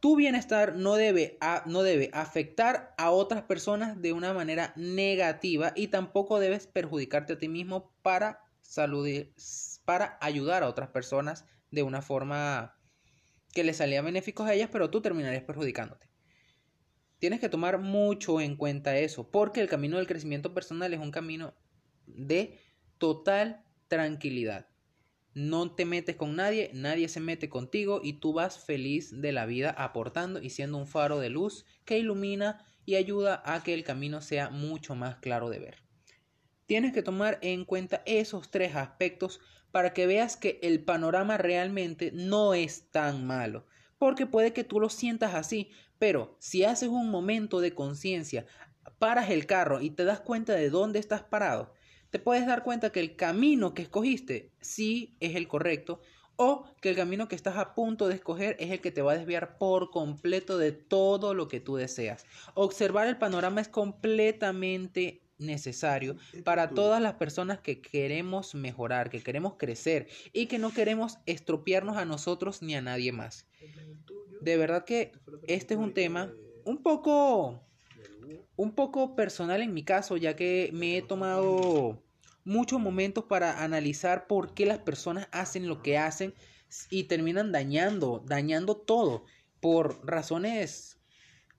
tu 0.01 0.15
bienestar 0.15 0.75
no 0.75 0.95
debe, 0.95 1.37
no 1.67 1.83
debe 1.83 2.09
afectar 2.11 2.93
a 2.97 3.11
otras 3.11 3.43
personas 3.43 4.01
de 4.01 4.13
una 4.13 4.33
manera 4.33 4.73
negativa 4.75 5.73
y 5.75 5.87
tampoco 5.87 6.39
debes 6.39 6.65
perjudicarte 6.65 7.33
a 7.33 7.37
ti 7.37 7.47
mismo 7.47 7.93
para, 8.01 8.43
para 9.85 10.17
ayudar 10.19 10.63
a 10.63 10.67
otras 10.67 10.89
personas 10.89 11.45
de 11.69 11.83
una 11.83 12.01
forma 12.01 12.75
que 13.53 13.63
les 13.63 13.77
salía 13.77 14.01
benéficos 14.01 14.47
a 14.47 14.55
ellas, 14.55 14.69
pero 14.71 14.89
tú 14.89 15.01
terminarías 15.01 15.43
perjudicándote. 15.43 16.09
Tienes 17.19 17.39
que 17.39 17.49
tomar 17.49 17.77
mucho 17.77 18.41
en 18.41 18.55
cuenta 18.55 18.97
eso, 18.97 19.29
porque 19.29 19.61
el 19.61 19.69
camino 19.69 19.97
del 19.97 20.07
crecimiento 20.07 20.55
personal 20.55 20.95
es 20.95 20.99
un 20.99 21.11
camino 21.11 21.53
de 22.07 22.57
total 22.97 23.63
tranquilidad. 23.87 24.70
No 25.33 25.71
te 25.71 25.85
metes 25.85 26.17
con 26.17 26.35
nadie, 26.35 26.71
nadie 26.73 27.07
se 27.07 27.21
mete 27.21 27.47
contigo 27.47 28.01
y 28.03 28.13
tú 28.13 28.33
vas 28.33 28.59
feliz 28.59 29.21
de 29.21 29.31
la 29.31 29.45
vida 29.45 29.69
aportando 29.69 30.41
y 30.41 30.49
siendo 30.49 30.77
un 30.77 30.87
faro 30.87 31.19
de 31.19 31.29
luz 31.29 31.65
que 31.85 31.99
ilumina 31.99 32.65
y 32.85 32.95
ayuda 32.95 33.41
a 33.45 33.63
que 33.63 33.73
el 33.73 33.83
camino 33.83 34.21
sea 34.21 34.49
mucho 34.49 34.95
más 34.95 35.17
claro 35.17 35.49
de 35.49 35.59
ver. 35.59 35.77
Tienes 36.65 36.93
que 36.93 37.03
tomar 37.03 37.39
en 37.41 37.63
cuenta 37.63 38.01
esos 38.05 38.51
tres 38.51 38.75
aspectos 38.75 39.39
para 39.71 39.93
que 39.93 40.05
veas 40.05 40.35
que 40.35 40.59
el 40.63 40.83
panorama 40.83 41.37
realmente 41.37 42.11
no 42.13 42.53
es 42.53 42.89
tan 42.91 43.25
malo, 43.25 43.65
porque 43.97 44.25
puede 44.25 44.51
que 44.51 44.63
tú 44.63 44.79
lo 44.79 44.89
sientas 44.89 45.33
así, 45.33 45.71
pero 45.97 46.35
si 46.39 46.65
haces 46.65 46.89
un 46.89 47.09
momento 47.09 47.61
de 47.61 47.73
conciencia, 47.73 48.45
paras 48.99 49.29
el 49.29 49.45
carro 49.45 49.81
y 49.81 49.91
te 49.91 50.03
das 50.03 50.19
cuenta 50.19 50.53
de 50.53 50.69
dónde 50.69 50.99
estás 50.99 51.23
parado, 51.23 51.73
te 52.12 52.19
puedes 52.19 52.45
dar 52.45 52.63
cuenta 52.63 52.91
que 52.91 53.00
el 53.00 53.15
camino 53.15 53.74
que 53.74 53.82
escogiste 53.82 54.52
sí 54.62 55.15
es 55.19 55.36
el 55.36 55.47
correcto 55.47 56.00
o 56.36 56.65
que 56.82 56.89
el 56.89 56.95
camino 56.95 57.28
que 57.28 57.36
estás 57.36 57.58
a 57.58 57.74
punto 57.74 58.08
de 58.08 58.15
escoger 58.15 58.56
es 58.60 58.71
el 58.71 58.82
que 58.82 58.91
te 58.91 59.02
va 59.02 59.13
a 59.13 59.17
desviar 59.17 59.58
por 59.58 59.89
completo 59.89 60.58
de 60.58 60.71
todo 60.71 61.34
lo 61.34 61.47
que 61.47 61.60
tú 61.60 61.76
deseas. 61.76 62.26
Observar 62.54 63.08
el 63.08 63.17
panorama 63.17 63.62
es 63.62 63.67
completamente 63.67 65.21
necesario 65.38 66.15
para 66.43 66.69
todas 66.69 67.02
las 67.02 67.15
personas 67.15 67.60
que 67.60 67.82
queremos 67.82 68.54
mejorar, 68.54 69.10
que 69.10 69.24
queremos 69.24 69.56
crecer 69.58 70.08
y 70.34 70.45
que 70.45 70.60
no 70.60 70.71
queremos 70.71 71.17
estropearnos 71.26 71.97
a 71.97 72.06
nosotros 72.06 72.62
ni 72.62 72.76
a 72.76 72.82
nadie 72.82 73.12
más 73.12 73.47
de 74.41 74.58
verdad 74.58 74.84
que 74.84 75.12
este 75.47 75.76
es 75.76 75.80
un 75.80 75.93
tema 75.93 76.34
un 76.65 76.82
poco 76.82 77.63
un 78.55 78.73
poco 78.73 79.15
personal 79.15 79.61
en 79.61 79.73
mi 79.73 79.83
caso, 79.83 80.17
ya 80.17 80.35
que 80.35 80.69
me 80.73 80.97
he 80.97 81.01
tomado 81.01 82.03
muchos 82.43 82.79
momentos 82.79 83.25
para 83.25 83.63
analizar 83.63 84.27
por 84.27 84.53
qué 84.53 84.65
las 84.65 84.79
personas 84.79 85.27
hacen 85.31 85.67
lo 85.67 85.81
que 85.81 85.97
hacen 85.97 86.33
y 86.89 87.05
terminan 87.05 87.51
dañando, 87.51 88.23
dañando 88.25 88.77
todo 88.77 89.25
por 89.59 90.05
razones 90.05 91.01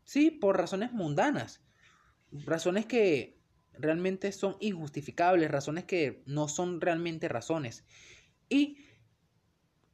sí, 0.04 0.30
por 0.30 0.58
razones 0.58 0.92
mundanas, 0.92 1.62
razones 2.32 2.86
que 2.86 3.40
realmente 3.72 4.30
son 4.32 4.56
injustificables, 4.60 5.50
razones 5.50 5.84
que 5.84 6.22
no 6.26 6.48
son 6.48 6.80
realmente 6.80 7.28
razones. 7.28 7.84
Y 8.48 8.78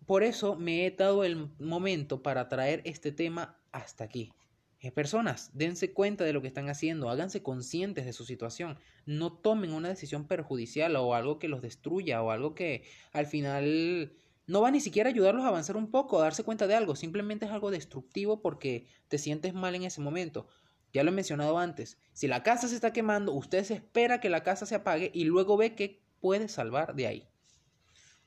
por 0.07 0.23
eso 0.23 0.57
me 0.57 0.87
he 0.87 0.91
dado 0.91 1.25
el 1.25 1.51
momento 1.59 2.23
para 2.23 2.49
traer 2.49 2.83
este 2.85 3.13
tema 3.13 3.61
hasta 3.73 4.05
aquí. 4.05 4.33
Eh, 4.81 4.93
personas, 4.93 5.51
dense 5.55 5.93
cuenta 5.93 6.23
de 6.23 6.33
lo 6.33 6.41
que 6.41 6.47
están 6.47 6.69
haciendo, 6.69 7.11
háganse 7.11 7.43
conscientes 7.43 8.05
de 8.05 8.13
su 8.13 8.25
situación, 8.25 8.79
no 9.07 9.33
tomen 9.33 9.73
una 9.73 9.89
decisión 9.89 10.29
perjudicial 10.29 10.95
o 10.95 11.17
algo 11.17 11.41
que 11.41 11.49
los 11.49 11.63
destruya 11.63 12.23
o 12.23 12.31
algo 12.31 12.55
que 12.55 12.85
al 13.13 13.27
final 13.27 14.13
no 14.47 14.61
va 14.61 14.71
ni 14.71 14.81
siquiera 14.81 15.09
a 15.09 15.13
ayudarlos 15.13 15.45
a 15.45 15.49
avanzar 15.49 15.77
un 15.77 15.91
poco, 15.91 16.19
a 16.19 16.23
darse 16.23 16.45
cuenta 16.45 16.69
de 16.69 16.77
algo, 16.77 16.95
simplemente 16.95 17.47
es 17.47 17.51
algo 17.51 17.73
destructivo 17.73 18.41
porque 18.41 18.87
te 19.09 19.19
sientes 19.19 19.53
mal 19.53 19.75
en 19.75 19.83
ese 19.83 20.01
momento. 20.01 20.47
Ya 20.93 21.03
lo 21.03 21.11
he 21.11 21.15
mencionado 21.15 21.59
antes, 21.59 21.99
si 22.13 22.29
la 22.29 22.45
casa 22.45 22.69
se 22.69 22.77
está 22.77 22.93
quemando, 22.93 23.33
usted 23.33 23.65
se 23.65 23.75
espera 23.75 24.21
que 24.21 24.31
la 24.31 24.45
casa 24.45 24.65
se 24.65 24.77
apague 24.77 25.11
y 25.13 25.25
luego 25.25 25.57
ve 25.57 25.75
que 25.75 26.01
puede 26.21 26.49
salvar 26.49 26.95
de 26.95 27.09
ahí. 27.09 27.29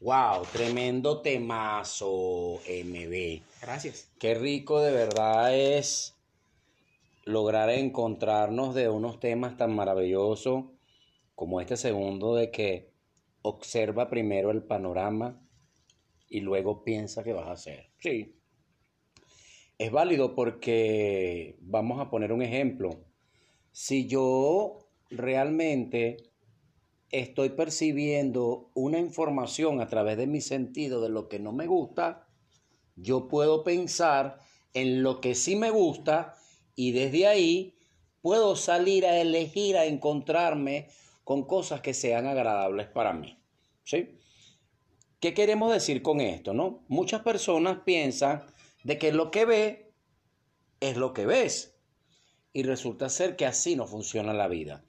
Wow, 0.02 0.46
tremendo 0.52 1.22
temazo, 1.22 2.60
MB. 2.68 3.42
Gracias. 3.62 4.10
Qué 4.20 4.34
rico 4.34 4.82
de 4.82 4.92
verdad 4.92 5.56
es 5.56 6.16
lograr 7.24 7.70
encontrarnos 7.70 8.74
de 8.76 8.90
unos 8.90 9.20
temas 9.20 9.58
tan 9.58 9.76
maravillosos 9.76 10.66
como 11.36 11.62
este 11.62 11.78
segundo 11.78 12.36
de 12.36 12.52
que 12.52 12.92
observa 13.42 14.10
primero 14.10 14.52
el 14.52 14.64
panorama 14.64 15.42
y 16.30 16.42
luego 16.42 16.84
piensa 16.84 17.24
qué 17.24 17.34
vas 17.34 17.48
a 17.48 17.54
hacer. 17.54 17.90
Sí. 18.00 18.36
Es 19.78 19.92
válido 19.92 20.36
porque 20.36 21.58
vamos 21.60 22.00
a 22.00 22.10
poner 22.10 22.32
un 22.32 22.42
ejemplo. 22.42 23.06
si 23.74 24.06
yo 24.06 24.90
realmente 25.10 26.18
estoy 27.10 27.50
percibiendo 27.50 28.70
una 28.74 29.00
información 29.00 29.82
a 29.82 29.88
través 29.88 30.18
de 30.18 30.28
mi 30.28 30.42
sentido 30.42 31.02
de 31.02 31.10
lo 31.10 31.30
que 31.30 31.40
no 31.40 31.52
me 31.54 31.68
gusta, 31.68 32.28
yo 32.96 33.28
puedo 33.28 33.64
pensar 33.64 34.40
en 34.74 35.04
lo 35.04 35.22
que 35.22 35.36
sí 35.36 35.56
me 35.56 35.72
gusta 35.72 36.36
y 36.76 36.92
desde 36.92 37.28
ahí 37.28 37.76
puedo 38.22 38.56
salir 38.56 39.06
a 39.06 39.20
elegir, 39.20 39.78
a 39.78 39.86
encontrarme 39.86 40.88
con 41.24 41.46
cosas 41.46 41.82
que 41.82 41.94
sean 41.94 42.28
agradables 42.28 42.88
para 42.88 43.14
mí. 43.14 43.38
¿Sí? 43.84 44.18
¿Qué 45.20 45.34
queremos 45.34 45.72
decir 45.72 46.02
con 46.02 46.22
esto, 46.22 46.54
no? 46.54 46.84
Muchas 46.88 47.22
personas 47.22 47.80
piensan 47.86 48.44
de 48.84 48.98
que 48.98 49.12
lo 49.12 49.32
que 49.32 49.46
ve 49.46 49.94
es 50.80 50.98
lo 50.98 51.14
que 51.14 51.26
ves 51.26 51.76
y 52.54 52.64
resulta 52.64 53.10
ser 53.10 53.36
que 53.36 53.46
así 53.46 53.76
no 53.76 53.88
funciona 53.88 54.34
la 54.34 54.48
vida. 54.48 54.84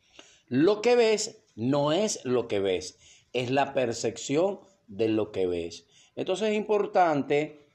Lo 0.49 0.83
que 0.83 0.97
ves 0.97 1.45
no 1.55 1.93
es 1.93 2.25
lo 2.25 2.49
que 2.49 2.61
ves, 2.61 2.99
es 3.33 3.51
la 3.51 3.75
percepción 3.75 4.61
de 4.87 5.09
lo 5.09 5.33
que 5.33 5.47
ves. 5.47 5.87
Entonces 6.17 6.51
es 6.51 6.57
importante 6.57 7.67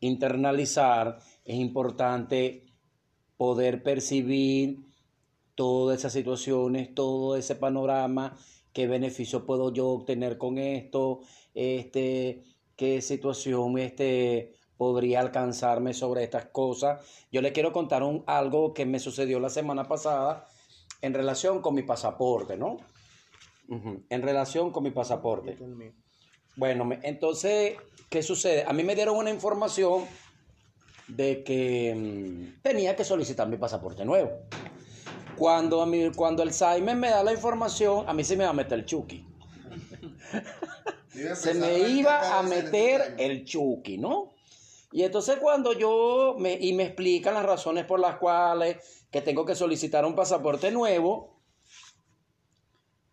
internalizar, 0.00 1.18
es 1.44 1.56
importante 1.56 2.71
poder 3.42 3.82
percibir 3.82 4.84
todas 5.56 5.98
esas 5.98 6.12
situaciones, 6.12 6.94
todo 6.94 7.34
ese 7.34 7.56
panorama, 7.56 8.38
qué 8.72 8.86
beneficio 8.86 9.44
puedo 9.46 9.72
yo 9.72 9.88
obtener 9.88 10.38
con 10.38 10.58
esto, 10.58 11.22
este, 11.52 12.44
qué 12.76 13.02
situación 13.02 13.78
este, 13.78 14.54
podría 14.76 15.18
alcanzarme 15.18 15.92
sobre 15.92 16.22
estas 16.22 16.46
cosas. 16.52 17.04
Yo 17.32 17.42
le 17.42 17.52
quiero 17.52 17.72
contar 17.72 18.04
un, 18.04 18.22
algo 18.28 18.74
que 18.74 18.86
me 18.86 19.00
sucedió 19.00 19.40
la 19.40 19.50
semana 19.50 19.88
pasada 19.88 20.46
en 21.00 21.12
relación 21.12 21.62
con 21.62 21.74
mi 21.74 21.82
pasaporte, 21.82 22.56
¿no? 22.56 22.76
En 24.08 24.22
relación 24.22 24.70
con 24.70 24.84
mi 24.84 24.92
pasaporte. 24.92 25.58
Bueno, 26.54 26.88
entonces, 27.02 27.74
¿qué 28.08 28.22
sucede? 28.22 28.62
A 28.68 28.72
mí 28.72 28.84
me 28.84 28.94
dieron 28.94 29.16
una 29.16 29.30
información 29.30 30.04
de 31.16 31.44
que 31.44 31.94
mm, 31.94 32.62
tenía 32.62 32.96
que 32.96 33.04
solicitar 33.04 33.48
mi 33.48 33.56
pasaporte 33.56 34.04
nuevo. 34.04 34.30
Cuando, 35.36 35.82
a 35.82 35.86
mí, 35.86 36.10
cuando 36.14 36.42
el 36.42 36.52
Simon 36.52 37.00
me 37.00 37.10
da 37.10 37.24
la 37.24 37.32
información, 37.32 38.08
a 38.08 38.12
mí 38.12 38.24
se 38.24 38.36
me 38.36 38.44
va 38.44 38.50
a 38.50 38.54
meter 38.54 38.78
el 38.78 38.84
Chucky. 38.84 39.26
se 41.34 41.54
me 41.54 41.78
iba 41.78 42.38
a 42.38 42.42
meter 42.42 43.14
el 43.18 43.44
Chucky, 43.44 43.98
¿no? 43.98 44.34
Y 44.92 45.02
entonces 45.02 45.38
cuando 45.40 45.72
yo 45.72 46.36
me, 46.38 46.54
y 46.54 46.74
me 46.74 46.84
explican 46.84 47.34
las 47.34 47.46
razones 47.46 47.86
por 47.86 47.98
las 47.98 48.16
cuales 48.16 49.04
que 49.10 49.22
tengo 49.22 49.44
que 49.46 49.54
solicitar 49.54 50.04
un 50.04 50.14
pasaporte 50.14 50.70
nuevo, 50.70 51.40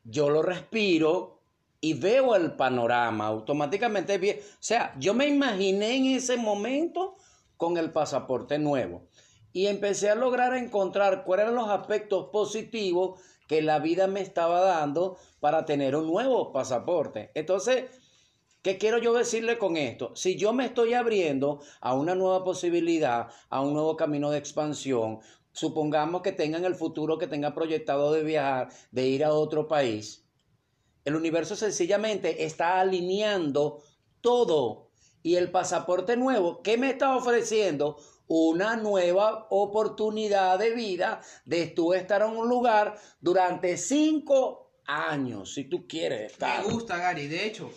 yo 0.03 0.29
lo 0.29 0.41
respiro 0.41 1.41
y 1.81 1.93
veo 1.93 2.35
el 2.35 2.55
panorama 2.55 3.27
automáticamente. 3.27 4.17
Bien. 4.17 4.39
O 4.41 4.57
sea, 4.59 4.93
yo 4.99 5.13
me 5.13 5.27
imaginé 5.27 5.95
en 5.95 6.05
ese 6.07 6.35
momento 6.35 7.15
con 7.59 7.77
el 7.77 7.91
pasaporte 7.91 8.57
nuevo 8.57 9.03
y 9.51 9.67
empecé 9.67 10.09
a 10.09 10.15
lograr 10.15 10.55
encontrar 10.55 11.25
cuáles 11.25 11.43
eran 11.43 11.55
los 11.55 11.69
aspectos 11.69 12.29
positivos 12.31 13.19
que 13.47 13.61
la 13.61 13.79
vida 13.79 14.07
me 14.07 14.21
estaba 14.21 14.61
dando 14.61 15.17
para 15.41 15.65
tener 15.65 15.93
un 15.97 16.07
nuevo 16.07 16.53
pasaporte. 16.53 17.31
Entonces, 17.35 17.91
¿qué 18.61 18.77
quiero 18.77 18.99
yo 18.99 19.13
decirle 19.13 19.57
con 19.57 19.75
esto? 19.75 20.15
Si 20.15 20.37
yo 20.37 20.53
me 20.53 20.65
estoy 20.65 20.93
abriendo 20.93 21.59
a 21.81 21.95
una 21.95 22.15
nueva 22.15 22.45
posibilidad, 22.45 23.27
a 23.49 23.59
un 23.59 23.73
nuevo 23.73 23.97
camino 23.97 24.31
de 24.31 24.37
expansión, 24.37 25.19
supongamos 25.51 26.21
que 26.21 26.31
tenga 26.31 26.59
en 26.59 26.65
el 26.65 26.75
futuro, 26.75 27.17
que 27.17 27.27
tenga 27.27 27.53
proyectado 27.53 28.13
de 28.13 28.23
viajar, 28.23 28.69
de 28.91 29.07
ir 29.07 29.25
a 29.25 29.33
otro 29.33 29.67
país, 29.67 30.23
el 31.03 31.15
universo 31.15 31.57
sencillamente 31.57 32.45
está 32.45 32.79
alineando 32.79 33.83
todo. 34.21 34.88
Y 35.21 35.35
el 35.35 35.51
pasaporte 35.51 36.15
nuevo, 36.17 36.61
¿qué 36.61 36.77
me 36.77 36.89
está 36.89 37.15
ofreciendo? 37.15 37.97
una 38.29 38.75
nueva 38.75 39.47
oportunidad 39.49 40.59
de 40.59 40.75
vida 40.75 41.19
de 41.45 41.65
tú 41.65 41.95
estar 41.95 42.21
en 42.21 42.29
un 42.29 42.47
lugar 42.47 42.95
durante 43.19 43.75
cinco 43.75 44.71
años, 44.85 45.53
si 45.55 45.63
tú 45.65 45.87
quieres 45.87 46.33
estar. 46.33 46.63
Me 46.63 46.71
gusta, 46.71 46.97
Gary. 46.97 47.27
De 47.27 47.47
hecho, 47.47 47.71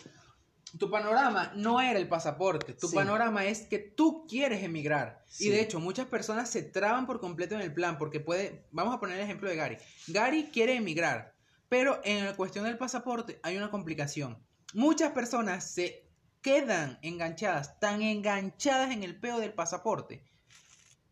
tu 0.79 0.91
panorama 0.91 1.53
no 1.57 1.81
era 1.81 1.99
el 1.99 2.09
pasaporte, 2.09 2.75
tu 2.75 2.91
panorama 2.91 3.45
es 3.47 3.63
que 3.63 3.79
tú 3.79 4.27
quieres 4.29 4.63
emigrar. 4.63 5.25
Y 5.39 5.49
de 5.49 5.61
hecho, 5.61 5.81
muchas 5.81 6.07
personas 6.07 6.51
se 6.51 6.63
traban 6.63 7.07
por 7.07 7.21
completo 7.21 7.55
en 7.55 7.63
el 7.63 7.73
plan 7.73 7.99
porque 7.99 8.21
puede, 8.21 8.67
vamos 8.71 8.95
a 8.95 9.01
poner 9.01 9.19
el 9.19 9.25
ejemplo 9.25 9.49
de 9.49 9.57
Gary. 9.57 9.79
Gary 10.09 10.51
quiere 10.53 10.77
emigrar, 10.77 11.35
pero 11.69 12.01
en 12.05 12.25
la 12.25 12.37
cuestión 12.37 12.65
del 12.65 12.79
pasaporte 12.79 13.41
hay 13.43 13.57
una 13.57 13.71
complicación. 13.71 14.43
Muchas 14.75 15.13
personas 15.13 15.71
se 15.73 16.02
quedan 16.43 16.99
enganchadas, 17.03 17.79
tan 17.81 18.03
enganchadas 18.03 18.91
en 18.91 19.03
el 19.03 19.19
peo 19.19 19.39
del 19.39 19.53
pasaporte, 19.53 20.23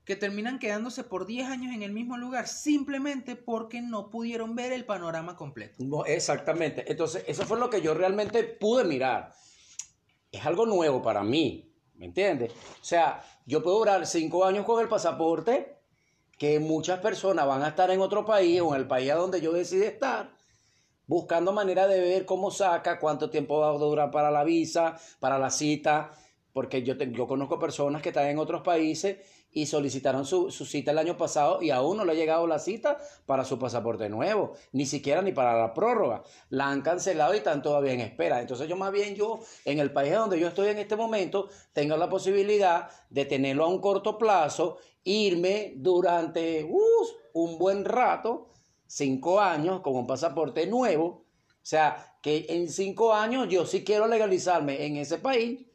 que 0.05 0.17
terminan 0.17 0.59
quedándose 0.59 1.05
por 1.05 1.27
10 1.27 1.49
años 1.49 1.73
en 1.75 1.83
el 1.83 1.93
mismo 1.93 2.17
lugar 2.19 2.49
simplemente 2.49 3.37
porque 3.37 3.81
no 3.81 4.11
pudieron 4.11 4.57
ver 4.57 4.73
el 4.73 4.85
panorama 4.85 5.37
completo. 5.37 6.05
Exactamente. 6.05 6.85
Entonces, 6.91 7.25
eso 7.29 7.45
fue 7.45 7.59
lo 7.59 7.71
que 7.71 7.81
yo 7.81 7.95
realmente 7.95 8.43
pude 8.43 8.85
mirar. 8.85 9.33
Es 10.33 10.45
algo 10.45 10.67
nuevo 10.67 11.01
para 11.01 11.23
mí, 11.23 11.73
¿me 11.95 12.07
entiendes? 12.07 12.53
O 12.53 12.85
sea, 12.85 13.23
yo 13.47 13.63
puedo 13.63 13.79
durar 13.79 14.07
5 14.07 14.45
años 14.45 14.67
con 14.67 14.83
el 14.83 14.89
pasaporte, 14.89 15.77
que 16.37 16.59
muchas 16.59 17.01
personas 17.01 17.47
van 17.47 17.63
a 17.63 17.69
estar 17.69 17.91
en 17.91 18.01
otro 18.01 18.25
país 18.25 18.61
o 18.63 18.75
en 18.75 18.81
el 18.81 18.89
país 18.89 19.11
a 19.11 19.17
donde 19.17 19.41
yo 19.41 19.53
decide 19.53 19.87
estar, 19.87 20.33
buscando 21.11 21.53
manera 21.53 21.89
de 21.89 22.01
ver 22.01 22.25
cómo 22.25 22.53
saca, 22.53 23.01
cuánto 23.01 23.31
tiempo 23.31 23.59
va 23.59 23.71
a 23.71 23.73
durar 23.73 24.13
para 24.13 24.31
la 24.31 24.45
visa, 24.45 24.97
para 25.19 25.41
la 25.41 25.51
cita, 25.51 26.13
porque 26.53 26.85
yo, 26.85 26.95
yo 26.95 27.27
conozco 27.27 27.59
personas 27.59 28.01
que 28.01 28.11
están 28.11 28.29
en 28.29 28.39
otros 28.39 28.63
países 28.63 29.17
y 29.51 29.67
solicitaron 29.67 30.25
su, 30.25 30.53
cita 30.53 30.93
el 30.93 30.99
año 30.99 31.17
pasado 31.17 31.63
y 31.63 31.71
aún 31.71 31.97
no 31.97 32.05
le 32.05 32.13
ha 32.13 32.15
llegado 32.15 32.47
la 32.47 32.61
cita 32.61 32.97
para 33.27 33.45
su 33.45 33.59
pasaporte 33.59 34.09
nuevo, 34.09 34.53
ni 34.71 34.87
siquiera 34.87 35.21
ni 35.21 35.33
para 35.33 35.59
la 35.59 35.75
prórroga. 35.75 36.23
La 36.49 36.69
han 36.69 36.81
cancelado 36.83 37.35
y 37.35 37.39
están 37.39 37.61
todavía 37.61 37.93
en 37.93 38.03
espera. 38.03 38.41
Entonces 38.41 38.69
yo 38.69 38.77
más 38.77 38.93
bien 38.93 39.17
yo, 39.17 39.41
en 39.65 39.81
el 39.81 39.93
país 39.93 40.13
donde 40.13 40.39
yo 40.39 40.47
estoy 40.47 40.69
en 40.69 40.79
este 40.79 40.95
momento, 40.95 41.49
tengo 41.73 41.97
la 41.97 42.09
posibilidad 42.09 42.89
de 43.11 43.25
tenerlo 43.25 43.65
a 43.65 43.69
un 43.69 43.81
corto 43.81 44.17
plazo, 44.17 44.79
irme 45.03 45.73
durante 45.75 46.63
uh, 46.63 47.07
un 47.33 47.59
buen 47.59 47.85
rato, 47.85 48.47
cinco 48.91 49.41
años, 49.41 49.81
con 49.83 49.95
un 49.95 50.07
pasaporte 50.07 50.67
nuevo. 50.67 51.07
O 51.07 51.67
sea, 51.71 52.17
que 52.23 52.47
en 52.49 52.69
cinco 52.69 53.15
años 53.15 53.49
yo 53.49 53.65
sí 53.65 53.85
quiero 53.85 54.09
legalizarme 54.09 54.85
en 54.85 54.97
ese 54.97 55.19
país 55.19 55.67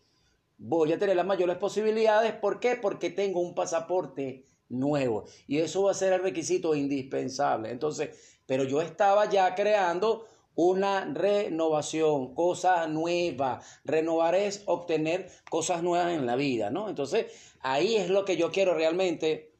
voy 0.57 0.93
a 0.93 0.99
tener 0.99 1.15
las 1.15 1.25
mayores 1.25 1.57
posibilidades. 1.57 2.33
¿Por 2.33 2.59
qué? 2.59 2.75
Porque 2.75 3.09
tengo 3.09 3.39
un 3.39 3.55
pasaporte 3.55 4.45
nuevo 4.69 5.25
y 5.47 5.59
eso 5.59 5.83
va 5.83 5.91
a 5.91 5.95
ser 5.95 6.13
el 6.13 6.23
requisito 6.23 6.75
indispensable. 6.75 7.71
Entonces, 7.71 8.39
pero 8.45 8.63
yo 8.63 8.81
estaba 8.81 9.29
ya 9.29 9.53
creando 9.55 10.27
una 10.55 11.05
renovación, 11.13 12.33
cosa 12.33 12.87
nueva. 12.87 13.61
Renovar 13.83 14.35
es 14.35 14.63
obtener 14.65 15.29
cosas 15.49 15.83
nuevas 15.83 16.13
en 16.13 16.25
la 16.25 16.35
vida, 16.35 16.69
¿no? 16.69 16.87
Entonces, 16.87 17.25
ahí 17.59 17.95
es 17.95 18.09
lo 18.09 18.23
que 18.23 18.37
yo 18.37 18.51
quiero 18.51 18.73
realmente 18.73 19.51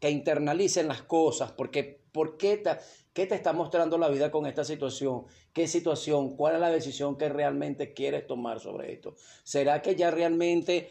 que 0.00 0.10
internalicen 0.10 0.88
las 0.88 1.02
cosas, 1.02 1.52
porque 1.52 2.05
¿por 2.16 2.38
qué, 2.38 2.62
¿Qué 3.12 3.26
te 3.26 3.34
está 3.34 3.52
mostrando 3.52 3.98
la 3.98 4.08
vida 4.08 4.30
con 4.30 4.46
esta 4.46 4.64
situación? 4.64 5.26
¿Qué 5.52 5.68
situación? 5.68 6.34
¿Cuál 6.34 6.54
es 6.54 6.60
la 6.60 6.70
decisión 6.70 7.18
que 7.18 7.28
realmente 7.28 7.92
quieres 7.92 8.26
tomar 8.26 8.58
sobre 8.58 8.90
esto? 8.94 9.14
¿Será 9.42 9.82
que 9.82 9.96
ya 9.96 10.10
realmente 10.10 10.90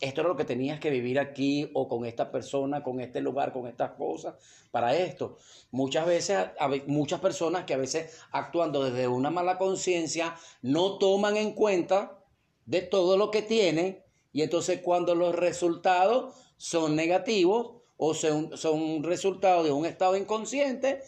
esto 0.00 0.22
es 0.22 0.26
lo 0.26 0.34
que 0.34 0.46
tenías 0.46 0.80
que 0.80 0.88
vivir 0.88 1.18
aquí 1.18 1.70
o 1.74 1.88
con 1.88 2.06
esta 2.06 2.30
persona, 2.30 2.82
con 2.82 3.00
este 3.00 3.20
lugar, 3.20 3.52
con 3.52 3.66
estas 3.66 3.92
cosas? 3.92 4.36
Para 4.70 4.96
esto, 4.96 5.36
muchas 5.72 6.06
veces, 6.06 6.38
muchas 6.86 7.20
personas 7.20 7.64
que 7.64 7.74
a 7.74 7.78
veces 7.78 8.18
actuando 8.32 8.82
desde 8.82 9.08
una 9.08 9.28
mala 9.28 9.58
conciencia 9.58 10.36
no 10.62 10.96
toman 10.96 11.36
en 11.36 11.52
cuenta 11.52 12.18
de 12.64 12.80
todo 12.80 13.18
lo 13.18 13.30
que 13.30 13.42
tienen 13.42 14.02
y 14.32 14.40
entonces 14.40 14.80
cuando 14.80 15.14
los 15.14 15.34
resultados 15.34 16.34
son 16.56 16.96
negativos 16.96 17.75
o 17.96 18.14
son, 18.14 18.56
son 18.56 19.02
resultado 19.02 19.64
de 19.64 19.72
un 19.72 19.86
estado 19.86 20.16
inconsciente, 20.16 21.02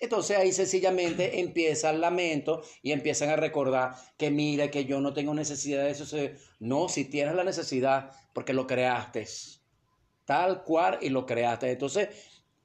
entonces 0.00 0.36
ahí 0.36 0.52
sencillamente 0.52 1.40
empieza 1.40 1.90
el 1.90 2.00
lamento 2.00 2.62
y 2.82 2.92
empiezan 2.92 3.30
a 3.30 3.36
recordar 3.36 3.94
que 4.16 4.30
mira, 4.30 4.70
que 4.70 4.84
yo 4.84 5.00
no 5.00 5.12
tengo 5.12 5.34
necesidad 5.34 5.84
de 5.84 5.90
eso. 5.90 6.16
No, 6.60 6.88
si 6.88 7.06
tienes 7.06 7.34
la 7.34 7.44
necesidad, 7.44 8.10
porque 8.32 8.52
lo 8.52 8.66
creaste. 8.66 9.26
Tal 10.24 10.62
cual 10.64 10.98
y 11.00 11.08
lo 11.10 11.26
creaste. 11.26 11.70
Entonces, 11.70 12.08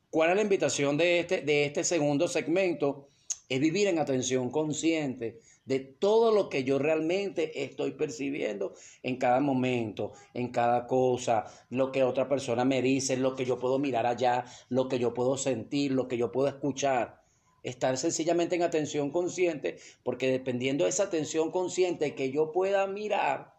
¿cuál 0.10 0.32
es 0.32 0.36
la 0.36 0.42
invitación 0.42 0.98
de 0.98 1.20
este, 1.20 1.42
de 1.42 1.66
este 1.66 1.84
segundo 1.84 2.28
segmento? 2.28 3.10
es 3.50 3.60
vivir 3.60 3.88
en 3.88 4.00
atención 4.00 4.52
consciente 4.52 5.42
de 5.70 5.80
todo 5.80 6.32
lo 6.32 6.50
que 6.50 6.64
yo 6.64 6.80
realmente 6.80 7.64
estoy 7.64 7.92
percibiendo 7.92 8.74
en 9.04 9.18
cada 9.18 9.40
momento, 9.40 10.14
en 10.34 10.52
cada 10.52 10.88
cosa, 10.88 11.46
lo 11.70 11.92
que 11.92 12.04
otra 12.04 12.28
persona 12.28 12.66
me 12.66 12.82
dice, 12.82 13.18
lo 13.18 13.36
que 13.36 13.46
yo 13.46 13.60
puedo 13.60 13.78
mirar 13.78 14.08
allá, 14.08 14.46
lo 14.70 14.88
que 14.88 14.98
yo 14.98 15.14
puedo 15.14 15.38
sentir, 15.38 15.92
lo 15.92 16.08
que 16.08 16.18
yo 16.18 16.32
puedo 16.32 16.48
escuchar. 16.48 17.22
Estar 17.62 17.98
sencillamente 17.98 18.56
en 18.56 18.64
atención 18.64 19.12
consciente, 19.12 19.78
porque 20.02 20.32
dependiendo 20.32 20.86
de 20.86 20.90
esa 20.90 21.04
atención 21.04 21.52
consciente 21.52 22.16
que 22.16 22.32
yo 22.32 22.52
pueda 22.52 22.88
mirar, 22.88 23.54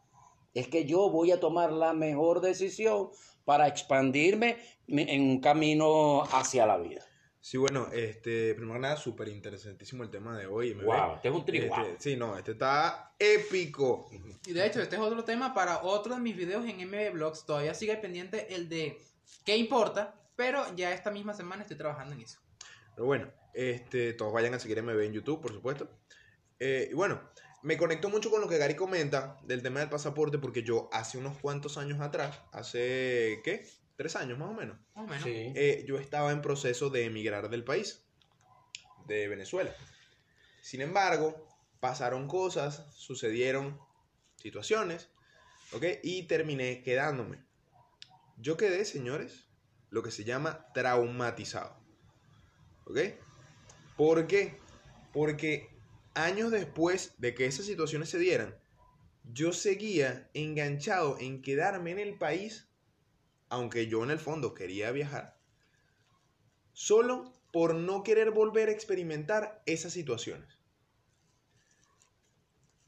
es 0.52 0.66
que 0.66 0.86
yo 0.86 1.10
voy 1.10 1.30
a 1.30 1.38
tomar 1.38 1.70
la 1.70 1.92
mejor 1.92 2.40
decisión 2.40 3.10
para 3.44 3.68
expandirme 3.68 4.56
en 4.88 5.22
un 5.22 5.38
camino 5.38 6.24
hacia 6.24 6.66
la 6.66 6.76
vida. 6.76 7.09
Sí, 7.42 7.56
bueno, 7.56 7.88
este, 7.92 8.54
primero 8.54 8.74
que 8.74 8.80
nada, 8.80 8.96
súper 8.96 9.28
interesantísimo 9.28 10.02
el 10.04 10.10
tema 10.10 10.36
de 10.36 10.46
hoy. 10.46 10.74
wow, 10.74 11.14
este 11.14 11.28
es 11.28 11.34
un 11.34 11.44
tri, 11.44 11.58
este, 11.58 11.96
Sí, 11.98 12.16
no, 12.16 12.36
este 12.36 12.52
está 12.52 13.14
épico. 13.18 14.10
Y 14.46 14.52
de 14.52 14.66
hecho, 14.66 14.80
este 14.82 14.96
es 14.96 15.02
otro 15.02 15.24
tema 15.24 15.54
para 15.54 15.82
otro 15.82 16.14
de 16.14 16.20
mis 16.20 16.36
videos 16.36 16.66
en 16.66 16.76
MB 16.86 17.14
Blogs. 17.14 17.46
Todavía 17.46 17.72
sigue 17.72 17.96
pendiente 17.96 18.54
el 18.54 18.68
de 18.68 18.98
qué 19.44 19.56
importa, 19.56 20.14
pero 20.36 20.64
ya 20.76 20.92
esta 20.92 21.10
misma 21.10 21.32
semana 21.32 21.62
estoy 21.62 21.78
trabajando 21.78 22.14
en 22.14 22.20
eso. 22.20 22.38
Pero 22.94 23.06
bueno, 23.06 23.32
este, 23.54 24.12
todos 24.12 24.32
vayan 24.34 24.52
a 24.52 24.58
seguir 24.58 24.82
MB 24.82 25.00
en 25.00 25.12
YouTube, 25.14 25.40
por 25.40 25.52
supuesto. 25.52 25.88
Eh, 26.58 26.88
y 26.90 26.94
bueno, 26.94 27.22
me 27.62 27.78
conecto 27.78 28.10
mucho 28.10 28.30
con 28.30 28.42
lo 28.42 28.48
que 28.48 28.58
Gary 28.58 28.74
comenta 28.74 29.38
del 29.44 29.62
tema 29.62 29.80
del 29.80 29.88
pasaporte, 29.88 30.38
porque 30.38 30.62
yo 30.62 30.90
hace 30.92 31.16
unos 31.16 31.38
cuantos 31.38 31.78
años 31.78 32.00
atrás, 32.00 32.38
hace, 32.52 33.40
¿qué? 33.44 33.66
Tres 34.00 34.16
años 34.16 34.38
más 34.38 34.48
o 34.48 34.54
menos, 34.54 34.78
eh, 35.26 35.84
yo 35.86 35.98
estaba 35.98 36.32
en 36.32 36.40
proceso 36.40 36.88
de 36.88 37.04
emigrar 37.04 37.50
del 37.50 37.64
país, 37.64 38.02
de 39.06 39.28
Venezuela. 39.28 39.76
Sin 40.62 40.80
embargo, 40.80 41.46
pasaron 41.80 42.26
cosas, 42.26 42.86
sucedieron 42.94 43.78
situaciones, 44.36 45.10
¿ok? 45.74 45.84
Y 46.02 46.22
terminé 46.22 46.82
quedándome. 46.82 47.44
Yo 48.38 48.56
quedé, 48.56 48.86
señores, 48.86 49.44
lo 49.90 50.02
que 50.02 50.10
se 50.10 50.24
llama 50.24 50.72
traumatizado, 50.72 51.76
¿ok? 52.86 53.00
¿Por 53.98 54.26
qué? 54.26 54.60
Porque 55.12 55.68
años 56.14 56.50
después 56.50 57.16
de 57.18 57.34
que 57.34 57.44
esas 57.44 57.66
situaciones 57.66 58.08
se 58.08 58.18
dieran, 58.18 58.56
yo 59.24 59.52
seguía 59.52 60.30
enganchado 60.32 61.18
en 61.18 61.42
quedarme 61.42 61.90
en 61.90 61.98
el 61.98 62.16
país 62.16 62.69
aunque 63.50 63.86
yo 63.86 64.02
en 64.02 64.10
el 64.10 64.18
fondo 64.18 64.54
quería 64.54 64.90
viajar, 64.90 65.38
solo 66.72 67.32
por 67.52 67.74
no 67.74 68.02
querer 68.02 68.30
volver 68.30 68.68
a 68.68 68.72
experimentar 68.72 69.62
esas 69.66 69.92
situaciones. 69.92 70.58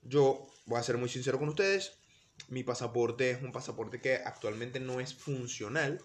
Yo 0.03 0.49
voy 0.67 0.79
a 0.79 0.83
ser 0.83 0.97
muy 0.97 1.09
sincero 1.09 1.39
con 1.39 1.49
ustedes, 1.49 2.03
mi 2.49 2.63
pasaporte 2.65 3.31
es 3.31 3.43
un 3.43 3.53
pasaporte 3.53 4.01
que 4.01 4.17
actualmente 4.17 4.81
no 4.81 5.01
es 5.01 5.15
funcional. 5.15 6.01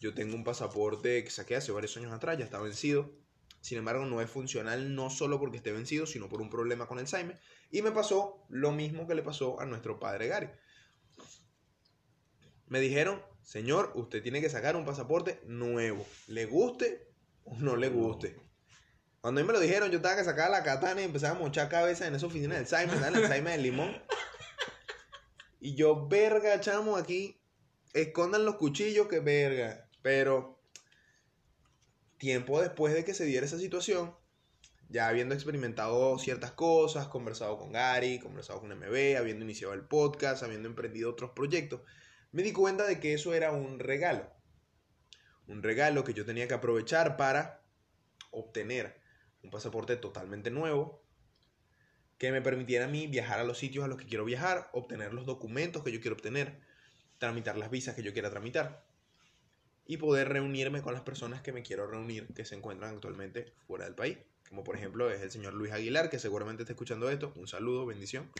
Yo 0.00 0.14
tengo 0.14 0.34
un 0.34 0.44
pasaporte 0.44 1.24
que 1.24 1.30
saqué 1.30 1.56
hace 1.56 1.72
varios 1.72 1.96
años 1.96 2.12
atrás, 2.12 2.38
ya 2.38 2.44
está 2.44 2.58
vencido. 2.60 3.10
Sin 3.60 3.78
embargo, 3.78 4.04
no 4.06 4.20
es 4.20 4.30
funcional 4.30 4.94
no 4.94 5.10
solo 5.10 5.38
porque 5.40 5.56
esté 5.56 5.72
vencido, 5.72 6.06
sino 6.06 6.28
por 6.28 6.40
un 6.40 6.50
problema 6.50 6.86
con 6.86 6.98
Alzheimer. 6.98 7.40
Y 7.70 7.82
me 7.82 7.90
pasó 7.90 8.46
lo 8.48 8.72
mismo 8.72 9.06
que 9.06 9.14
le 9.14 9.22
pasó 9.22 9.60
a 9.60 9.66
nuestro 9.66 9.98
padre 9.98 10.28
Gary. 10.28 10.48
Me 12.66 12.80
dijeron, 12.80 13.22
señor, 13.48 13.92
usted 13.94 14.22
tiene 14.22 14.42
que 14.42 14.50
sacar 14.50 14.76
un 14.76 14.84
pasaporte 14.84 15.40
nuevo, 15.46 16.06
le 16.26 16.44
guste 16.44 17.08
o 17.44 17.56
no 17.56 17.76
le 17.76 17.88
guste. 17.88 18.36
Cuando 19.22 19.40
a 19.40 19.42
mí 19.42 19.46
me 19.46 19.54
lo 19.54 19.60
dijeron, 19.60 19.90
yo 19.90 19.96
estaba 19.96 20.16
que 20.16 20.24
sacar 20.24 20.50
la 20.50 20.62
katana 20.62 21.00
y 21.00 21.04
empezaba 21.04 21.34
a 21.34 21.40
mochar 21.40 21.70
cabeza 21.70 22.06
en 22.06 22.14
esa 22.14 22.26
oficina 22.26 22.56
del 22.56 22.66
Simon, 22.66 23.02
el 23.02 23.26
Simon 23.26 23.44
del 23.44 23.62
limón. 23.62 24.02
Y 25.60 25.74
yo, 25.76 26.06
verga, 26.08 26.60
chamo, 26.60 26.96
aquí, 26.96 27.40
escondan 27.94 28.44
los 28.44 28.56
cuchillos, 28.56 29.08
que 29.08 29.20
verga. 29.20 29.88
Pero, 30.02 30.60
tiempo 32.18 32.60
después 32.60 32.92
de 32.92 33.04
que 33.06 33.14
se 33.14 33.24
diera 33.24 33.46
esa 33.46 33.58
situación, 33.58 34.14
ya 34.90 35.08
habiendo 35.08 35.34
experimentado 35.34 36.18
ciertas 36.18 36.52
cosas, 36.52 37.08
conversado 37.08 37.56
con 37.56 37.72
Gary, 37.72 38.18
conversado 38.18 38.60
con 38.60 38.78
MB, 38.78 39.16
habiendo 39.16 39.46
iniciado 39.46 39.72
el 39.72 39.86
podcast, 39.86 40.42
habiendo 40.42 40.68
emprendido 40.68 41.10
otros 41.10 41.30
proyectos, 41.30 41.80
me 42.32 42.42
di 42.42 42.52
cuenta 42.52 42.86
de 42.86 43.00
que 43.00 43.14
eso 43.14 43.34
era 43.34 43.52
un 43.52 43.78
regalo. 43.78 44.30
Un 45.46 45.62
regalo 45.62 46.04
que 46.04 46.14
yo 46.14 46.24
tenía 46.24 46.46
que 46.46 46.54
aprovechar 46.54 47.16
para 47.16 47.62
obtener 48.30 49.00
un 49.42 49.50
pasaporte 49.50 49.96
totalmente 49.96 50.50
nuevo 50.50 51.02
que 52.18 52.32
me 52.32 52.42
permitiera 52.42 52.86
a 52.86 52.88
mí 52.88 53.06
viajar 53.06 53.38
a 53.38 53.44
los 53.44 53.58
sitios 53.58 53.84
a 53.84 53.88
los 53.88 53.96
que 53.96 54.06
quiero 54.06 54.24
viajar, 54.24 54.68
obtener 54.72 55.14
los 55.14 55.24
documentos 55.24 55.84
que 55.84 55.92
yo 55.92 56.00
quiero 56.00 56.16
obtener, 56.16 56.60
tramitar 57.18 57.56
las 57.56 57.70
visas 57.70 57.94
que 57.94 58.02
yo 58.02 58.12
quiera 58.12 58.28
tramitar 58.28 58.84
y 59.86 59.96
poder 59.96 60.28
reunirme 60.28 60.82
con 60.82 60.92
las 60.92 61.02
personas 61.02 61.40
que 61.40 61.52
me 61.52 61.62
quiero 61.62 61.86
reunir 61.86 62.26
que 62.34 62.44
se 62.44 62.56
encuentran 62.56 62.94
actualmente 62.94 63.54
fuera 63.66 63.84
del 63.84 63.94
país. 63.94 64.18
Como 64.48 64.64
por 64.64 64.76
ejemplo 64.76 65.10
es 65.10 65.22
el 65.22 65.30
señor 65.30 65.54
Luis 65.54 65.72
Aguilar, 65.72 66.10
que 66.10 66.18
seguramente 66.18 66.64
está 66.64 66.72
escuchando 66.72 67.08
esto. 67.08 67.32
Un 67.36 67.46
saludo, 67.46 67.86
bendición. 67.86 68.30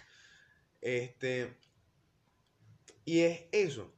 Este, 0.81 1.57
y 3.09 3.23
es 3.23 3.45
eso, 3.53 3.91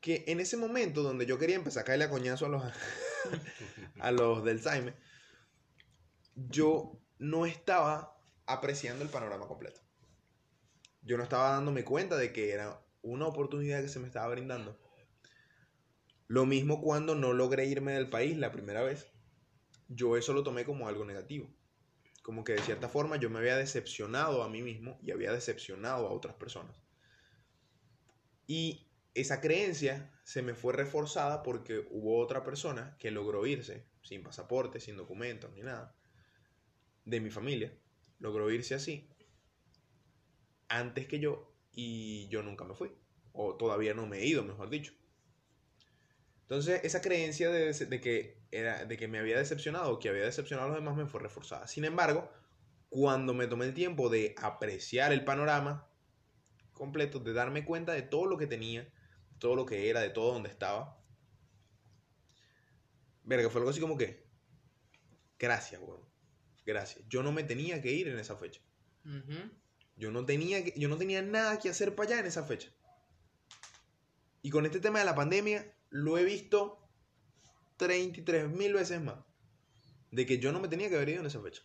que 0.00 0.24
en 0.26 0.40
ese 0.40 0.56
momento 0.56 1.02
donde 1.02 1.26
yo 1.26 1.38
quería 1.38 1.56
empezar 1.56 1.82
a 1.82 1.84
caerle 1.84 2.06
a 2.06 2.10
coñazo 2.10 2.46
a 2.46 2.48
los, 2.48 2.62
a 4.00 4.10
los 4.10 4.42
del 4.42 4.62
Saime, 4.62 4.94
yo 6.34 6.98
no 7.18 7.44
estaba 7.44 8.18
apreciando 8.46 9.04
el 9.04 9.10
panorama 9.10 9.46
completo. 9.46 9.82
Yo 11.02 11.18
no 11.18 11.24
estaba 11.24 11.50
dándome 11.50 11.84
cuenta 11.84 12.16
de 12.16 12.32
que 12.32 12.52
era 12.52 12.82
una 13.02 13.26
oportunidad 13.26 13.82
que 13.82 13.90
se 13.90 13.98
me 13.98 14.06
estaba 14.06 14.28
brindando. 14.28 14.80
Lo 16.26 16.46
mismo 16.46 16.80
cuando 16.80 17.14
no 17.14 17.34
logré 17.34 17.66
irme 17.66 17.92
del 17.92 18.08
país 18.08 18.38
la 18.38 18.50
primera 18.50 18.82
vez. 18.82 19.12
Yo 19.88 20.16
eso 20.16 20.32
lo 20.32 20.42
tomé 20.42 20.64
como 20.64 20.88
algo 20.88 21.04
negativo. 21.04 21.50
Como 22.22 22.44
que 22.44 22.52
de 22.52 22.62
cierta 22.62 22.88
forma 22.88 23.16
yo 23.16 23.28
me 23.28 23.40
había 23.40 23.58
decepcionado 23.58 24.42
a 24.42 24.48
mí 24.48 24.62
mismo 24.62 24.98
y 25.02 25.10
había 25.10 25.32
decepcionado 25.32 26.06
a 26.06 26.12
otras 26.12 26.34
personas. 26.36 26.87
Y 28.48 28.88
esa 29.14 29.40
creencia 29.40 30.10
se 30.24 30.42
me 30.42 30.54
fue 30.54 30.72
reforzada 30.72 31.44
porque 31.44 31.86
hubo 31.90 32.18
otra 32.18 32.42
persona 32.42 32.96
que 32.98 33.12
logró 33.12 33.46
irse 33.46 33.86
sin 34.02 34.24
pasaporte, 34.24 34.80
sin 34.80 34.96
documentos 34.96 35.52
ni 35.52 35.60
nada, 35.60 35.94
de 37.04 37.20
mi 37.20 37.30
familia. 37.30 37.72
Logró 38.18 38.50
irse 38.50 38.74
así 38.74 39.08
antes 40.68 41.06
que 41.06 41.18
yo 41.18 41.54
y 41.72 42.28
yo 42.28 42.42
nunca 42.42 42.64
me 42.64 42.74
fui. 42.74 42.90
O 43.32 43.56
todavía 43.56 43.94
no 43.94 44.06
me 44.06 44.18
he 44.18 44.26
ido, 44.26 44.42
mejor 44.42 44.70
dicho. 44.70 44.92
Entonces, 46.42 46.80
esa 46.82 47.02
creencia 47.02 47.50
de, 47.50 48.00
que, 48.00 48.40
era, 48.50 48.86
de 48.86 48.96
que 48.96 49.08
me 49.08 49.18
había 49.18 49.36
decepcionado 49.36 49.92
o 49.92 49.98
que 49.98 50.08
había 50.08 50.24
decepcionado 50.24 50.68
a 50.68 50.70
los 50.70 50.78
demás 50.78 50.96
me 50.96 51.06
fue 51.06 51.20
reforzada. 51.20 51.68
Sin 51.68 51.84
embargo, 51.84 52.30
cuando 52.88 53.34
me 53.34 53.46
tomé 53.46 53.66
el 53.66 53.74
tiempo 53.74 54.08
de 54.08 54.34
apreciar 54.38 55.12
el 55.12 55.24
panorama, 55.24 55.87
completo, 56.78 57.18
de 57.18 57.32
darme 57.32 57.64
cuenta 57.64 57.92
de 57.92 58.02
todo 58.02 58.26
lo 58.26 58.38
que 58.38 58.46
tenía, 58.46 58.88
todo 59.38 59.56
lo 59.56 59.66
que 59.66 59.90
era, 59.90 60.00
de 60.00 60.10
todo 60.10 60.32
donde 60.32 60.48
estaba. 60.48 60.98
Verga, 63.24 63.50
fue 63.50 63.60
algo 63.60 63.70
así 63.70 63.80
como 63.80 63.98
que, 63.98 64.26
gracias, 65.38 65.80
weón. 65.82 66.08
Gracias. 66.64 67.04
Yo 67.08 67.22
no 67.22 67.32
me 67.32 67.44
tenía 67.44 67.80
que 67.80 67.92
ir 67.92 68.08
en 68.08 68.18
esa 68.18 68.36
fecha. 68.36 68.60
Yo 69.96 70.10
no 70.10 70.26
tenía 70.26 70.62
que, 70.62 70.78
yo 70.78 70.88
no 70.88 70.98
tenía 70.98 71.22
nada 71.22 71.58
que 71.58 71.70
hacer 71.70 71.94
para 71.94 72.10
allá 72.10 72.20
en 72.20 72.26
esa 72.26 72.44
fecha. 72.44 72.70
Y 74.42 74.50
con 74.50 74.66
este 74.66 74.80
tema 74.80 74.98
de 74.98 75.04
la 75.04 75.14
pandemia 75.14 75.74
lo 75.90 76.18
he 76.18 76.24
visto 76.24 76.86
33 77.78 78.50
mil 78.50 78.74
veces 78.74 79.00
más. 79.00 79.18
De 80.10 80.26
que 80.26 80.38
yo 80.38 80.52
no 80.52 80.60
me 80.60 80.68
tenía 80.68 80.88
que 80.88 80.96
haber 80.96 81.08
ido 81.08 81.20
en 81.20 81.26
esa 81.26 81.40
fecha. 81.40 81.62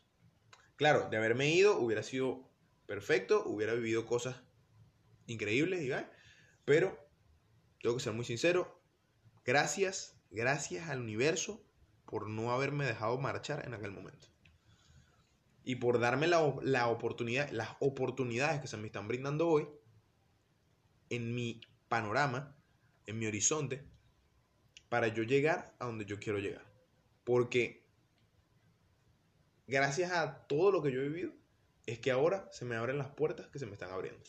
Claro, 0.76 1.10
de 1.10 1.18
haberme 1.18 1.54
ido 1.54 1.78
hubiera 1.80 2.02
sido 2.02 2.50
perfecto, 2.86 3.44
hubiera 3.46 3.74
vivido 3.74 4.06
cosas 4.06 4.42
increíbles, 5.28 5.80
diga, 5.80 6.12
pero 6.66 6.98
tengo 7.82 7.96
que 7.98 8.04
ser 8.04 8.14
muy 8.14 8.26
sincero, 8.26 8.82
gracias, 9.46 10.18
gracias 10.32 10.90
al 10.90 11.02
universo 11.02 11.66
por 12.06 12.30
no 12.30 12.52
haberme 12.52 12.86
dejado 12.86 13.18
marchar 13.18 13.66
en 13.66 13.74
aquel 13.74 13.92
momento. 13.92 14.28
Y 15.64 15.78
por 15.78 16.00
darme 16.00 16.28
la, 16.28 16.56
la 16.62 16.88
oportunidad, 16.88 17.50
las 17.52 17.70
oportunidades 17.80 18.62
que 18.62 18.68
se 18.68 18.78
me 18.78 18.88
están 18.88 19.08
brindando 19.08 19.48
hoy 19.48 19.68
en 21.10 21.34
mi 21.34 21.62
panorama, 21.88 22.56
en 23.06 23.20
mi 23.20 23.28
horizonte, 23.28 23.88
para 24.90 25.08
yo 25.08 25.24
llegar 25.24 25.76
a 25.80 25.86
donde 25.86 26.06
yo 26.06 26.20
quiero 26.20 26.40
llegar. 26.40 26.66
Porque 27.24 27.88
gracias 29.68 30.12
a 30.12 30.46
todo 30.48 30.72
lo 30.72 30.84
que 30.84 30.92
yo 30.92 31.02
he 31.02 31.08
vivido, 31.08 31.34
es 31.86 32.00
que 32.00 32.12
ahora 32.12 32.48
se 32.52 32.66
me 32.66 32.76
abren 32.76 32.98
las 32.98 33.10
puertas 33.10 33.48
que 33.48 33.60
se 33.60 33.66
me 33.66 33.74
están 33.74 33.92
abriendo. 33.92 34.22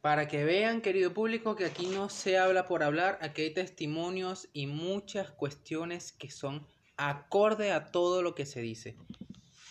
Para 0.00 0.28
que 0.28 0.44
vean, 0.44 0.80
querido 0.80 1.12
público, 1.12 1.56
que 1.56 1.66
aquí 1.66 1.86
no 1.86 2.08
se 2.08 2.38
habla 2.38 2.66
por 2.66 2.82
hablar, 2.82 3.18
aquí 3.20 3.42
hay 3.42 3.54
testimonios 3.54 4.48
y 4.52 4.66
muchas 4.66 5.30
cuestiones 5.30 6.12
que 6.12 6.30
son 6.30 6.66
acorde 6.96 7.72
a 7.72 7.90
todo 7.90 8.22
lo 8.22 8.34
que 8.34 8.46
se 8.46 8.60
dice. 8.60 8.96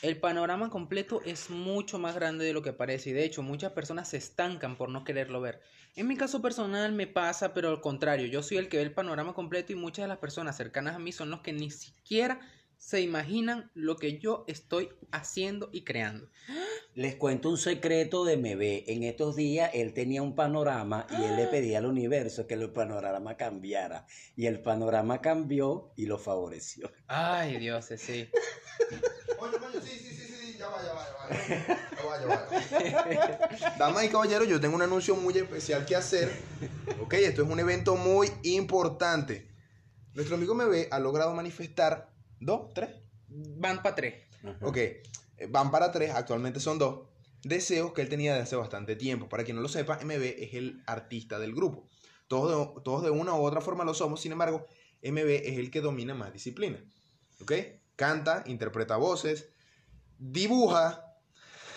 El 0.04 0.18
panorama 0.20 0.70
completo 0.70 1.22
es 1.24 1.50
mucho 1.50 1.98
más 1.98 2.14
grande 2.16 2.44
de 2.44 2.54
lo 2.54 2.62
que 2.62 2.74
parece 2.74 3.12
y 3.12 3.14
de 3.14 3.24
hecho 3.24 3.42
muchas 3.42 3.72
personas 3.72 4.10
se 4.10 4.18
estancan 4.18 4.76
por 4.76 4.90
no 4.90 5.04
quererlo 5.04 5.40
ver. 5.40 5.62
En 5.96 6.08
mi 6.08 6.18
caso 6.18 6.42
personal 6.42 6.92
me 6.92 7.08
pasa, 7.08 7.54
pero 7.54 7.70
al 7.70 7.80
contrario, 7.80 8.28
yo 8.28 8.44
soy 8.44 8.58
el 8.58 8.68
que 8.68 8.78
ve 8.78 8.84
el 8.84 8.94
panorama 8.94 9.34
completo 9.34 9.72
y 9.72 9.76
muchas 9.76 10.04
de 10.04 10.10
las 10.10 10.18
personas 10.18 10.58
cercanas 10.58 10.96
a 10.96 11.00
mí 11.00 11.12
son 11.12 11.30
los 11.30 11.42
que 11.42 11.54
ni 11.54 11.72
siquiera 11.72 12.40
se 12.84 13.00
imaginan 13.00 13.72
lo 13.76 13.96
que 13.96 14.20
yo 14.20 14.44
estoy 14.46 14.90
haciendo 15.10 15.70
y 15.72 15.86
creando. 15.86 16.28
Les 16.96 17.16
cuento 17.16 17.50
un 17.50 17.58
secreto 17.58 18.26
de 18.26 18.36
MB. 18.36 18.92
En 18.92 19.04
estos 19.04 19.38
días 19.38 19.72
él 19.74 19.94
tenía 19.94 20.22
un 20.22 20.36
panorama 20.36 21.08
y 21.10 21.24
él 21.24 21.38
le 21.38 21.48
pedía 21.48 21.78
al 21.78 21.86
universo 21.86 22.46
que 22.46 22.56
el 22.56 22.70
panorama 22.72 23.38
cambiara. 23.38 24.06
Y 24.36 24.48
el 24.48 24.62
panorama 24.62 25.22
cambió 25.22 25.94
y 25.96 26.08
lo 26.08 26.18
favoreció. 26.18 26.92
Ay, 27.08 27.58
Dios, 27.58 27.86
sí. 27.86 28.28
Coño, 29.40 29.58
coño, 29.60 29.82
sí, 29.82 30.00
sí, 30.00 30.14
sí, 30.14 30.28
sí, 30.28 30.58
ya 30.60 30.68
va, 30.68 30.84
ya 30.84 30.94
va, 30.94 31.06
ya 31.08 31.14
va. 31.16 32.20
Ya 32.20 32.26
va, 32.28 32.38
ya 32.38 33.60
va. 33.62 33.78
Damas 33.80 34.04
y 34.04 34.10
caballeros, 34.10 34.50
yo 34.50 34.60
tengo 34.60 34.76
un 34.76 34.82
anuncio 34.82 35.16
muy 35.16 35.38
especial 35.38 35.86
que 35.86 35.96
hacer. 35.96 36.30
Ok, 37.02 37.14
esto 37.14 37.44
es 37.44 37.50
un 37.50 37.60
evento 37.62 37.96
muy 37.96 38.30
importante. 38.44 39.48
Nuestro 40.14 40.36
amigo 40.36 40.54
MB 40.54 40.90
ha 40.92 41.00
logrado 41.00 41.34
manifestar 41.34 42.13
dos, 42.46 42.74
tres. 42.74 42.90
Van 43.28 43.82
para 43.82 43.96
tres. 43.96 44.16
Ok, 44.62 44.78
eh, 44.78 45.02
van 45.50 45.72
para 45.72 45.92
tres, 45.92 46.12
actualmente 46.12 46.60
son 46.60 46.78
dos. 46.78 47.08
Deseos 47.44 47.94
que 47.94 48.02
él 48.02 48.10
tenía 48.10 48.32
desde 48.34 48.44
hace 48.44 48.56
bastante 48.56 48.96
tiempo. 48.96 49.28
Para 49.28 49.44
quien 49.44 49.56
no 49.56 49.62
lo 49.62 49.68
sepa, 49.68 50.00
MB 50.04 50.22
es 50.40 50.54
el 50.54 50.82
artista 50.86 51.40
del 51.40 51.54
grupo. 51.54 51.88
Todos 52.28 52.76
de, 52.76 52.82
todos 52.84 53.04
de 53.04 53.10
una 53.10 53.34
u 53.36 53.44
otra 53.44 53.60
forma 53.62 53.84
lo 53.84 53.94
somos, 53.94 54.22
sin 54.22 54.32
embargo, 54.32 54.66
MB 55.04 55.28
es 55.44 55.58
el 55.58 55.70
que 55.72 55.82
domina 55.82 56.14
más 56.14 56.32
disciplina. 56.32 56.84
¿Ok? 57.42 57.52
Canta, 57.96 58.44
interpreta 58.48 58.96
voces, 58.98 59.50
dibuja, 60.18 61.06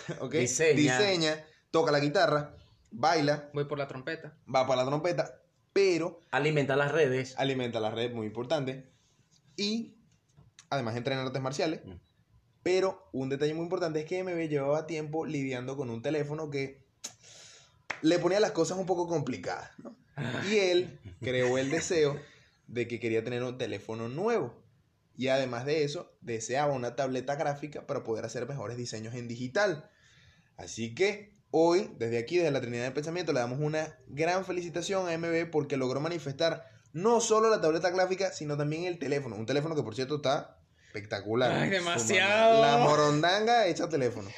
¿ok? 0.21 0.35
Diseña. 0.35 0.77
Diseña, 0.99 1.45
toca 1.71 1.91
la 1.91 1.99
guitarra, 2.01 2.55
baila, 2.91 3.51
Voy 3.53 3.65
por 3.65 3.79
la 3.79 3.89
trompeta. 3.89 4.39
va 4.53 4.67
para 4.67 4.83
la 4.83 4.89
trompeta, 4.89 5.43
pero 5.73 6.21
Alimenta 6.31 6.77
las 6.77 6.93
redes. 6.93 7.35
alimenta 7.39 7.81
la 7.81 7.91
red, 7.91 8.13
muy 8.13 8.27
importante. 8.29 8.89
Y 9.57 9.96
además 10.71 10.97
entrena 10.97 11.23
artes 11.23 11.43
marciales. 11.43 11.85
Mm. 11.85 11.95
Pero 12.63 13.09
un 13.13 13.29
detalle 13.29 13.55
muy 13.55 13.65
importante 13.65 14.01
es 14.01 14.07
que 14.07 14.23
MB 14.25 14.49
llevaba 14.49 14.87
tiempo 14.87 15.25
lidiando 15.25 15.77
con 15.77 15.89
un 15.89 16.03
teléfono 16.03 16.51
que 16.51 16.85
le 18.03 18.19
ponía 18.19 18.41
las 18.41 18.51
cosas 18.51 18.77
un 18.79 18.87
poco 18.87 19.07
complicadas. 19.07 19.71
¿no? 19.79 19.97
Y 20.51 20.57
él 20.59 20.99
creó 21.21 21.59
el 21.59 21.71
deseo 21.71 22.19
de 22.67 22.89
que 22.89 22.99
quería 22.99 23.23
tener 23.23 23.43
un 23.43 23.59
teléfono 23.59 24.09
nuevo. 24.09 24.55
Y 25.17 25.29
además 25.29 25.65
de 25.65 25.85
eso, 25.85 26.13
deseaba 26.21 26.73
una 26.73 26.97
tableta 26.97 27.37
gráfica 27.37 27.87
para 27.87 28.03
poder 28.03 28.25
hacer 28.25 28.47
mejores 28.47 28.77
diseños 28.77 29.15
en 29.15 29.29
digital. 29.29 29.89
Así 30.57 30.95
que 30.95 31.35
hoy, 31.51 31.91
desde 31.99 32.19
aquí, 32.19 32.37
desde 32.37 32.51
la 32.51 32.61
Trinidad 32.61 32.85
del 32.85 32.93
Pensamiento, 32.93 33.33
le 33.33 33.41
damos 33.41 33.61
una 33.61 33.97
gran 34.09 34.45
felicitación 34.45 35.09
a 35.09 35.17
MB 35.17 35.51
porque 35.51 35.77
logró 35.77 36.01
manifestar 36.01 36.69
no 36.93 37.21
solo 37.21 37.51
la 37.51 37.61
tableta 37.61 37.91
gráfica, 37.91 38.33
sino 38.33 38.57
también 38.57 38.85
el 38.85 38.99
teléfono. 38.99 39.37
Un 39.37 39.47
teléfono 39.47 39.75
que, 39.75 39.83
por 39.83 39.95
cierto, 39.95 40.17
está 40.17 40.56
espectacular. 40.97 41.53
Ay, 41.53 41.71
demasiado. 41.71 42.63
La 42.63 42.79
morondanga 42.79 43.67
hecha 43.67 43.89
teléfono. 43.89 44.29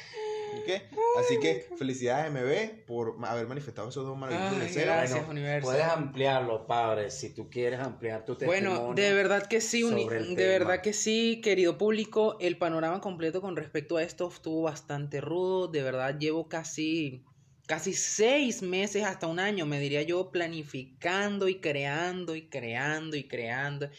¿Ok? 0.61 0.81
Así 1.19 1.39
que 1.39 1.67
felicidades 1.77 2.31
MB 2.31 2.85
por 2.85 3.15
haber 3.25 3.47
manifestado 3.47 3.89
esos 3.89 4.05
dos 4.05 4.17
maravillosos 4.17 4.59
Ay, 4.59 4.67
deseos. 4.67 4.85
gracias, 4.85 5.19
Bueno, 5.19 5.31
universo. 5.31 5.67
Puedes 5.69 5.85
ampliarlo, 5.85 6.67
padre, 6.67 7.11
si 7.11 7.33
tú 7.33 7.49
quieres 7.49 7.79
ampliar 7.79 8.25
tu 8.25 8.35
testimonio. 8.35 8.79
Bueno, 8.81 8.93
de 8.95 9.13
verdad 9.13 9.45
que 9.47 9.61
sí, 9.61 9.83
de 9.83 10.05
tema. 10.07 10.35
verdad 10.35 10.81
que 10.81 10.93
sí, 10.93 11.39
querido 11.43 11.77
público, 11.77 12.37
el 12.39 12.57
panorama 12.57 12.99
completo 12.99 13.41
con 13.41 13.55
respecto 13.55 13.97
a 13.97 14.03
esto 14.03 14.27
estuvo 14.27 14.63
bastante 14.63 15.21
rudo, 15.21 15.67
de 15.67 15.83
verdad 15.83 16.17
llevo 16.17 16.49
casi, 16.49 17.23
casi 17.67 17.93
seis 17.93 18.61
meses 18.63 19.03
hasta 19.05 19.27
un 19.27 19.39
año, 19.39 19.67
me 19.67 19.79
diría 19.79 20.01
yo, 20.01 20.31
planificando 20.31 21.47
y 21.47 21.59
creando 21.61 22.35
y 22.35 22.49
creando 22.49 23.15
y 23.15 23.27
creando 23.27 23.89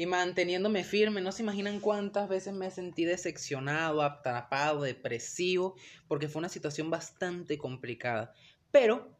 y 0.00 0.06
manteniéndome 0.06 0.82
firme, 0.82 1.20
no 1.20 1.30
se 1.30 1.42
imaginan 1.42 1.78
cuántas 1.78 2.26
veces 2.26 2.54
me 2.54 2.70
sentí 2.70 3.04
decepcionado, 3.04 4.00
atrapado, 4.00 4.80
depresivo, 4.80 5.76
porque 6.08 6.26
fue 6.26 6.40
una 6.40 6.48
situación 6.48 6.88
bastante 6.88 7.58
complicada, 7.58 8.32
pero 8.70 9.14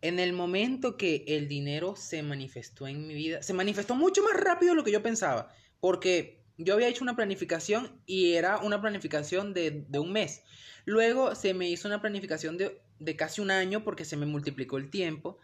en 0.00 0.18
el 0.18 0.32
momento 0.32 0.96
que 0.96 1.22
el 1.28 1.46
dinero 1.46 1.94
se 1.94 2.24
manifestó 2.24 2.88
en 2.88 3.06
mi 3.06 3.14
vida, 3.14 3.40
se 3.44 3.52
manifestó 3.52 3.94
mucho 3.94 4.24
más 4.24 4.34
rápido 4.34 4.72
de 4.72 4.78
lo 4.78 4.82
que 4.82 4.90
yo 4.90 5.00
pensaba, 5.00 5.54
porque 5.78 6.42
yo 6.58 6.74
había 6.74 6.88
hecho 6.88 7.04
una 7.04 7.14
planificación 7.14 8.02
y 8.04 8.32
era 8.32 8.58
una 8.58 8.80
planificación 8.80 9.54
de, 9.54 9.84
de 9.86 9.98
un 10.00 10.10
mes. 10.10 10.42
Luego 10.86 11.36
se 11.36 11.54
me 11.54 11.70
hizo 11.70 11.86
una 11.86 12.02
planificación 12.02 12.58
de, 12.58 12.82
de 12.98 13.14
casi 13.14 13.42
un 13.42 13.52
año 13.52 13.84
porque 13.84 14.04
se 14.04 14.16
me 14.16 14.26
multiplicó 14.26 14.76
el 14.76 14.90
tiempo. 14.90 15.38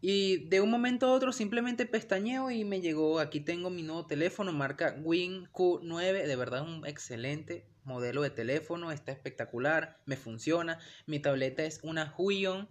Y 0.00 0.48
de 0.48 0.60
un 0.60 0.70
momento 0.70 1.06
a 1.06 1.12
otro 1.12 1.32
simplemente 1.32 1.84
pestañeo 1.84 2.50
y 2.50 2.64
me 2.64 2.80
llegó, 2.80 3.18
aquí 3.18 3.40
tengo 3.40 3.68
mi 3.68 3.82
nuevo 3.82 4.06
teléfono, 4.06 4.52
marca 4.52 4.96
Win 5.02 5.46
Q9, 5.52 6.26
de 6.26 6.36
verdad 6.36 6.62
un 6.62 6.86
excelente 6.86 7.66
modelo 7.84 8.22
de 8.22 8.30
teléfono, 8.30 8.92
está 8.92 9.12
espectacular, 9.12 10.00
me 10.06 10.16
funciona. 10.16 10.78
Mi 11.06 11.20
tableta 11.20 11.64
es 11.64 11.80
una 11.82 12.14
Huion 12.16 12.68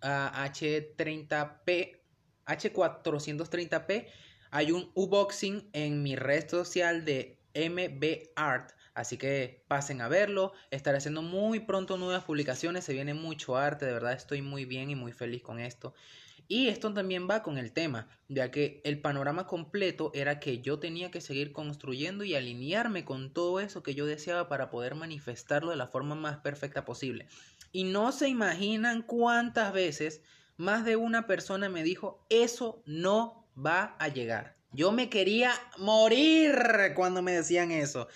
ah, 0.00 0.48
H30P, 0.50 2.00
H430P. 2.46 4.06
Hay 4.50 4.72
un 4.72 4.90
unboxing 4.94 5.68
en 5.74 6.02
mi 6.02 6.16
red 6.16 6.48
social 6.48 7.04
de 7.04 7.38
MB 7.54 8.30
Art. 8.36 8.72
Así 8.94 9.16
que 9.16 9.64
pasen 9.68 10.00
a 10.00 10.08
verlo. 10.08 10.52
Estaré 10.70 10.98
haciendo 10.98 11.22
muy 11.22 11.60
pronto 11.60 11.98
nuevas 11.98 12.24
publicaciones. 12.24 12.84
Se 12.84 12.94
viene 12.94 13.14
mucho 13.14 13.56
arte. 13.56 13.84
De 13.84 13.92
verdad 13.92 14.14
estoy 14.14 14.42
muy 14.42 14.64
bien 14.64 14.90
y 14.90 14.96
muy 14.96 15.12
feliz 15.12 15.42
con 15.42 15.60
esto. 15.60 15.94
Y 16.50 16.68
esto 16.68 16.94
también 16.94 17.28
va 17.30 17.42
con 17.42 17.58
el 17.58 17.72
tema, 17.72 18.08
ya 18.28 18.50
que 18.50 18.80
el 18.84 19.02
panorama 19.02 19.46
completo 19.46 20.10
era 20.14 20.40
que 20.40 20.62
yo 20.62 20.78
tenía 20.78 21.10
que 21.10 21.20
seguir 21.20 21.52
construyendo 21.52 22.24
y 22.24 22.34
alinearme 22.34 23.04
con 23.04 23.34
todo 23.34 23.60
eso 23.60 23.82
que 23.82 23.94
yo 23.94 24.06
deseaba 24.06 24.48
para 24.48 24.70
poder 24.70 24.94
manifestarlo 24.94 25.70
de 25.70 25.76
la 25.76 25.88
forma 25.88 26.14
más 26.14 26.38
perfecta 26.38 26.86
posible. 26.86 27.28
Y 27.70 27.84
no 27.84 28.12
se 28.12 28.28
imaginan 28.28 29.02
cuántas 29.02 29.74
veces 29.74 30.22
más 30.56 30.86
de 30.86 30.96
una 30.96 31.26
persona 31.26 31.68
me 31.68 31.82
dijo, 31.82 32.24
eso 32.30 32.82
no 32.86 33.46
va 33.54 33.94
a 33.98 34.08
llegar. 34.08 34.56
Yo 34.72 34.90
me 34.90 35.10
quería 35.10 35.52
morir 35.76 36.54
cuando 36.94 37.20
me 37.20 37.32
decían 37.32 37.70
eso. 37.70 38.08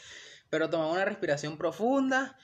Pero 0.48 0.70
tomaba 0.70 0.92
una 0.92 1.04
respiración 1.04 1.58
profunda, 1.58 2.38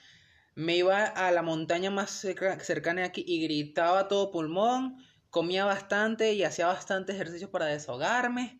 me 0.55 0.77
iba 0.77 1.05
a 1.05 1.31
la 1.31 1.41
montaña 1.41 1.89
más 1.89 2.11
cerca- 2.11 2.59
cercana 2.59 3.05
aquí 3.05 3.23
y 3.27 3.41
gritaba 3.41 4.07
todo 4.07 4.31
pulmón, 4.31 4.97
comía 5.29 5.65
bastante 5.65 6.33
y 6.33 6.43
hacía 6.43 6.67
bastante 6.67 7.13
ejercicio 7.13 7.51
para 7.51 7.65
desahogarme. 7.65 8.59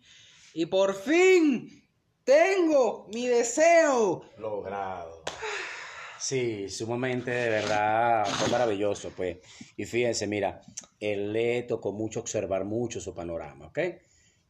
Y 0.54 0.66
por 0.66 0.96
fin 0.96 1.88
tengo 2.24 3.08
mi 3.14 3.28
deseo. 3.28 4.24
Logrado. 4.38 5.24
Sí, 6.20 6.70
sumamente, 6.70 7.32
de 7.32 7.50
verdad, 7.50 8.26
fue 8.26 8.50
maravilloso, 8.50 9.12
pues. 9.16 9.38
Y 9.78 9.86
fíjense, 9.86 10.28
mira, 10.28 10.62
él 11.00 11.32
le 11.32 11.64
tocó 11.64 11.94
mucho 11.94 12.20
observar 12.20 12.66
mucho 12.66 13.00
su 13.00 13.16
panorama, 13.16 13.68
¿ok? 13.68 13.80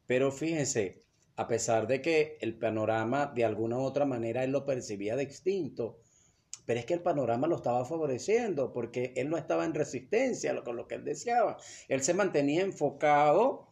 Pero 0.07 0.31
fíjense, 0.31 1.03
a 1.35 1.47
pesar 1.47 1.85
de 1.85 2.01
que 2.01 2.37
el 2.41 2.57
panorama 2.57 3.27
de 3.27 3.45
alguna 3.45 3.77
u 3.77 3.83
otra 3.83 4.05
manera 4.05 4.43
él 4.43 4.51
lo 4.51 4.65
percibía 4.65 5.15
distinto, 5.15 5.99
pero 6.69 6.81
es 6.81 6.85
que 6.85 6.93
el 6.93 7.01
panorama 7.01 7.47
lo 7.47 7.55
estaba 7.55 7.83
favoreciendo 7.83 8.71
porque 8.71 9.11
él 9.15 9.27
no 9.27 9.37
estaba 9.37 9.65
en 9.65 9.73
resistencia 9.73 10.55
con 10.61 10.75
lo 10.75 10.87
que 10.87 10.93
él 10.93 11.03
deseaba. 11.03 11.57
Él 11.87 12.03
se 12.03 12.13
mantenía 12.13 12.61
enfocado 12.61 13.69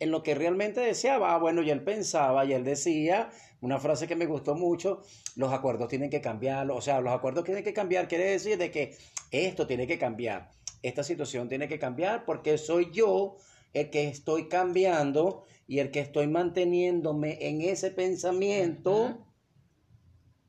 en 0.00 0.10
lo 0.10 0.24
que 0.24 0.34
realmente 0.34 0.80
deseaba. 0.80 1.32
Ah, 1.32 1.38
bueno, 1.38 1.62
y 1.62 1.70
él 1.70 1.84
pensaba 1.84 2.44
y 2.44 2.52
él 2.52 2.64
decía 2.64 3.30
una 3.60 3.78
frase 3.78 4.08
que 4.08 4.16
me 4.16 4.26
gustó 4.26 4.56
mucho, 4.56 5.02
los 5.36 5.52
acuerdos 5.52 5.86
tienen 5.86 6.10
que 6.10 6.20
cambiar, 6.20 6.68
o 6.72 6.80
sea, 6.80 7.00
los 7.00 7.14
acuerdos 7.14 7.44
tienen 7.44 7.62
que 7.62 7.72
cambiar, 7.72 8.08
quiere 8.08 8.24
decir 8.24 8.58
de 8.58 8.72
que 8.72 8.96
esto 9.30 9.68
tiene 9.68 9.86
que 9.86 10.00
cambiar, 10.00 10.50
esta 10.82 11.04
situación 11.04 11.48
tiene 11.48 11.68
que 11.68 11.78
cambiar 11.78 12.24
porque 12.24 12.58
soy 12.58 12.90
yo 12.90 13.36
el 13.74 13.90
que 13.90 14.08
estoy 14.08 14.48
cambiando 14.48 15.44
y 15.68 15.78
el 15.78 15.92
que 15.92 16.00
estoy 16.00 16.26
manteniéndome 16.26 17.38
en 17.46 17.60
ese 17.60 17.92
pensamiento. 17.92 19.24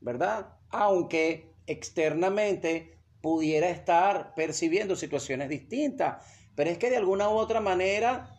¿verdad? 0.00 0.48
Aunque 0.70 1.51
externamente 1.66 2.98
pudiera 3.20 3.70
estar 3.70 4.34
percibiendo 4.34 4.96
situaciones 4.96 5.48
distintas, 5.48 6.24
pero 6.54 6.70
es 6.70 6.78
que 6.78 6.90
de 6.90 6.96
alguna 6.96 7.28
u 7.28 7.32
otra 7.32 7.60
manera 7.60 8.36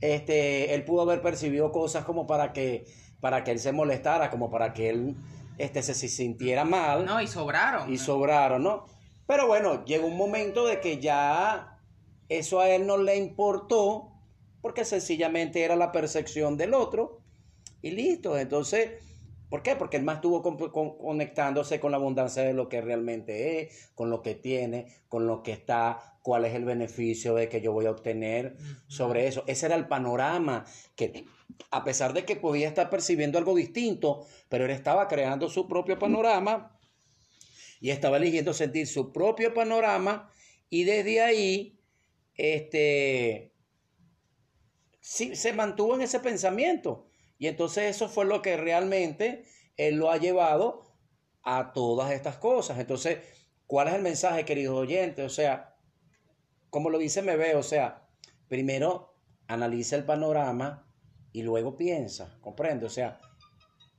este, 0.00 0.74
él 0.74 0.84
pudo 0.84 1.02
haber 1.02 1.20
percibido 1.22 1.72
cosas 1.72 2.04
como 2.04 2.26
para 2.26 2.52
que, 2.52 2.86
para 3.20 3.44
que 3.44 3.50
él 3.50 3.58
se 3.58 3.72
molestara, 3.72 4.30
como 4.30 4.50
para 4.50 4.72
que 4.72 4.90
él 4.90 5.16
este, 5.58 5.82
se, 5.82 5.94
se 5.94 6.08
sintiera 6.08 6.64
mal 6.64 7.04
No, 7.04 7.20
y 7.20 7.26
sobraron. 7.26 7.92
y 7.92 7.98
sobraron, 7.98 8.62
¿no? 8.62 8.86
Pero 9.26 9.46
bueno, 9.46 9.84
llegó 9.84 10.06
un 10.06 10.16
momento 10.16 10.66
de 10.66 10.80
que 10.80 10.98
ya 10.98 11.78
eso 12.28 12.60
a 12.60 12.68
él 12.68 12.86
no 12.86 12.96
le 12.96 13.16
importó, 13.16 14.12
porque 14.60 14.84
sencillamente 14.84 15.62
era 15.62 15.76
la 15.76 15.92
percepción 15.92 16.56
del 16.56 16.74
otro, 16.74 17.20
y 17.82 17.90
listo. 17.90 18.38
Entonces, 18.38 19.02
¿Por 19.50 19.64
qué? 19.64 19.74
Porque 19.74 19.96
el 19.96 20.04
más 20.04 20.16
estuvo 20.16 20.42
conectándose 20.96 21.80
con 21.80 21.90
la 21.90 21.96
abundancia 21.96 22.44
de 22.44 22.54
lo 22.54 22.68
que 22.68 22.80
realmente 22.80 23.60
es, 23.60 23.90
con 23.96 24.08
lo 24.08 24.22
que 24.22 24.36
tiene, 24.36 24.86
con 25.08 25.26
lo 25.26 25.42
que 25.42 25.50
está, 25.50 26.18
cuál 26.22 26.44
es 26.44 26.54
el 26.54 26.64
beneficio 26.64 27.34
de 27.34 27.48
que 27.48 27.60
yo 27.60 27.72
voy 27.72 27.86
a 27.86 27.90
obtener 27.90 28.56
sobre 28.86 29.26
eso. 29.26 29.42
Ese 29.48 29.66
era 29.66 29.74
el 29.74 29.88
panorama 29.88 30.64
que, 30.94 31.24
a 31.72 31.82
pesar 31.82 32.12
de 32.12 32.24
que 32.24 32.36
podía 32.36 32.68
estar 32.68 32.88
percibiendo 32.90 33.38
algo 33.38 33.56
distinto, 33.56 34.24
pero 34.48 34.66
él 34.66 34.70
estaba 34.70 35.08
creando 35.08 35.48
su 35.48 35.66
propio 35.66 35.98
panorama 35.98 36.78
y 37.80 37.90
estaba 37.90 38.18
eligiendo 38.18 38.54
sentir 38.54 38.86
su 38.86 39.12
propio 39.12 39.52
panorama 39.52 40.30
y 40.68 40.84
desde 40.84 41.22
ahí, 41.22 41.80
este, 42.34 43.52
sí, 45.00 45.34
se 45.34 45.52
mantuvo 45.52 45.96
en 45.96 46.02
ese 46.02 46.20
pensamiento. 46.20 47.09
Y 47.40 47.48
entonces 47.48 47.96
eso 47.96 48.10
fue 48.10 48.26
lo 48.26 48.42
que 48.42 48.58
realmente 48.58 49.44
él 49.78 49.96
lo 49.96 50.10
ha 50.10 50.18
llevado 50.18 50.82
a 51.42 51.72
todas 51.72 52.12
estas 52.12 52.36
cosas. 52.36 52.78
Entonces, 52.78 53.18
¿cuál 53.66 53.88
es 53.88 53.94
el 53.94 54.02
mensaje, 54.02 54.44
queridos 54.44 54.76
oyentes? 54.76 55.24
O 55.24 55.30
sea, 55.30 55.74
como 56.68 56.90
lo 56.90 56.98
dice 56.98 57.22
Mebe, 57.22 57.56
o 57.56 57.62
sea, 57.62 58.06
primero 58.46 59.16
analiza 59.48 59.96
el 59.96 60.04
panorama 60.04 60.86
y 61.32 61.40
luego 61.42 61.78
piensa, 61.78 62.36
comprende, 62.42 62.84
o 62.84 62.90
sea, 62.90 63.18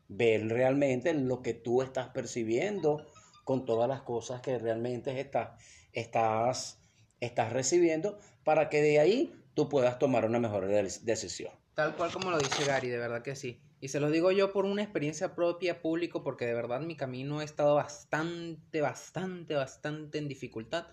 ver 0.08 0.48
realmente 0.48 1.12
lo 1.16 1.42
que 1.42 1.56
tú 1.56 1.82
estás 1.82 2.10
percibiendo 2.10 3.08
con 3.44 3.66
todas 3.66 3.90
las 3.90 4.04
cosas 4.04 4.42
que 4.42 4.60
realmente 4.60 5.20
estás, 5.20 5.60
estás, 5.94 6.80
estás 7.20 7.52
recibiendo 7.52 8.20
para 8.44 8.70
que 8.70 8.84
de 8.84 9.00
ahí 9.00 9.34
tú 9.56 9.68
puedas 9.68 9.98
tomar 9.98 10.26
una 10.26 10.40
mejor 10.40 10.68
decisión. 10.68 11.61
Tal 11.74 11.96
cual 11.96 12.12
como 12.12 12.32
lo 12.32 12.38
dice 12.38 12.66
Gary, 12.66 12.90
de 12.90 12.98
verdad 12.98 13.22
que 13.22 13.36
sí. 13.36 13.62
Y 13.80 13.88
se 13.88 14.00
lo 14.00 14.12
digo 14.12 14.32
yo 14.32 14.52
por 14.52 14.66
una 14.66 14.84
experiencia 14.84 15.34
propia, 15.36 15.82
público, 15.82 16.24
porque 16.24 16.46
de 16.46 16.54
verdad 16.54 16.82
mi 16.82 16.96
camino 16.96 17.40
ha 17.40 17.44
estado 17.44 17.76
bastante, 17.76 18.82
bastante, 18.82 19.56
bastante 19.56 20.18
en 20.18 20.28
dificultad. 20.28 20.88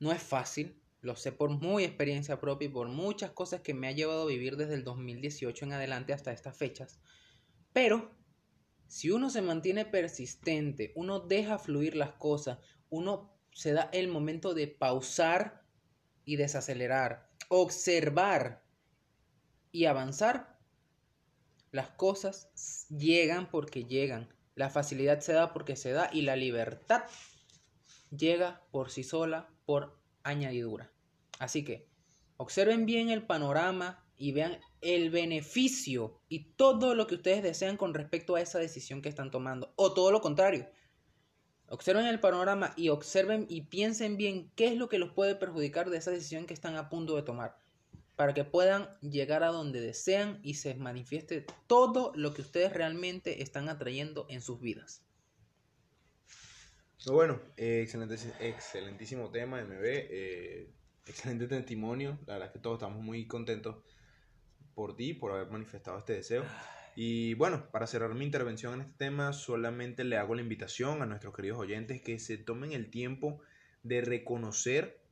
No 0.00 0.10
es 0.10 0.22
fácil, 0.22 0.80
lo 1.00 1.14
sé 1.14 1.30
por 1.30 1.50
muy 1.50 1.84
experiencia 1.84 2.40
propia 2.40 2.66
y 2.66 2.70
por 2.70 2.88
muchas 2.88 3.30
cosas 3.30 3.60
que 3.60 3.74
me 3.74 3.86
ha 3.86 3.92
llevado 3.92 4.22
a 4.22 4.26
vivir 4.26 4.56
desde 4.56 4.74
el 4.74 4.82
2018 4.82 5.66
en 5.66 5.72
adelante 5.74 6.12
hasta 6.12 6.32
estas 6.32 6.56
fechas. 6.56 6.98
Pero, 7.72 8.10
si 8.88 9.10
uno 9.10 9.30
se 9.30 9.42
mantiene 9.42 9.84
persistente, 9.84 10.92
uno 10.96 11.20
deja 11.20 11.58
fluir 11.58 11.94
las 11.94 12.12
cosas, 12.12 12.58
uno 12.88 13.38
se 13.52 13.72
da 13.72 13.90
el 13.92 14.08
momento 14.08 14.54
de 14.54 14.66
pausar 14.66 15.62
y 16.24 16.36
desacelerar, 16.36 17.30
observar 17.48 18.63
y 19.74 19.86
avanzar, 19.86 20.56
las 21.72 21.88
cosas 21.88 22.86
llegan 22.90 23.50
porque 23.50 23.82
llegan. 23.82 24.32
La 24.54 24.70
facilidad 24.70 25.18
se 25.18 25.32
da 25.32 25.52
porque 25.52 25.74
se 25.74 25.90
da 25.90 26.08
y 26.12 26.22
la 26.22 26.36
libertad 26.36 27.02
llega 28.16 28.62
por 28.70 28.92
sí 28.92 29.02
sola 29.02 29.50
por 29.66 29.98
añadidura. 30.22 30.92
Así 31.40 31.64
que 31.64 31.88
observen 32.36 32.86
bien 32.86 33.10
el 33.10 33.26
panorama 33.26 34.06
y 34.16 34.30
vean 34.30 34.60
el 34.80 35.10
beneficio 35.10 36.20
y 36.28 36.52
todo 36.52 36.94
lo 36.94 37.08
que 37.08 37.16
ustedes 37.16 37.42
desean 37.42 37.76
con 37.76 37.94
respecto 37.94 38.36
a 38.36 38.40
esa 38.40 38.60
decisión 38.60 39.02
que 39.02 39.08
están 39.08 39.32
tomando. 39.32 39.74
O 39.74 39.92
todo 39.92 40.12
lo 40.12 40.20
contrario. 40.20 40.70
Observen 41.68 42.06
el 42.06 42.20
panorama 42.20 42.74
y 42.76 42.90
observen 42.90 43.46
y 43.48 43.62
piensen 43.62 44.16
bien 44.16 44.52
qué 44.54 44.68
es 44.68 44.76
lo 44.76 44.88
que 44.88 45.00
los 45.00 45.10
puede 45.10 45.34
perjudicar 45.34 45.90
de 45.90 45.96
esa 45.96 46.12
decisión 46.12 46.46
que 46.46 46.54
están 46.54 46.76
a 46.76 46.88
punto 46.88 47.16
de 47.16 47.22
tomar. 47.22 47.63
Para 48.16 48.34
que 48.34 48.44
puedan 48.44 48.88
llegar 49.00 49.42
a 49.42 49.48
donde 49.48 49.80
desean 49.80 50.38
y 50.42 50.54
se 50.54 50.74
manifieste 50.74 51.44
todo 51.66 52.12
lo 52.14 52.32
que 52.32 52.42
ustedes 52.42 52.72
realmente 52.72 53.42
están 53.42 53.68
atrayendo 53.68 54.26
en 54.28 54.40
sus 54.40 54.60
vidas. 54.60 55.02
Bueno, 57.06 57.40
eh, 57.56 57.82
excelente, 57.82 58.16
excelentísimo 58.40 59.30
tema, 59.30 59.62
MB. 59.62 59.82
Eh, 59.84 60.70
excelente 61.06 61.46
testimonio. 61.46 62.18
La 62.26 62.34
verdad 62.34 62.48
es 62.48 62.52
que 62.52 62.60
todos 62.60 62.76
estamos 62.76 63.02
muy 63.02 63.26
contentos 63.26 63.76
por 64.74 64.96
ti, 64.96 65.12
por 65.12 65.32
haber 65.32 65.50
manifestado 65.50 65.98
este 65.98 66.14
deseo. 66.14 66.44
Y 66.96 67.34
bueno, 67.34 67.68
para 67.70 67.86
cerrar 67.86 68.14
mi 68.14 68.24
intervención 68.24 68.74
en 68.74 68.80
este 68.82 68.94
tema, 68.96 69.32
solamente 69.32 70.04
le 70.04 70.16
hago 70.16 70.34
la 70.34 70.42
invitación 70.42 71.02
a 71.02 71.06
nuestros 71.06 71.34
queridos 71.34 71.58
oyentes 71.58 72.00
que 72.00 72.18
se 72.18 72.38
tomen 72.38 72.72
el 72.72 72.90
tiempo 72.90 73.40
de 73.82 74.00
reconocer 74.00 75.03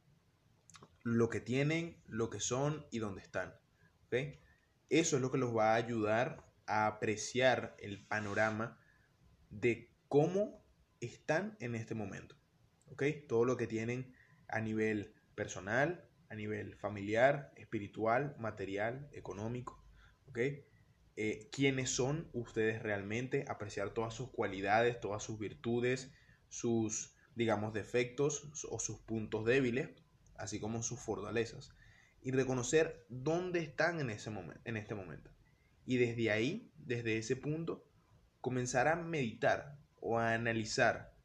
lo 1.03 1.29
que 1.29 1.41
tienen, 1.41 1.97
lo 2.07 2.31
que 2.31 2.41
son 2.41 2.87
y 2.91 2.99
dónde 2.99 3.23
están. 3.23 3.55
Eso 4.91 5.17
es 5.17 5.23
lo 5.23 5.31
que 5.31 5.39
los 5.39 5.57
va 5.57 5.73
a 5.73 5.77
ayudar 5.77 6.45
a 6.67 6.87
apreciar 6.87 7.75
el 7.79 8.07
panorama 8.07 8.79
de 9.51 9.91
cómo 10.09 10.63
están 11.01 11.57
en 11.61 11.75
este 11.75 11.95
momento. 11.95 12.37
Todo 13.27 13.45
lo 13.45 13.57
que 13.57 13.67
tienen 13.67 14.15
a 14.49 14.61
nivel 14.61 15.15
personal, 15.35 16.09
a 16.29 16.35
nivel 16.35 16.77
familiar, 16.77 17.53
espiritual, 17.57 18.37
material, 18.39 19.09
económico. 19.13 19.83
¿Ok? 20.29 20.39
Eh, 21.17 21.49
quiénes 21.51 21.91
son 21.91 22.29
ustedes 22.33 22.83
realmente, 22.83 23.45
apreciar 23.49 23.91
todas 23.91 24.15
sus 24.15 24.31
cualidades, 24.31 25.01
todas 25.01 25.23
sus 25.23 25.39
virtudes, 25.39 26.11
sus, 26.49 27.15
digamos, 27.35 27.73
defectos 27.73 28.51
o 28.71 28.79
sus 28.79 28.99
puntos 29.01 29.45
débiles, 29.45 29.91
así 30.43 30.59
como 30.59 30.83
sus 30.83 30.99
fortalezas, 30.99 31.71
y 32.21 32.33
reconocer 32.33 33.07
dónde 33.09 33.61
están 33.61 34.01
en, 34.01 34.11
ese 34.11 34.29
momento, 34.29 34.61
en 34.65 34.77
este 34.77 34.97
momento. 34.97 35.31
Y 35.87 35.99
desde 35.99 36.33
ahí, 36.33 36.73
desde 36.77 37.17
ese 37.17 37.37
punto, 37.37 37.89
comenzar 38.41 38.89
a 38.89 38.97
meditar 38.97 39.79
o 40.01 40.19
a 40.19 40.35
analizar 40.35 41.17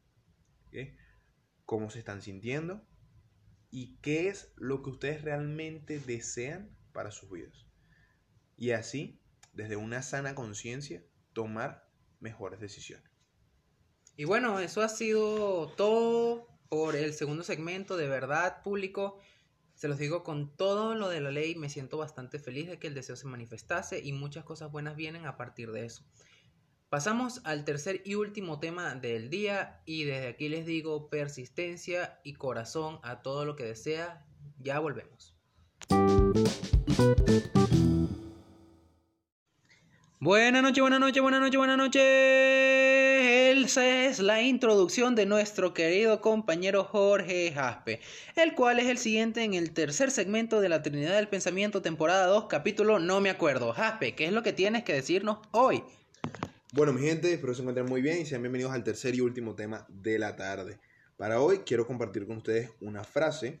cómo 1.64 1.90
se 1.90 1.98
están 1.98 2.22
sintiendo, 2.22 2.86
y 3.70 3.96
qué 3.96 4.28
es 4.28 4.52
lo 4.56 4.82
que 4.82 4.90
ustedes 4.90 5.22
realmente 5.22 5.98
desean 5.98 6.70
para 6.92 7.10
sus 7.10 7.28
vidas. 7.28 7.66
Y 8.56 8.70
así, 8.70 9.20
desde 9.52 9.74
una 9.74 10.02
sana 10.02 10.36
conciencia, 10.36 11.02
tomar 11.32 11.90
mejores 12.20 12.60
decisiones. 12.60 13.10
Y 14.16 14.24
bueno, 14.24 14.60
eso 14.60 14.80
ha 14.80 14.88
sido 14.88 15.72
todo 15.76 16.57
por 16.68 16.96
el 16.96 17.14
segundo 17.14 17.42
segmento, 17.42 17.96
de 17.96 18.08
verdad, 18.08 18.62
público. 18.62 19.18
Se 19.74 19.88
los 19.88 19.98
digo 19.98 20.24
con 20.24 20.56
todo 20.56 20.94
lo 20.94 21.08
de 21.08 21.20
la 21.20 21.30
ley, 21.30 21.54
me 21.54 21.70
siento 21.70 21.98
bastante 21.98 22.38
feliz 22.38 22.68
de 22.68 22.78
que 22.78 22.88
el 22.88 22.94
deseo 22.94 23.16
se 23.16 23.26
manifestase 23.26 24.00
y 24.02 24.12
muchas 24.12 24.44
cosas 24.44 24.72
buenas 24.72 24.96
vienen 24.96 25.26
a 25.26 25.36
partir 25.36 25.70
de 25.72 25.84
eso. 25.84 26.02
Pasamos 26.88 27.42
al 27.44 27.64
tercer 27.64 28.02
y 28.04 28.14
último 28.14 28.60
tema 28.60 28.94
del 28.94 29.28
día 29.28 29.82
y 29.84 30.04
desde 30.04 30.28
aquí 30.28 30.48
les 30.48 30.64
digo 30.64 31.10
persistencia 31.10 32.18
y 32.24 32.32
corazón 32.32 32.98
a 33.02 33.22
todo 33.22 33.44
lo 33.44 33.56
que 33.56 33.64
desea. 33.64 34.26
Ya 34.58 34.78
volvemos. 34.80 35.36
Buenas 40.20 40.62
noches, 40.62 40.80
buenas 40.80 40.98
noches, 41.00 41.22
buenas 41.22 41.40
noches, 41.40 41.58
buenas 41.58 41.76
noches. 41.76 42.97
Es 43.64 44.20
la 44.20 44.40
introducción 44.40 45.16
de 45.16 45.26
nuestro 45.26 45.74
querido 45.74 46.20
compañero 46.20 46.84
Jorge 46.84 47.50
Jaspe, 47.52 47.98
el 48.36 48.54
cual 48.54 48.78
es 48.78 48.86
el 48.86 48.98
siguiente 48.98 49.42
en 49.42 49.54
el 49.54 49.72
tercer 49.72 50.12
segmento 50.12 50.60
de 50.60 50.68
la 50.68 50.80
Trinidad 50.80 51.16
del 51.16 51.26
Pensamiento, 51.26 51.82
temporada 51.82 52.26
2, 52.26 52.46
capítulo 52.48 53.00
No 53.00 53.20
me 53.20 53.30
acuerdo. 53.30 53.72
Jaspe, 53.72 54.14
¿qué 54.14 54.26
es 54.26 54.32
lo 54.32 54.44
que 54.44 54.52
tienes 54.52 54.84
que 54.84 54.92
decirnos 54.92 55.40
hoy? 55.50 55.82
Bueno, 56.72 56.92
mi 56.92 57.00
gente, 57.00 57.32
espero 57.32 57.52
se 57.52 57.62
encuentren 57.62 57.86
muy 57.86 58.00
bien 58.00 58.20
y 58.20 58.26
sean 58.26 58.42
bienvenidos 58.42 58.72
al 58.72 58.84
tercer 58.84 59.16
y 59.16 59.22
último 59.22 59.56
tema 59.56 59.84
de 59.88 60.20
la 60.20 60.36
tarde. 60.36 60.78
Para 61.16 61.40
hoy 61.40 61.58
quiero 61.66 61.84
compartir 61.84 62.28
con 62.28 62.36
ustedes 62.36 62.70
una 62.80 63.02
frase 63.02 63.58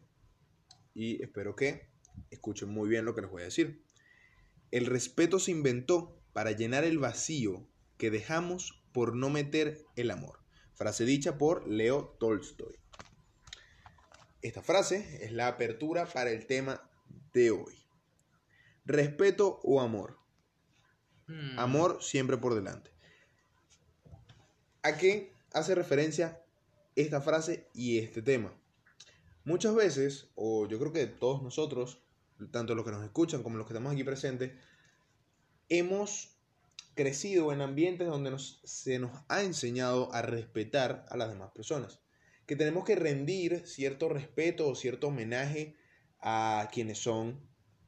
y 0.94 1.20
espero 1.20 1.56
que 1.56 1.88
escuchen 2.30 2.68
muy 2.68 2.88
bien 2.88 3.04
lo 3.04 3.16
que 3.16 3.22
les 3.22 3.30
voy 3.30 3.42
a 3.42 3.46
decir. 3.46 3.82
El 4.70 4.86
respeto 4.86 5.40
se 5.40 5.50
inventó 5.50 6.16
para 6.32 6.52
llenar 6.52 6.84
el 6.84 6.98
vacío 6.98 7.66
que 7.96 8.12
dejamos 8.12 8.77
por 8.92 9.14
no 9.14 9.30
meter 9.30 9.84
el 9.96 10.10
amor. 10.10 10.40
Frase 10.74 11.04
dicha 11.04 11.38
por 11.38 11.66
Leo 11.66 12.16
Tolstoy. 12.20 12.78
Esta 14.42 14.62
frase 14.62 15.24
es 15.24 15.32
la 15.32 15.48
apertura 15.48 16.06
para 16.06 16.30
el 16.30 16.46
tema 16.46 16.88
de 17.32 17.50
hoy. 17.50 17.74
Respeto 18.84 19.60
o 19.64 19.80
amor. 19.80 20.18
Hmm. 21.26 21.58
Amor 21.58 22.02
siempre 22.02 22.36
por 22.36 22.54
delante. 22.54 22.90
¿A 24.82 24.96
qué 24.96 25.32
hace 25.52 25.74
referencia 25.74 26.42
esta 26.94 27.20
frase 27.20 27.68
y 27.74 27.98
este 27.98 28.22
tema? 28.22 28.54
Muchas 29.44 29.74
veces, 29.74 30.30
o 30.34 30.68
yo 30.68 30.78
creo 30.78 30.92
que 30.92 31.06
todos 31.06 31.42
nosotros, 31.42 32.00
tanto 32.52 32.74
los 32.74 32.84
que 32.84 32.92
nos 32.92 33.04
escuchan 33.04 33.42
como 33.42 33.58
los 33.58 33.66
que 33.66 33.72
estamos 33.72 33.92
aquí 33.92 34.04
presentes, 34.04 34.52
hemos 35.68 36.37
crecido 36.98 37.52
en 37.52 37.60
ambientes 37.60 38.08
donde 38.08 38.36
se 38.64 38.98
nos 38.98 39.12
ha 39.28 39.44
enseñado 39.44 40.12
a 40.12 40.20
respetar 40.20 41.06
a 41.08 41.16
las 41.16 41.28
demás 41.28 41.52
personas. 41.52 42.00
Que 42.44 42.56
tenemos 42.56 42.84
que 42.84 42.96
rendir 42.96 43.64
cierto 43.68 44.08
respeto 44.08 44.68
o 44.68 44.74
cierto 44.74 45.06
homenaje 45.06 45.76
a 46.18 46.68
quienes 46.72 46.98
son 46.98 47.40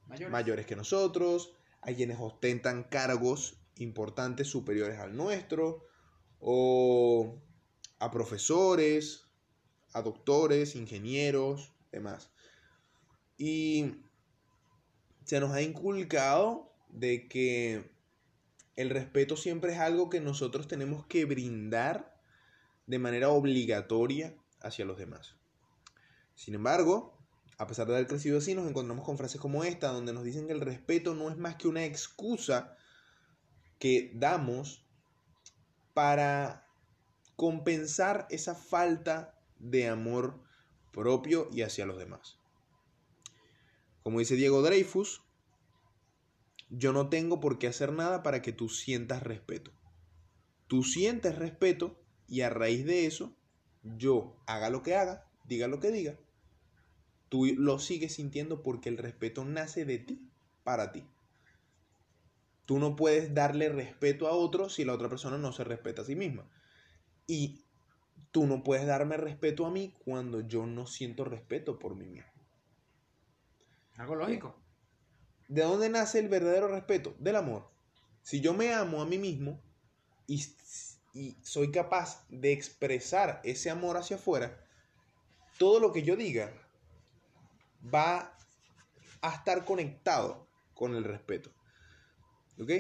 mayores 0.07 0.65
que 0.65 0.77
nosotros, 0.77 1.53
a 1.81 1.93
quienes 1.93 2.19
ostentan 2.21 2.85
cargos 2.85 3.61
importantes 3.79 4.47
superiores 4.47 5.01
al 5.01 5.17
nuestro, 5.17 5.89
o 6.39 7.43
a 7.99 8.13
profesores, 8.13 9.25
a 9.93 10.03
doctores, 10.03 10.77
ingenieros, 10.77 11.73
demás. 11.91 12.31
Y 13.37 14.05
se 15.25 15.41
nos 15.41 15.51
ha 15.51 15.63
inculcado 15.63 16.73
de 16.91 17.27
que 17.27 17.99
el 18.77 18.91
respeto 18.91 19.37
siempre 19.37 19.73
es 19.73 19.79
algo 19.79 20.11
que 20.11 20.21
nosotros 20.21 20.69
tenemos 20.69 21.07
que 21.07 21.25
brindar 21.25 22.17
de 22.87 22.99
manera 22.99 23.29
obligatoria 23.29 24.35
hacia 24.61 24.85
los 24.85 24.99
demás. 24.99 25.37
Sin 26.35 26.55
embargo, 26.55 27.19
a 27.59 27.67
pesar 27.67 27.87
de 27.87 27.95
haber 27.95 28.07
crecido 28.07 28.39
así, 28.39 28.55
nos 28.55 28.69
encontramos 28.69 29.05
con 29.05 29.19
frases 29.19 29.41
como 29.41 29.65
esta, 29.65 29.89
donde 29.89 30.13
nos 30.13 30.25
dicen 30.25 30.47
que 30.47 30.53
el 30.53 30.61
respeto 30.61 31.15
no 31.15 31.31
es 31.31 31.37
más 31.37 31.57
que 31.57 31.69
una 31.69 31.85
excusa 31.85 32.77
que 33.79 34.13
damos 34.15 34.87
para 35.93 36.67
compensar 37.37 38.27
esa 38.31 38.55
falta 38.55 39.39
de 39.59 39.89
amor 39.89 40.41
propio 40.93 41.49
y 41.53 41.63
hacia 41.63 41.87
los 41.87 41.99
demás. 41.99 42.39
Como 44.03 44.19
dice 44.19 44.37
Diego 44.37 44.63
Dreyfus, 44.63 45.23
yo 46.71 46.93
no 46.93 47.09
tengo 47.09 47.41
por 47.41 47.59
qué 47.59 47.67
hacer 47.67 47.93
nada 47.93 48.23
para 48.23 48.43
que 48.43 48.53
tú 48.53 48.69
sientas 48.69 49.23
respeto. 49.23 49.73
Tú 50.69 50.85
sientes 50.85 51.37
respeto 51.37 52.01
y 52.29 52.43
a 52.43 52.51
raíz 52.51 52.87
de 52.87 53.07
eso, 53.07 53.37
yo 53.83 54.37
haga 54.47 54.71
lo 54.71 54.83
que 54.83 54.95
haga, 54.95 55.27
diga 55.45 55.67
lo 55.67 55.81
que 55.81 55.91
diga, 55.91 56.17
tú 57.29 57.47
lo 57.57 57.79
sigues 57.81 58.15
sintiendo 58.15 58.63
porque 58.63 58.89
el 58.89 58.99
respeto 58.99 59.45
nace 59.45 59.85
de 59.85 59.99
ti 59.99 60.31
para 60.63 60.93
ti. 60.93 61.05
Tú 62.67 62.79
no 62.79 62.95
puedes 62.95 63.35
darle 63.35 63.69
respeto 63.69 64.29
a 64.29 64.33
otro 64.33 64.69
si 64.69 64.85
la 64.85 64.95
otra 64.95 65.09
persona 65.09 65.39
no 65.39 65.53
se 65.53 65.65
respeta 65.65 66.03
a 66.03 66.05
sí 66.05 66.15
misma. 66.15 66.49
Y 67.27 67.65
tú 68.31 68.47
no 68.47 68.63
puedes 68.63 68.87
darme 68.87 69.17
respeto 69.17 69.67
a 69.67 69.73
mí 69.73 69.93
cuando 70.05 70.41
yo 70.41 70.67
no 70.67 70.87
siento 70.87 71.25
respeto 71.25 71.81
por 71.81 71.97
mí 71.97 72.07
mismo. 72.07 72.31
Algo 73.97 74.15
lógico. 74.15 74.60
¿De 75.51 75.63
dónde 75.63 75.89
nace 75.89 76.21
el 76.21 76.29
verdadero 76.29 76.69
respeto? 76.69 77.17
Del 77.19 77.35
amor. 77.35 77.69
Si 78.23 78.41
yo 78.41 78.55
me 78.55 78.73
amo 78.73 79.03
a 79.03 79.05
mí 79.05 79.19
mismo 79.19 79.61
y, 80.29 80.47
y 81.13 81.37
soy 81.43 81.73
capaz 81.73 82.25
de 82.29 82.53
expresar 82.53 83.41
ese 83.43 83.69
amor 83.69 83.97
hacia 83.97 84.15
afuera, 84.15 84.65
todo 85.59 85.81
lo 85.81 85.93
que 85.93 86.05
yo 86.05 86.15
diga 86.15 86.53
va 87.93 88.39
a 89.23 89.35
estar 89.35 89.65
conectado 89.65 90.49
con 90.73 90.95
el 90.95 91.03
respeto. 91.03 91.51
¿Ok? 92.61 92.71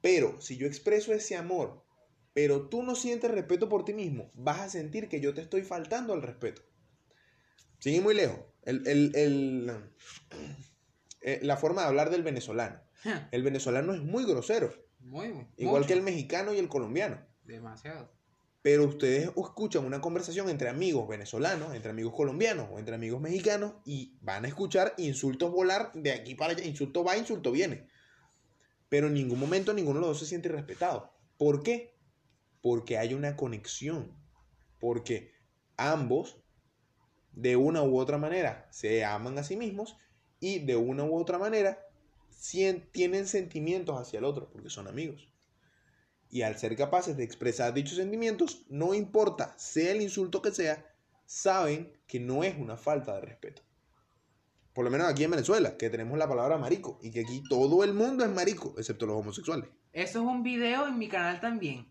Pero 0.00 0.40
si 0.40 0.56
yo 0.56 0.66
expreso 0.66 1.12
ese 1.12 1.36
amor, 1.36 1.84
pero 2.32 2.70
tú 2.70 2.82
no 2.82 2.94
sientes 2.94 3.30
respeto 3.30 3.68
por 3.68 3.84
ti 3.84 3.92
mismo, 3.92 4.30
vas 4.32 4.60
a 4.60 4.70
sentir 4.70 5.10
que 5.10 5.20
yo 5.20 5.34
te 5.34 5.42
estoy 5.42 5.60
faltando 5.60 6.14
al 6.14 6.22
respeto. 6.22 6.62
Sigue 7.80 8.00
muy 8.00 8.14
lejos. 8.14 8.38
El, 8.62 8.86
el, 8.86 9.14
el, 9.14 9.90
eh, 11.20 11.40
la 11.42 11.56
forma 11.56 11.82
de 11.82 11.88
hablar 11.88 12.10
del 12.10 12.22
venezolano. 12.22 12.80
El 13.30 13.42
venezolano 13.42 13.94
es 13.94 14.02
muy 14.02 14.24
grosero. 14.24 14.72
Muy, 15.00 15.32
muy. 15.32 15.46
Igual 15.56 15.82
mucho. 15.82 15.88
que 15.88 15.94
el 15.94 16.02
mexicano 16.02 16.52
y 16.54 16.58
el 16.58 16.68
colombiano. 16.68 17.24
Demasiado. 17.44 18.12
Pero 18.62 18.84
ustedes 18.84 19.30
escuchan 19.36 19.84
una 19.84 20.00
conversación 20.00 20.48
entre 20.48 20.68
amigos 20.68 21.06
venezolanos, 21.06 21.72
entre 21.74 21.92
amigos 21.92 22.14
colombianos 22.14 22.68
o 22.72 22.80
entre 22.80 22.96
amigos 22.96 23.20
mexicanos 23.20 23.74
y 23.84 24.18
van 24.22 24.44
a 24.44 24.48
escuchar 24.48 24.94
insultos 24.96 25.52
volar 25.52 25.92
de 25.94 26.10
aquí 26.10 26.34
para 26.34 26.52
allá. 26.52 26.64
Insulto 26.64 27.04
va, 27.04 27.16
insulto 27.16 27.52
viene. 27.52 27.86
Pero 28.88 29.06
en 29.06 29.14
ningún 29.14 29.38
momento 29.38 29.72
ninguno 29.72 30.00
de 30.00 30.06
los 30.06 30.10
dos 30.10 30.18
se 30.18 30.26
siente 30.26 30.48
respetado. 30.48 31.12
¿Por 31.36 31.62
qué? 31.62 31.96
Porque 32.60 32.98
hay 32.98 33.14
una 33.14 33.36
conexión. 33.36 34.18
Porque 34.80 35.32
ambos, 35.76 36.38
de 37.30 37.54
una 37.54 37.82
u 37.84 37.98
otra 38.00 38.18
manera, 38.18 38.66
se 38.72 39.04
aman 39.04 39.38
a 39.38 39.44
sí 39.44 39.56
mismos 39.56 39.96
y 40.40 40.60
de 40.60 40.76
una 40.76 41.04
u 41.04 41.16
otra 41.16 41.38
manera 41.38 41.78
tienen 42.92 43.26
sentimientos 43.26 44.00
hacia 44.00 44.18
el 44.18 44.24
otro, 44.24 44.48
porque 44.50 44.70
son 44.70 44.86
amigos. 44.86 45.28
Y 46.30 46.42
al 46.42 46.58
ser 46.58 46.76
capaces 46.76 47.16
de 47.16 47.24
expresar 47.24 47.72
dichos 47.72 47.96
sentimientos, 47.96 48.66
no 48.68 48.94
importa, 48.94 49.54
sea 49.58 49.92
el 49.92 50.02
insulto 50.02 50.42
que 50.42 50.52
sea, 50.52 50.86
saben 51.24 51.92
que 52.06 52.20
no 52.20 52.44
es 52.44 52.56
una 52.58 52.76
falta 52.76 53.14
de 53.14 53.22
respeto. 53.22 53.62
Por 54.74 54.84
lo 54.84 54.90
menos 54.90 55.08
aquí 55.08 55.24
en 55.24 55.30
Venezuela, 55.30 55.76
que 55.76 55.88
tenemos 55.88 56.18
la 56.18 56.28
palabra 56.28 56.58
marico, 56.58 56.98
y 57.00 57.10
que 57.10 57.20
aquí 57.20 57.42
todo 57.48 57.82
el 57.82 57.94
mundo 57.94 58.24
es 58.24 58.30
marico, 58.30 58.74
excepto 58.76 59.06
los 59.06 59.16
homosexuales. 59.16 59.70
Eso 59.92 60.20
es 60.20 60.26
un 60.26 60.42
video 60.42 60.86
en 60.86 60.98
mi 60.98 61.08
canal 61.08 61.40
también. 61.40 61.86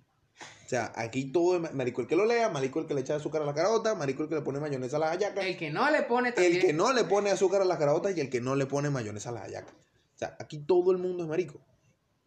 O 0.66 0.68
sea, 0.68 0.92
aquí 0.96 1.26
todo 1.26 1.56
es 1.56 1.62
ma- 1.62 1.70
marico 1.74 2.02
el 2.02 2.08
que 2.08 2.16
lo 2.16 2.26
lea, 2.26 2.50
marico 2.50 2.80
el 2.80 2.88
que 2.88 2.96
le 2.96 3.02
echa 3.02 3.16
azúcar 3.16 3.44
a 3.44 3.46
la 3.46 3.54
carota, 3.54 3.94
marico 3.94 4.24
el 4.24 4.30
que 4.30 4.36
le 4.36 4.42
pone 4.42 4.60
mayonesa 4.60 4.98
a 4.98 5.00
las 5.00 5.12
hallacas, 5.12 5.46
El 5.46 5.58
que 5.58 5.70
no 5.70 5.90
le 5.92 6.02
pone 6.04 6.32
también. 6.32 6.56
el 6.56 6.62
que 6.62 6.74
no 6.74 6.92
le 6.92 7.04
pone 7.04 7.30
azúcar 7.30 7.62
a 7.62 7.66
las 7.66 7.78
caraotas 7.78 8.18
y 8.18 8.22
el 8.22 8.30
que 8.32 8.42
no 8.42 8.56
le 8.56 8.66
pone 8.66 8.90
mayonesa 8.90 9.30
a 9.30 9.34
las 9.34 9.44
hallacas. 9.44 9.74
O 9.76 10.18
sea, 10.18 10.36
aquí 10.40 10.58
todo 10.60 10.92
el 10.92 10.98
mundo 10.98 11.22
es 11.24 11.30
marico. 11.30 11.62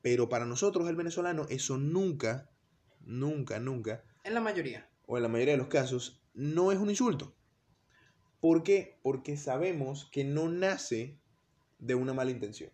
Pero 0.02 0.28
para 0.28 0.44
nosotros, 0.46 0.88
el 0.88 0.94
venezolano, 0.94 1.46
eso 1.50 1.76
nunca, 1.78 2.48
nunca, 3.00 3.58
nunca, 3.58 4.04
En 4.22 4.34
la 4.34 4.40
mayoría. 4.40 4.88
o 5.06 5.16
en 5.16 5.24
la 5.24 5.28
mayoría 5.28 5.54
de 5.54 5.58
los 5.58 5.68
casos, 5.68 6.22
no 6.34 6.70
es 6.70 6.78
un 6.78 6.90
insulto. 6.90 7.34
¿Por 8.40 8.62
qué? 8.62 8.98
Porque 9.02 9.36
sabemos 9.36 10.08
que 10.12 10.22
no 10.22 10.48
nace 10.48 11.18
de 11.80 11.96
una 11.96 12.14
mala 12.14 12.30
intención, 12.30 12.70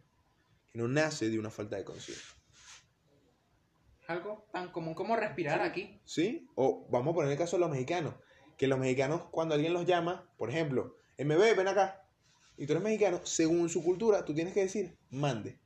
que 0.71 0.79
no 0.79 0.89
nace 0.89 1.31
de 1.31 1.39
una 1.39 1.51
falta 1.51 1.77
de 1.77 1.85
conciencia. 1.85 2.35
Algo 4.07 4.47
tan 4.53 4.71
común 4.71 4.95
como 4.95 5.17
respirar 5.17 5.63
aquí. 5.63 6.01
¿Sí? 6.05 6.49
O 6.55 6.87
vamos 6.91 7.13
a 7.13 7.15
poner 7.15 7.33
el 7.33 7.39
caso 7.39 7.57
de 7.57 7.61
los 7.61 7.71
mexicanos, 7.71 8.15
que 8.59 8.67
los 8.67 8.79
mexicanos 8.79 9.23
cuando 9.31 9.55
alguien 9.55 9.73
los 9.73 9.87
llama, 9.87 10.29
por 10.37 10.51
ejemplo, 10.51 10.97
MB, 11.19 11.57
ven 11.57 11.69
acá, 11.69 12.05
y 12.57 12.67
tú 12.67 12.73
eres 12.73 12.85
mexicano, 12.85 13.21
según 13.25 13.69
su 13.69 13.83
cultura, 13.83 14.25
tú 14.25 14.35
tienes 14.35 14.55
que 14.55 14.61
decir, 14.61 14.97
mande. 15.11 15.59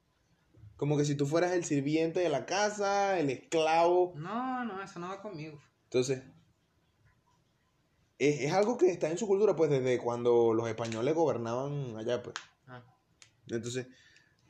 Como 0.76 0.96
que 0.96 1.04
si 1.04 1.16
tú 1.16 1.26
fueras 1.26 1.52
el 1.52 1.64
sirviente 1.64 2.20
de 2.20 2.28
la 2.28 2.46
casa, 2.46 3.18
el 3.18 3.30
esclavo. 3.30 4.12
No, 4.16 4.64
no, 4.64 4.82
eso 4.82 5.00
no 5.00 5.08
va 5.08 5.20
conmigo. 5.20 5.60
Entonces, 5.84 6.22
es, 8.18 8.40
es 8.42 8.52
algo 8.52 8.78
que 8.78 8.90
está 8.90 9.10
en 9.10 9.18
su 9.18 9.26
cultura, 9.26 9.56
pues 9.56 9.70
desde 9.70 9.98
cuando 9.98 10.54
los 10.54 10.68
españoles 10.68 11.14
gobernaban 11.14 11.96
allá, 11.96 12.22
pues. 12.22 12.36
Ah. 12.68 12.84
Entonces, 13.48 13.88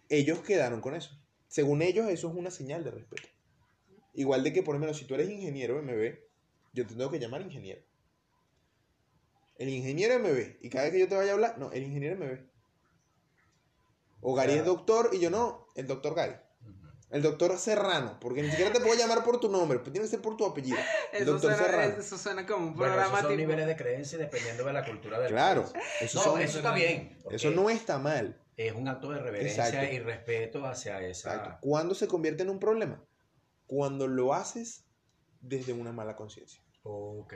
ellos 0.09 0.41
quedaron 0.41 0.81
con 0.81 0.95
eso. 0.95 1.19
Según 1.49 1.83
ellos, 1.83 2.09
eso 2.09 2.29
es 2.29 2.35
una 2.35 2.51
señal 2.51 2.85
de 2.85 2.91
respeto. 2.91 3.29
Igual 4.19 4.43
de 4.43 4.53
que, 4.53 4.65
por 4.65 4.75
lo 4.75 4.81
menos, 4.81 4.97
si 4.99 5.05
tú 5.05 5.15
eres 5.15 5.31
ingeniero 5.31 5.81
MB, 5.81 6.19
yo 6.73 6.85
te 6.87 6.95
tengo 6.95 7.09
que 7.09 7.21
llamar 7.21 7.41
ingeniero. 7.41 7.81
El 9.57 9.69
ingeniero 9.69 10.19
MB. 10.19 10.57
Y 10.61 10.69
cada 10.71 10.85
vez 10.85 10.93
que 10.93 10.99
yo 10.99 11.09
te 11.09 11.15
vaya 11.15 11.31
a 11.31 11.35
hablar, 11.35 11.57
no, 11.59 11.71
el 11.71 11.85
ingeniero 11.85 12.17
MB. 12.17 12.39
O 14.21 14.35
Gary 14.35 14.55
es 14.55 14.65
doctor 14.65 15.11
y 15.13 15.21
yo 15.21 15.31
no, 15.31 15.69
el 15.77 15.87
doctor 15.87 16.17
Gary. 16.17 16.35
El 17.11 17.23
doctor 17.23 17.57
Serrano, 17.59 18.19
porque 18.21 18.43
ni 18.43 18.51
siquiera 18.51 18.73
te 18.73 18.81
puedo 18.81 18.95
llamar 18.99 19.25
por 19.25 19.39
tu 19.41 19.49
nombre, 19.49 19.79
pues 19.79 19.93
tiene 19.93 20.05
que 20.07 20.11
ser 20.11 20.21
por 20.21 20.37
tu 20.37 20.45
apellido. 20.45 20.77
El 21.13 21.23
Eso 21.23 21.33
doctor 21.33 21.53
suena, 21.55 21.67
Serrano. 21.71 21.95
eso 22.01 22.19
suena 22.19 22.45
como 22.47 22.67
un 22.67 22.75
Bueno, 22.75 22.93
programa 22.95 23.19
esos 23.19 23.21
son 23.21 23.31
tipo. 23.31 23.49
niveles 23.49 23.67
de 23.69 23.77
creencia 23.77 24.19
dependiendo 24.19 24.65
de 24.65 24.73
la 24.75 24.85
cultura 24.85 25.19
del 25.21 25.31
Claro, 25.31 25.63
país. 25.63 25.85
eso, 26.03 26.19
No, 26.19 26.25
son- 26.25 26.41
eso 26.43 26.59
está 26.59 26.75
bien. 26.75 27.17
eso 27.31 27.51
no 27.53 27.71
está 27.71 27.99
mal. 27.99 28.39
es 28.59 28.73
un 28.75 28.89
acto 28.89 29.11
de 29.13 29.21
reverencia 29.21 29.69
Exacto. 29.69 29.95
y 29.95 29.99
respeto 30.01 30.67
hacia 30.67 31.01
esa. 31.01 31.33
Exacto. 31.37 31.59
¿Cuándo 31.61 31.95
se 31.95 32.09
convierte 32.09 32.43
en 32.43 32.51
un 32.51 32.59
problema? 32.59 33.01
Cuando 33.69 34.09
lo 34.09 34.35
haces 34.35 34.85
desde 35.41 35.73
una 35.73 35.93
mala 35.93 36.17
conciencia. 36.17 36.61
Ok. 36.83 37.35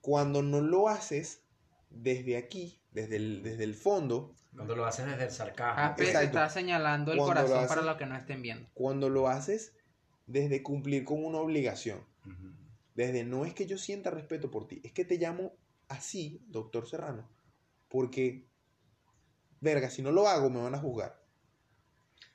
Cuando 0.00 0.42
no 0.42 0.60
lo 0.60 0.88
haces 0.88 1.44
desde 1.90 2.36
aquí, 2.36 2.80
desde 2.90 3.16
el, 3.16 3.42
desde 3.44 3.62
el 3.62 3.74
fondo, 3.74 4.34
Cuando 4.54 4.74
lo 4.74 4.84
haces 4.86 5.06
desde 5.06 5.24
el 5.24 5.30
sarcasmo. 5.30 5.82
Ape 5.82 6.04
Exacto. 6.04 6.26
está 6.26 6.48
señalando 6.48 7.12
el 7.12 7.18
Cuando 7.18 7.42
lo 7.42 7.46
corazón 7.48 7.68
para 7.68 7.82
los 7.82 7.96
que 7.96 8.06
no 8.06 8.16
estén 8.16 8.42
viendo. 8.42 8.68
cuando 8.74 9.08
lo 9.08 9.28
haces 9.28 9.76
desde 10.26 10.62
cumplir 10.62 11.04
con 11.04 11.24
una 11.24 11.38
obligación, 11.38 12.04
desde 12.94 13.24
no 13.24 13.44
es 13.44 13.54
que 13.54 13.66
yo 13.66 13.76
sienta 13.78 14.10
respeto 14.10 14.50
por 14.50 14.66
ti, 14.66 14.80
es 14.84 14.92
que 14.92 15.04
te 15.04 15.18
llamo 15.18 15.52
así, 15.88 16.44
doctor 16.48 16.88
Serrano, 16.88 17.28
porque, 17.88 18.48
verga, 19.60 19.90
si 19.90 20.00
no 20.02 20.12
lo 20.12 20.26
hago 20.28 20.48
me 20.50 20.62
van 20.62 20.74
a 20.74 20.78
juzgar. 20.78 21.23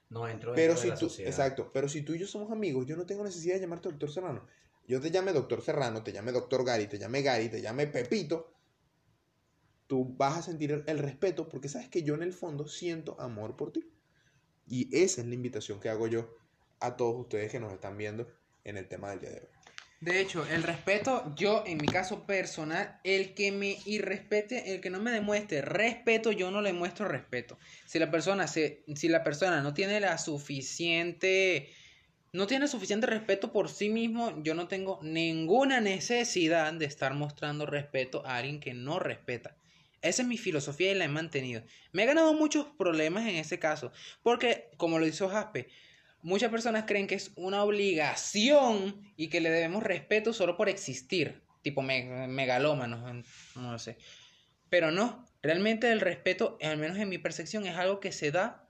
No 0.09 0.27
entro 0.27 0.53
Pero 0.53 0.75
si 0.75 0.83
de 0.83 0.89
la 0.89 0.95
tú, 0.95 1.07
sociedad. 1.07 1.29
exacto, 1.29 1.71
pero 1.71 1.87
si 1.87 2.01
tú 2.01 2.13
y 2.13 2.19
yo 2.19 2.27
somos 2.27 2.51
amigos, 2.51 2.85
yo 2.85 2.95
no 2.97 3.05
tengo 3.05 3.23
necesidad 3.23 3.55
de 3.55 3.61
llamarte 3.61 3.89
doctor 3.89 4.11
Serrano. 4.11 4.45
Yo 4.87 4.99
te 4.99 5.11
llame 5.11 5.33
doctor 5.33 5.61
Serrano, 5.61 6.03
te 6.03 6.11
llame 6.11 6.31
doctor 6.31 6.65
Gary, 6.65 6.87
te 6.87 6.97
llame 6.97 7.21
Gary, 7.21 7.49
te 7.49 7.61
llame 7.61 7.87
Pepito. 7.87 8.51
Tú 9.87 10.15
vas 10.17 10.37
a 10.37 10.41
sentir 10.41 10.83
el 10.87 10.99
respeto 10.99 11.49
porque 11.49 11.69
sabes 11.69 11.89
que 11.89 12.03
yo 12.03 12.15
en 12.15 12.23
el 12.23 12.33
fondo 12.33 12.67
siento 12.67 13.19
amor 13.19 13.55
por 13.55 13.71
ti. 13.71 13.91
Y 14.67 14.95
esa 14.95 15.21
es 15.21 15.27
la 15.27 15.35
invitación 15.35 15.79
que 15.79 15.89
hago 15.89 16.07
yo 16.07 16.35
a 16.79 16.95
todos 16.97 17.19
ustedes 17.19 17.51
que 17.51 17.59
nos 17.59 17.73
están 17.73 17.97
viendo 17.97 18.27
en 18.63 18.77
el 18.77 18.87
tema 18.87 19.09
del 19.11 19.19
día 19.21 19.31
de 19.31 19.39
hoy. 19.41 19.47
De 20.01 20.21
hecho, 20.21 20.45
el 20.47 20.63
respeto, 20.63 21.33
yo 21.35 21.63
en 21.67 21.81
mi 21.81 21.89
caso 21.89 22.25
personal, 22.25 23.01
el 23.03 23.33
que 23.33 23.51
me 23.51 23.81
irrespete, 23.85 24.73
el 24.73 24.79
que 24.79 24.89
no 24.89 24.99
me 25.01 25.11
demuestre 25.11 25.61
respeto, 25.61 26.31
yo 26.31 26.51
no 26.51 26.61
le 26.61 26.71
muestro 26.71 27.07
respeto. 27.09 27.59
Si 27.85 27.99
la 27.99 28.09
persona, 28.09 28.47
se, 28.47 28.85
si 28.95 29.09
la 29.09 29.25
persona 29.25 29.61
no 29.61 29.73
tiene 29.73 29.99
la 29.99 30.17
suficiente 30.17 31.69
no 32.33 32.47
tiene 32.47 32.67
suficiente 32.67 33.07
respeto 33.07 33.51
por 33.51 33.69
sí 33.69 33.89
mismo, 33.89 34.43
yo 34.43 34.53
no 34.53 34.67
tengo 34.67 34.99
ninguna 35.03 35.81
necesidad 35.81 36.73
de 36.73 36.85
estar 36.85 37.13
mostrando 37.15 37.65
respeto 37.65 38.25
a 38.25 38.37
alguien 38.37 38.59
que 38.59 38.73
no 38.73 38.99
respeta. 38.99 39.57
Esa 40.01 40.21
es 40.21 40.27
mi 40.27 40.37
filosofía 40.37 40.91
y 40.91 40.95
la 40.95 41.05
he 41.05 41.09
mantenido. 41.09 41.63
Me 41.91 42.03
he 42.03 42.05
ganado 42.05 42.33
muchos 42.33 42.67
problemas 42.77 43.23
en 43.27 43.35
ese 43.35 43.59
caso, 43.59 43.91
porque, 44.21 44.69
como 44.77 44.99
lo 44.99 45.07
hizo 45.07 45.27
Jaspe, 45.29 45.69
muchas 46.21 46.51
personas 46.51 46.85
creen 46.85 47.07
que 47.07 47.15
es 47.15 47.31
una 47.35 47.63
obligación 47.63 49.01
y 49.15 49.27
que 49.27 49.41
le 49.41 49.49
debemos 49.49 49.83
respeto 49.83 50.33
solo 50.33 50.57
por 50.57 50.69
existir, 50.69 51.43
tipo 51.61 51.81
megalómanos, 51.81 53.25
no 53.55 53.79
sé. 53.79 53.97
Pero 54.69 54.91
no, 54.91 55.25
realmente 55.41 55.91
el 55.91 55.99
respeto, 55.99 56.57
al 56.61 56.77
menos 56.77 56.97
en 56.97 57.09
mi 57.09 57.17
percepción, 57.17 57.65
es 57.65 57.75
algo 57.75 57.99
que 57.99 58.11
se 58.11 58.31
da 58.31 58.69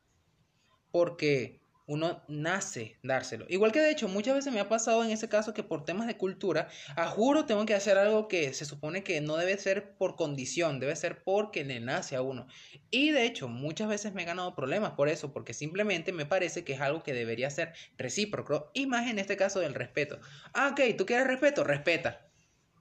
porque 0.91 1.58
uno 1.89 2.23
nace 2.27 2.99
dárselo. 3.01 3.47
Igual 3.49 3.71
que 3.71 3.81
de 3.81 3.89
hecho 3.89 4.07
muchas 4.07 4.35
veces 4.35 4.53
me 4.53 4.59
ha 4.59 4.69
pasado 4.69 5.03
en 5.03 5.09
ese 5.09 5.27
caso 5.27 5.55
que 5.55 5.63
por 5.63 5.85
temas 5.85 6.05
de 6.05 6.17
cultura, 6.17 6.69
a 6.95 7.07
juro 7.07 7.47
tengo 7.47 7.65
que 7.65 7.73
hacer 7.73 7.97
algo 7.97 8.27
que 8.27 8.53
se 8.53 8.65
supone 8.65 9.03
que 9.03 9.21
no 9.21 9.37
debe 9.37 9.57
ser 9.57 9.97
por 9.97 10.15
condición, 10.15 10.79
debe 10.79 10.95
ser 10.95 11.23
porque 11.23 11.63
le 11.63 11.79
nace 11.79 12.15
a 12.15 12.21
uno. 12.21 12.45
Y 12.91 13.09
de 13.09 13.25
hecho 13.25 13.47
muchas 13.47 13.89
veces 13.89 14.13
me 14.13 14.21
he 14.21 14.25
ganado 14.25 14.55
problemas 14.55 14.91
por 14.91 15.09
eso, 15.09 15.33
porque 15.33 15.55
simplemente 15.55 16.13
me 16.13 16.27
parece 16.27 16.63
que 16.63 16.73
es 16.73 16.81
algo 16.81 17.01
que 17.01 17.13
debería 17.13 17.49
ser 17.49 17.73
recíproco 17.97 18.69
y 18.75 18.85
más 18.85 19.09
en 19.09 19.17
este 19.17 19.35
caso 19.35 19.59
del 19.59 19.73
respeto. 19.73 20.19
Ah, 20.53 20.69
ok, 20.73 20.95
tú 20.95 21.07
quieres 21.07 21.25
respeto, 21.25 21.63
respeta. 21.63 22.28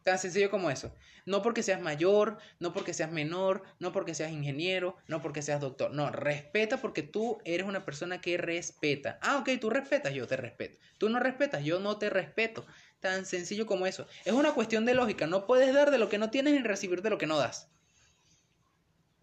Tan 0.08 0.18
sencillo 0.18 0.50
como 0.50 0.70
eso. 0.70 0.90
No 1.26 1.42
porque 1.42 1.62
seas 1.62 1.82
mayor, 1.82 2.38
no 2.60 2.72
porque 2.72 2.94
seas 2.94 3.12
menor, 3.12 3.62
no 3.78 3.92
porque 3.92 4.14
seas 4.14 4.32
ingeniero, 4.32 4.96
no 5.06 5.20
porque 5.20 5.42
seas 5.42 5.60
doctor. 5.60 5.90
No, 5.90 6.10
respeta 6.10 6.80
porque 6.80 7.02
tú 7.02 7.36
eres 7.44 7.66
una 7.66 7.84
persona 7.84 8.18
que 8.22 8.38
respeta. 8.38 9.18
Ah, 9.20 9.36
ok, 9.36 9.50
tú 9.60 9.68
respetas, 9.68 10.14
yo 10.14 10.26
te 10.26 10.38
respeto. 10.38 10.78
Tú 10.96 11.10
no 11.10 11.20
respetas, 11.20 11.62
yo 11.62 11.78
no 11.78 11.98
te 11.98 12.08
respeto. 12.08 12.64
Tan 13.00 13.26
sencillo 13.26 13.66
como 13.66 13.86
eso. 13.86 14.06
Es 14.24 14.32
una 14.32 14.54
cuestión 14.54 14.86
de 14.86 14.94
lógica. 14.94 15.26
No 15.26 15.46
puedes 15.46 15.74
dar 15.74 15.90
de 15.90 15.98
lo 15.98 16.08
que 16.08 16.16
no 16.16 16.30
tienes 16.30 16.54
ni 16.54 16.60
recibir 16.60 17.02
de 17.02 17.10
lo 17.10 17.18
que 17.18 17.26
no 17.26 17.36
das. 17.36 17.68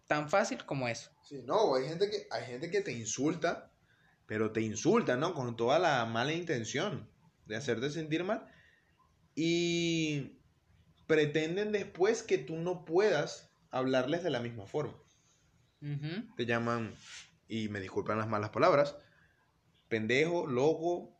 Tan 0.06 0.30
fácil 0.30 0.64
como 0.64 0.86
eso. 0.86 1.10
Sí, 1.24 1.42
no, 1.42 1.74
hay 1.74 1.88
gente 1.88 2.08
que, 2.08 2.28
hay 2.30 2.44
gente 2.44 2.70
que 2.70 2.80
te 2.80 2.92
insulta, 2.92 3.72
pero 4.26 4.52
te 4.52 4.60
insulta, 4.60 5.16
¿no? 5.16 5.34
Con 5.34 5.56
toda 5.56 5.80
la 5.80 6.04
mala 6.04 6.32
intención 6.32 7.10
de 7.44 7.56
hacerte 7.56 7.90
sentir 7.90 8.22
mal. 8.22 8.46
Y 9.34 10.35
pretenden 11.06 11.72
después 11.72 12.22
que 12.22 12.38
tú 12.38 12.56
no 12.56 12.84
puedas 12.84 13.50
hablarles 13.70 14.22
de 14.22 14.30
la 14.30 14.40
misma 14.40 14.66
forma. 14.66 14.96
Te 16.36 16.46
llaman, 16.46 16.94
y 17.48 17.68
me 17.68 17.80
disculpan 17.80 18.18
las 18.18 18.28
malas 18.28 18.50
palabras, 18.50 18.96
pendejo, 19.88 20.46
loco, 20.46 21.16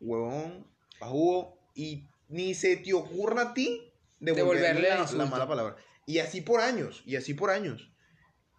huevón, 0.00 0.66
pajugo, 0.98 1.58
y 1.74 2.08
ni 2.28 2.54
se 2.54 2.76
te 2.76 2.94
ocurra 2.94 3.42
a 3.42 3.54
ti 3.54 3.92
devolverle, 4.20 4.88
la, 4.88 5.26
mala 5.26 5.46
palabra. 5.46 5.76
Y 6.06 6.20
así 6.20 6.40
por 6.40 6.60
años, 6.60 7.02
y 7.04 7.16
así 7.16 7.34
por 7.34 7.50
años. 7.50 7.92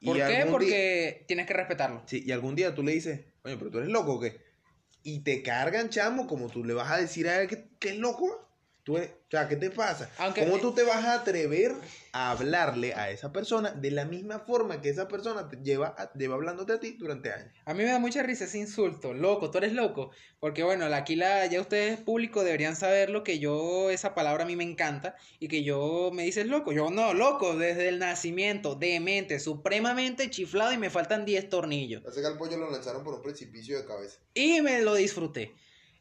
¿Por 0.04 0.18
qué? 0.18 0.46
Porque 0.50 1.26
tienes 1.28 1.48
que 1.48 1.54
respetarlo. 1.54 2.04
Sí, 2.06 2.24
y 2.26 2.32
algún 2.32 2.56
día 2.56 2.76
tú 2.76 2.84
le 2.84 2.92
dices, 2.92 3.26
oye, 3.44 3.58
pero 3.58 3.72
tú 3.72 3.80
eres 3.80 3.90
loco 3.90 4.14
o 4.14 4.20
qué? 4.20 4.42
Y 5.02 5.22
te 5.24 5.42
cargan, 5.42 5.90
chamo, 5.90 6.28
como 6.28 6.50
tú 6.50 6.64
le 6.64 6.74
vas 6.74 6.92
a 6.92 6.98
decir 6.98 7.28
a 7.28 7.42
él 7.42 7.48
que, 7.48 7.70
que 7.80 7.90
es 7.90 7.98
loco. 7.98 8.47
Tú 8.88 8.96
o 8.96 9.02
sea, 9.30 9.50
¿qué 9.50 9.58
te 9.58 9.70
pasa? 9.70 10.10
¿Cómo 10.34 10.60
tú 10.60 10.74
te 10.74 10.84
vas 10.84 11.04
a 11.04 11.16
atrever 11.16 11.76
a 12.14 12.32
hablarle 12.32 12.94
a 12.94 13.12
esa 13.12 13.34
persona 13.34 13.72
de 13.72 13.92
la 13.92 14.06
misma 14.06 14.40
forma 14.40 14.80
que 14.80 14.88
esa 14.88 15.10
persona 15.10 15.50
te 15.50 15.58
lleva, 15.58 15.94
lleva 16.16 16.36
hablándote 16.36 16.72
a 16.72 16.80
ti 16.80 16.96
durante 16.98 17.34
años? 17.34 17.54
A 17.66 17.74
mí 17.74 17.84
me 17.84 17.92
da 17.92 18.00
mucha 18.00 18.24
risa 18.24 18.46
ese 18.46 18.60
insulto, 18.60 19.14
loco, 19.14 19.52
tú 19.52 19.58
eres 19.58 19.74
loco. 19.74 20.12
Porque 20.40 20.64
bueno, 20.64 20.86
aquí 20.86 21.18
la, 21.18 21.46
ya 21.48 21.60
ustedes 21.60 22.00
público 22.00 22.46
deberían 22.46 22.78
saberlo 22.78 23.26
que 23.26 23.40
yo, 23.40 23.90
esa 23.90 24.16
palabra 24.16 24.46
a 24.46 24.48
mí 24.48 24.56
me 24.56 24.64
encanta 24.64 25.18
y 25.38 25.50
que 25.50 25.66
yo 25.66 26.10
me 26.14 26.24
dices 26.24 26.48
loco. 26.48 26.72
Yo 26.72 26.90
no, 26.90 27.14
loco, 27.14 27.58
desde 27.58 27.90
el 27.90 28.00
nacimiento, 28.00 28.76
demente, 28.76 29.42
supremamente 29.42 30.30
chiflado 30.30 30.72
y 30.72 30.78
me 30.78 30.90
faltan 30.90 31.26
10 31.26 31.50
tornillos. 31.50 32.06
Hace 32.06 32.22
que 32.22 32.28
al 32.28 32.38
pollo 32.38 32.56
lo 32.56 32.72
lanzaron 32.72 33.04
por 33.04 33.16
un 33.16 33.22
precipicio 33.22 33.78
de 33.78 33.86
cabeza. 33.86 34.20
Y 34.34 34.62
me 34.62 34.82
lo 34.82 34.96
disfruté. 34.96 35.54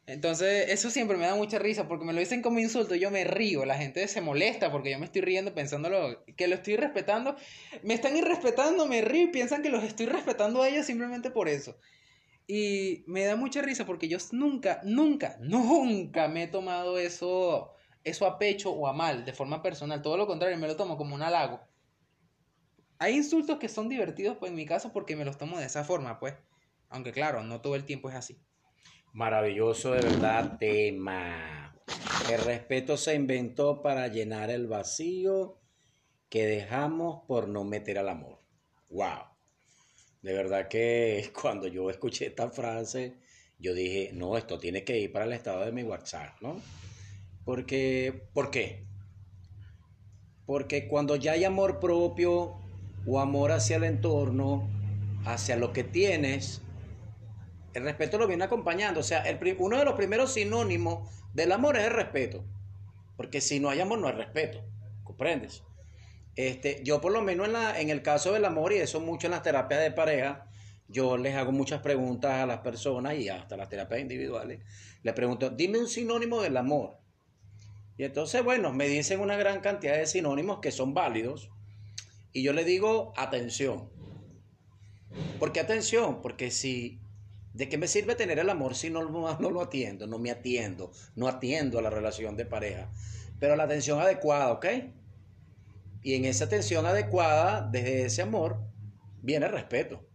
Entonces, 0.07 0.69
eso 0.69 0.89
siempre 0.89 1.17
me 1.17 1.25
da 1.25 1.35
mucha 1.35 1.59
risa 1.59 1.89
porque 1.89 2.05
me 2.05 2.13
lo 2.13 2.21
dicen 2.21 2.41
como 2.41 2.59
insulto 2.59 2.95
yo 2.95 3.11
me 3.11 3.25
río. 3.25 3.65
La 3.65 3.75
gente 3.77 4.07
se 4.07 4.21
molesta 4.21 4.71
porque 4.71 4.89
yo 4.89 4.99
me 4.99 5.05
estoy 5.05 5.21
riendo 5.21 5.53
pensándolo 5.53 6.25
que 6.37 6.47
lo 6.47 6.55
estoy 6.55 6.77
respetando. 6.77 7.35
Me 7.83 7.93
están 7.93 8.15
irrespetando, 8.15 8.87
me 8.87 9.01
río 9.01 9.25
y 9.25 9.31
piensan 9.31 9.61
que 9.61 9.69
los 9.69 9.83
estoy 9.83 10.05
respetando 10.05 10.61
a 10.61 10.69
ellos 10.69 10.85
simplemente 10.85 11.29
por 11.29 11.49
eso. 11.49 11.77
Y 12.47 13.03
me 13.07 13.25
da 13.25 13.35
mucha 13.35 13.61
risa 13.61 13.85
porque 13.85 14.07
yo 14.07 14.17
nunca, 14.31 14.79
nunca, 14.85 15.37
nunca 15.41 16.29
me 16.29 16.43
he 16.43 16.47
tomado 16.47 16.97
eso, 16.97 17.73
eso 18.05 18.25
a 18.25 18.39
pecho 18.39 18.71
o 18.71 18.87
a 18.87 18.93
mal, 18.93 19.25
de 19.25 19.33
forma 19.33 19.61
personal. 19.61 20.01
Todo 20.01 20.15
lo 20.15 20.25
contrario, 20.25 20.57
me 20.57 20.67
lo 20.67 20.77
tomo 20.77 20.97
como 20.97 21.15
un 21.15 21.21
halago. 21.21 21.59
Hay 22.99 23.15
insultos 23.15 23.59
que 23.59 23.67
son 23.67 23.89
divertidos 23.89 24.37
pues, 24.37 24.51
en 24.51 24.55
mi 24.55 24.65
caso 24.65 24.93
porque 24.93 25.17
me 25.17 25.25
los 25.25 25.37
tomo 25.37 25.59
de 25.59 25.65
esa 25.65 25.83
forma, 25.83 26.17
pues. 26.19 26.35
Aunque 26.89 27.11
claro, 27.11 27.43
no 27.43 27.59
todo 27.59 27.75
el 27.75 27.83
tiempo 27.83 28.09
es 28.09 28.15
así. 28.15 28.39
Maravilloso 29.17 29.93
de 29.93 30.01
verdad 30.01 30.59
tema. 30.59 31.75
El 32.31 32.39
respeto 32.39 32.97
se 32.97 33.15
inventó 33.15 33.81
para 33.81 34.09
llenar 34.09 34.51
el 34.51 34.67
vacío 34.67 35.57
que 36.29 36.45
dejamos 36.45 37.23
por 37.27 37.47
no 37.47 37.63
meter 37.63 37.97
al 37.97 38.09
amor. 38.09 38.37
Wow. 38.91 39.23
De 40.21 40.33
verdad 40.33 40.67
que 40.67 41.31
cuando 41.41 41.65
yo 41.65 41.89
escuché 41.89 42.27
esta 42.27 42.51
frase, 42.51 43.15
yo 43.57 43.73
dije, 43.73 44.11
no, 44.13 44.37
esto 44.37 44.59
tiene 44.59 44.83
que 44.83 44.99
ir 44.99 45.11
para 45.11 45.25
el 45.25 45.33
estado 45.33 45.65
de 45.65 45.71
mi 45.71 45.81
WhatsApp, 45.81 46.39
¿no? 46.39 46.61
Porque, 47.43 48.27
¿por 48.33 48.51
qué? 48.51 48.85
Porque 50.45 50.87
cuando 50.87 51.15
ya 51.15 51.31
hay 51.31 51.43
amor 51.43 51.79
propio 51.79 52.61
o 53.07 53.19
amor 53.19 53.51
hacia 53.51 53.77
el 53.77 53.85
entorno, 53.85 54.69
hacia 55.25 55.55
lo 55.55 55.73
que 55.73 55.83
tienes, 55.83 56.61
el 57.77 57.83
respeto 57.83 58.17
lo 58.17 58.27
viene 58.27 58.43
acompañando. 58.43 59.01
O 59.01 59.03
sea, 59.03 59.23
uno 59.59 59.77
de 59.77 59.85
los 59.85 59.93
primeros 59.93 60.33
sinónimos 60.33 61.09
del 61.33 61.51
amor 61.51 61.77
es 61.77 61.83
el 61.83 61.93
respeto. 61.93 62.43
Porque 63.15 63.39
si 63.39 63.59
no 63.59 63.69
hay 63.69 63.79
amor, 63.79 63.99
no 63.99 64.07
hay 64.07 64.13
respeto. 64.13 64.63
¿Comprendes? 65.03 65.63
Este, 66.35 66.81
yo 66.83 66.99
por 66.99 67.11
lo 67.11 67.21
menos 67.21 67.45
en, 67.45 67.53
la, 67.53 67.79
en 67.79 67.89
el 67.89 68.01
caso 68.01 68.33
del 68.33 68.45
amor, 68.45 68.73
y 68.73 68.77
eso 68.77 68.99
mucho 68.99 69.27
en 69.27 69.31
las 69.31 69.43
terapias 69.43 69.81
de 69.81 69.91
pareja, 69.91 70.47
yo 70.87 71.17
les 71.17 71.35
hago 71.35 71.51
muchas 71.51 71.81
preguntas 71.81 72.31
a 72.31 72.47
las 72.47 72.61
personas 72.61 73.15
y 73.15 73.29
hasta 73.29 73.55
las 73.55 73.69
terapias 73.69 74.01
individuales. 74.01 74.59
Les 75.03 75.13
pregunto, 75.13 75.51
dime 75.51 75.77
un 75.77 75.87
sinónimo 75.87 76.41
del 76.41 76.57
amor. 76.57 76.97
Y 77.95 78.05
entonces, 78.05 78.43
bueno, 78.43 78.73
me 78.73 78.87
dicen 78.87 79.19
una 79.19 79.37
gran 79.37 79.61
cantidad 79.61 79.97
de 79.97 80.07
sinónimos 80.07 80.61
que 80.61 80.71
son 80.71 80.95
válidos. 80.95 81.51
Y 82.33 82.41
yo 82.41 82.53
le 82.53 82.63
digo, 82.63 83.13
atención. 83.17 83.89
¿Por 85.37 85.51
qué 85.51 85.59
atención? 85.59 86.23
Porque 86.23 86.49
si 86.49 86.99
¿De 87.57 87.67
qué 87.67 87.79
me 87.79 87.87
sirve 87.87 88.13
tener 88.13 88.37
el 88.37 88.51
amor 88.51 88.75
si 88.75 88.91
no, 88.91 89.03
no, 89.39 89.49
lo 89.49 89.61
atiendo, 89.61 90.05
no 90.05 90.19
me 90.19 90.29
atiendo, 90.29 90.91
no 91.15 91.27
atiendo 91.27 91.79
a 91.79 91.81
la 91.81 91.89
relación 91.89 92.37
de 92.37 92.45
pareja? 92.45 92.91
Pero 93.39 93.55
la 93.55 93.63
atención 93.63 93.99
adecuada, 93.99 94.51
¿ok? 94.51 94.65
Y 96.03 96.13
en 96.13 96.25
esa 96.25 96.45
atención 96.45 96.85
adecuada, 96.85 97.67
desde 97.71 98.05
ese 98.05 98.21
amor, 98.21 98.57
viene 99.23 99.47
el 99.47 99.51
respeto. 99.51 100.07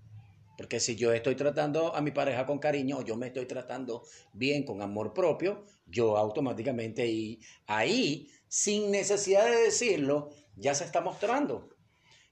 Porque 0.56 0.78
si 0.78 0.94
yo 0.94 1.12
estoy 1.12 1.34
tratando 1.34 1.96
a 1.96 2.00
mi 2.00 2.12
pareja 2.12 2.46
con 2.46 2.60
cariño 2.60 2.98
o 2.98 3.02
yo 3.02 3.16
me 3.16 3.26
estoy 3.26 3.46
tratando 3.46 4.04
bien 4.32 4.62
con 4.62 4.80
amor 4.80 5.12
propio, 5.12 5.64
yo 5.86 6.16
automáticamente 6.16 7.02
ahí, 7.02 7.40
ahí 7.66 8.30
sin 8.46 8.92
necesidad 8.92 9.46
de 9.46 9.62
decirlo, 9.62 10.30
ya 10.54 10.76
se 10.76 10.84
está 10.84 11.00
mostrando. 11.00 11.70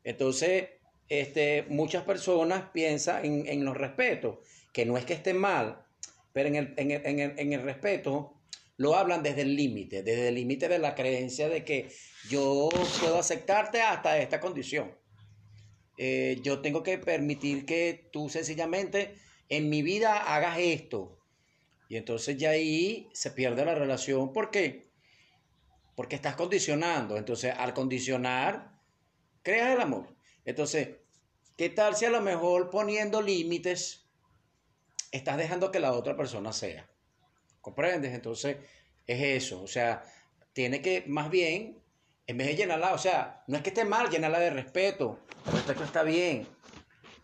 Entonces, 0.04 0.68
este, 1.08 1.64
muchas 1.68 2.04
personas 2.04 2.70
piensan 2.72 3.24
en, 3.24 3.48
en 3.48 3.64
los 3.64 3.76
respetos 3.76 4.38
que 4.72 4.86
no 4.86 4.96
es 4.96 5.04
que 5.04 5.14
esté 5.14 5.34
mal, 5.34 5.84
pero 6.32 6.48
en 6.48 6.56
el, 6.56 6.74
en 6.76 7.52
el, 7.52 7.62
respeto 7.62 8.40
lo 8.76 8.94
hablan 8.94 9.22
desde 9.22 9.42
el 9.42 9.56
límite, 9.56 10.02
desde 10.02 10.28
el 10.28 10.34
límite 10.36 10.68
de 10.68 10.78
la 10.78 10.94
creencia 10.94 11.48
de 11.48 11.64
que 11.64 11.90
yo 12.28 12.68
puedo 13.00 13.18
aceptarte 13.18 13.82
hasta 13.82 14.18
esta 14.18 14.40
condición. 14.40 14.94
Eh, 15.98 16.38
yo 16.42 16.60
tengo 16.60 16.82
que 16.82 16.96
permitir 16.98 17.66
que 17.66 18.08
tú 18.12 18.28
sencillamente 18.28 19.16
en 19.48 19.68
mi 19.68 19.82
vida 19.82 20.34
hagas 20.34 20.58
esto. 20.58 21.18
Y 21.90 21.96
entonces 21.96 22.38
ya 22.38 22.50
ahí 22.50 23.10
se 23.12 23.32
pierde 23.32 23.64
la 23.64 23.74
relación. 23.74 24.32
¿Por 24.32 24.50
qué? 24.50 24.92
Porque 25.96 26.14
estás 26.14 26.36
condicionando. 26.36 27.18
Entonces, 27.18 27.52
al 27.54 27.74
condicionar, 27.74 28.80
creas 29.42 29.74
el 29.74 29.80
amor. 29.80 30.16
Entonces, 30.44 30.88
¿qué 31.56 31.68
tal 31.68 31.96
si 31.96 32.04
a 32.04 32.10
lo 32.10 32.22
mejor 32.22 32.70
poniendo 32.70 33.20
límites 33.20 34.09
estás 35.10 35.36
dejando 35.36 35.70
que 35.70 35.80
la 35.80 35.92
otra 35.92 36.16
persona 36.16 36.52
sea. 36.52 36.88
¿Comprendes? 37.60 38.14
Entonces, 38.14 38.56
es 39.06 39.22
eso. 39.42 39.62
O 39.62 39.66
sea, 39.66 40.02
tiene 40.52 40.80
que, 40.82 41.04
más 41.06 41.30
bien, 41.30 41.78
en 42.26 42.36
vez 42.38 42.46
de 42.48 42.56
llenarla, 42.56 42.92
o 42.94 42.98
sea, 42.98 43.42
no 43.46 43.56
es 43.56 43.62
que 43.62 43.70
esté 43.70 43.84
mal, 43.84 44.08
llenarla 44.08 44.38
de 44.40 44.50
respeto. 44.50 45.18
El 45.46 45.52
respeto 45.52 45.84
está 45.84 46.02
bien. 46.02 46.46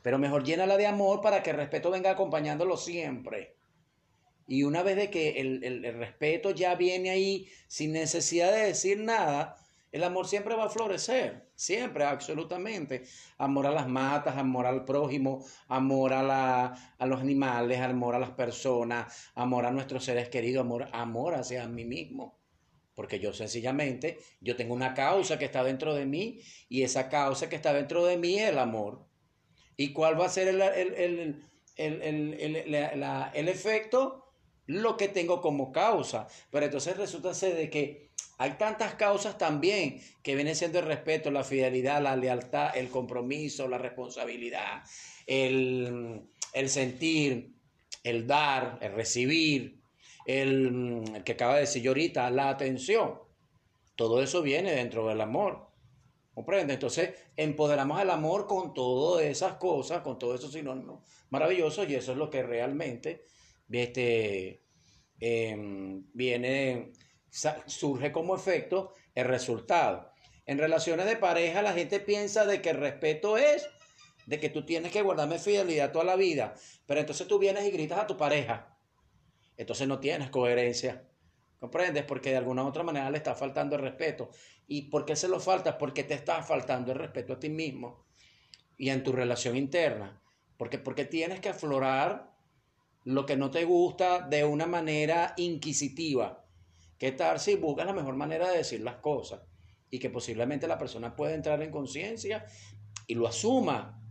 Pero 0.03 0.19
mejor 0.19 0.45
llénala 0.45 0.77
de 0.77 0.87
amor 0.87 1.21
para 1.21 1.43
que 1.43 1.51
el 1.51 1.57
respeto 1.57 1.91
venga 1.91 2.11
acompañándolo 2.11 2.77
siempre. 2.77 3.55
Y 4.49 4.63
una 4.63 4.83
vez 4.83 4.97
de 4.97 5.11
que 5.11 5.41
el, 5.41 5.65
el- 5.65 5.85
el 5.85 5.95
respeto 5.99 6.51
ya 6.53 6.75
viene 6.77 7.11
ahí 7.11 7.49
sin 7.67 7.93
necesidad 7.93 8.53
de 8.53 8.67
decir 8.67 9.01
nada, 9.01 9.57
el 9.97 10.05
amor 10.05 10.29
siempre 10.29 10.55
va 10.55 10.65
a 10.65 10.69
florecer, 10.69 11.49
siempre, 11.55 12.05
absolutamente. 12.05 13.05
Amor 13.39 13.67
a 13.67 13.71
las 13.71 13.89
matas, 13.89 14.37
amor 14.37 14.67
al 14.67 14.85
prójimo, 14.85 15.45
amor 15.69 16.13
a, 16.13 16.23
la, 16.23 16.95
a 16.99 17.07
los 17.07 17.21
animales, 17.21 17.81
amor 17.81 18.15
a 18.15 18.19
las 18.19 18.31
personas, 18.31 19.31
amor 19.35 19.65
a 19.67 19.71
nuestros 19.71 20.05
seres 20.05 20.29
queridos, 20.29 20.61
amor, 20.61 20.89
amor 20.93 21.35
hacia 21.35 21.67
mí 21.67 21.85
mismo. 21.85 22.39
Porque 22.95 23.21
yo 23.21 23.33
sencillamente, 23.33 24.19
yo 24.41 24.55
tengo 24.55 24.75
una 24.75 24.95
causa 24.95 25.39
que 25.39 25.47
está 25.47 25.65
dentro 25.65 25.95
de 25.95 26.07
mí 26.07 26.41
y 26.69 26.83
esa 26.83 27.09
causa 27.09 27.49
que 27.49 27.57
está 27.57 27.73
dentro 27.73 28.05
de 28.05 28.17
mí 28.17 28.39
es 28.39 28.51
el 28.51 28.59
amor. 28.59 29.07
¿Y 29.77 29.93
cuál 29.93 30.19
va 30.19 30.27
a 30.27 30.31
ser 30.31 30.49
el, 30.49 30.61
el, 30.63 31.43
el, 31.77 32.35
el, 33.35 33.49
efecto? 33.49 34.25
Lo 34.67 34.97
que 34.97 35.09
tengo 35.09 35.41
como 35.41 35.73
causa. 35.73 36.27
Pero 36.51 36.67
entonces 36.67 36.97
resulta 36.97 37.35
ser 37.35 37.55
de 37.55 37.71
que 37.71 38.06
hay 38.39 38.53
tantas 38.53 38.95
causas 38.95 39.39
también 39.39 40.01
que 40.23 40.35
vienen 40.35 40.57
siendo 40.57 40.79
el 40.79 40.87
respeto, 40.87 41.31
la 41.31 41.45
fidelidad, 41.45 42.03
la 42.03 42.17
lealtad, 42.17 42.77
el 42.77 42.91
compromiso, 42.91 43.69
la 43.69 43.79
responsabilidad, 43.79 44.83
el, 45.27 46.23
el 46.53 46.69
sentir, 46.69 47.55
el 48.05 48.27
dar, 48.27 48.79
el 48.83 48.93
recibir, 48.93 49.81
el, 50.27 51.05
el 51.15 51.25
que 51.25 51.33
acaba 51.33 51.55
de 51.55 51.61
decir 51.61 51.83
yo 51.83 51.93
ahorita, 51.93 52.31
la 52.31 52.51
atención. 52.51 53.19
Todo 53.95 54.23
eso 54.23 54.43
viene 54.43 54.73
dentro 54.73 55.09
del 55.09 55.21
amor. 55.21 55.67
¿Comprende? 56.35 56.75
Entonces, 56.75 57.15
empoderamos 57.35 57.99
al 57.99 58.11
amor 58.11 58.47
con 58.47 58.75
todas 58.75 59.25
esas 59.25 59.55
cosas, 59.55 60.03
con 60.03 60.19
todos 60.19 60.39
esos 60.39 60.53
sinónimos 60.53 61.03
maravillosos, 61.31 61.89
y 61.89 61.95
eso 61.95 62.13
es 62.13 62.19
lo 62.19 62.29
que 62.29 62.43
realmente 62.43 63.25
este, 63.71 64.63
em, 65.19 66.05
viene, 66.13 66.93
surge 67.31 68.13
como 68.13 68.37
efecto 68.37 68.93
el 69.15 69.27
resultado. 69.27 70.13
En 70.47 70.59
relaciones 70.59 71.07
de 71.07 71.17
pareja, 71.17 71.63
la 71.63 71.73
gente 71.73 72.01
piensa 72.01 72.47
de 72.47 72.63
que 72.63 72.71
el 72.71 72.79
respeto 72.79 73.37
es 73.37 73.69
de 74.27 74.41
que 74.41 74.49
tú 74.49 74.65
tienes 74.65 74.93
que 74.93 75.03
guardarme 75.03 75.39
fidelidad 75.39 75.93
toda 75.93 76.05
la 76.05 76.17
vida, 76.17 76.55
pero 76.87 77.01
entonces 77.01 77.27
tú 77.27 77.39
vienes 77.39 77.65
y 77.65 77.71
gritas 77.71 77.99
a 77.99 78.07
tu 78.07 78.17
pareja. 78.17 78.77
Entonces 79.57 79.89
no 79.89 79.99
tienes 79.99 80.31
coherencia. 80.31 81.05
¿Comprendes? 81.59 82.05
Porque 82.05 82.31
de 82.31 82.37
alguna 82.37 82.65
u 82.65 82.67
otra 82.67 82.83
manera 82.83 83.11
le 83.11 83.17
está 83.17 83.35
faltando 83.35 83.77
el 83.77 83.83
respeto. 83.83 84.31
¿Y 84.67 84.83
por 84.83 85.05
qué 85.05 85.17
se 85.17 85.29
lo 85.29 85.41
falta? 85.41 85.79
Porque 85.79 86.05
te 86.05 86.15
está 86.15 86.43
faltando 86.43 86.93
el 86.93 86.99
respeto 86.99 87.33
a 87.33 87.41
ti 87.41 87.49
mismo 87.49 88.05
y 88.77 88.91
en 88.91 89.03
tu 89.03 89.13
relación 89.13 89.57
interna. 89.57 90.21
Porque, 90.59 90.79
porque 90.79 91.05
tienes 91.05 91.41
que 91.41 91.49
aflorar 91.49 92.35
lo 93.05 93.25
que 93.25 93.37
no 93.37 93.51
te 93.51 93.65
gusta 93.65 94.21
de 94.21 94.45
una 94.45 94.67
manera 94.67 95.33
inquisitiva. 95.37 96.46
¿Qué 96.99 97.13
tal 97.13 97.39
si 97.39 97.57
buscas 97.57 97.87
la 97.87 97.93
mejor 97.93 98.17
manera 98.17 98.51
de 98.51 98.59
decir 98.59 98.81
las 98.81 98.97
cosas? 98.97 99.41
Y 99.91 99.99
que 99.99 100.11
posiblemente 100.11 100.67
la 100.67 100.79
persona 100.79 101.15
pueda 101.15 101.35
entrar 101.35 101.63
en 101.63 101.71
conciencia 101.71 102.47
y 103.07 103.15
lo 103.15 103.29
asuma. 103.29 104.03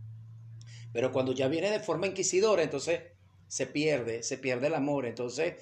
Pero 0.92 1.12
cuando 1.12 1.32
ya 1.32 1.48
viene 1.48 1.70
de 1.70 1.80
forma 1.80 2.06
inquisidora, 2.06 2.62
entonces 2.62 3.00
se 3.48 3.66
pierde, 3.66 4.22
se 4.22 4.38
pierde 4.38 4.68
el 4.68 4.74
amor. 4.74 5.06
Entonces, 5.06 5.54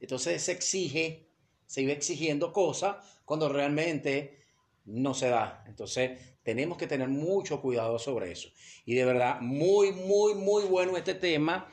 entonces 0.00 0.42
se 0.42 0.52
exige, 0.52 1.30
se 1.66 1.82
iba 1.82 1.92
exigiendo 1.92 2.52
cosas 2.52 2.96
cuando 3.24 3.48
realmente 3.48 4.38
no 4.84 5.14
se 5.14 5.28
da. 5.28 5.64
Entonces, 5.66 6.36
tenemos 6.42 6.78
que 6.78 6.86
tener 6.86 7.08
mucho 7.08 7.60
cuidado 7.60 7.98
sobre 7.98 8.30
eso. 8.30 8.48
Y 8.84 8.94
de 8.94 9.04
verdad, 9.04 9.40
muy, 9.40 9.92
muy, 9.92 10.34
muy 10.34 10.64
bueno 10.64 10.96
este 10.96 11.14
tema, 11.14 11.68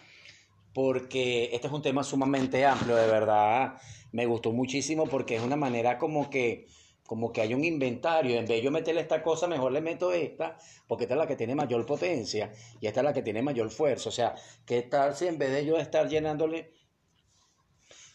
porque 0.74 1.50
este 1.54 1.68
es 1.68 1.74
un 1.74 1.82
tema 1.84 2.04
sumamente 2.04 2.66
amplio, 2.66 2.96
de 2.96 3.06
verdad. 3.06 3.80
Me 4.14 4.26
gustó 4.26 4.54
muchísimo 4.54 5.06
porque 5.08 5.36
es 5.36 5.42
una 5.44 5.58
manera 5.58 5.98
como 5.98 6.30
que, 6.30 6.68
como 7.06 7.34
que 7.34 7.42
hay 7.42 7.54
un 7.54 7.66
inventario. 7.66 8.34
En 8.40 8.46
vez 8.46 8.58
de 8.60 8.62
yo 8.64 8.72
meterle 8.72 9.02
esta 9.02 9.22
cosa, 9.22 9.48
mejor 9.48 9.72
le 9.74 9.82
meto 9.82 10.14
esta, 10.14 10.58
porque 10.88 11.04
esta 11.06 11.16
es 11.16 11.20
la 11.20 11.28
que 11.28 11.36
tiene 11.36 11.56
mayor 11.56 11.86
potencia 11.86 12.52
y 12.80 12.88
esta 12.88 13.02
es 13.02 13.04
la 13.06 13.14
que 13.14 13.24
tiene 13.24 13.42
mayor 13.42 13.70
fuerza. 13.72 14.10
O 14.10 14.12
sea, 14.14 14.36
¿qué 14.66 14.84
tal 14.84 15.16
si 15.16 15.28
en 15.28 15.38
vez 15.38 15.52
de 15.52 15.66
yo 15.66 15.78
estar 15.78 16.08
llenándole 16.08 16.72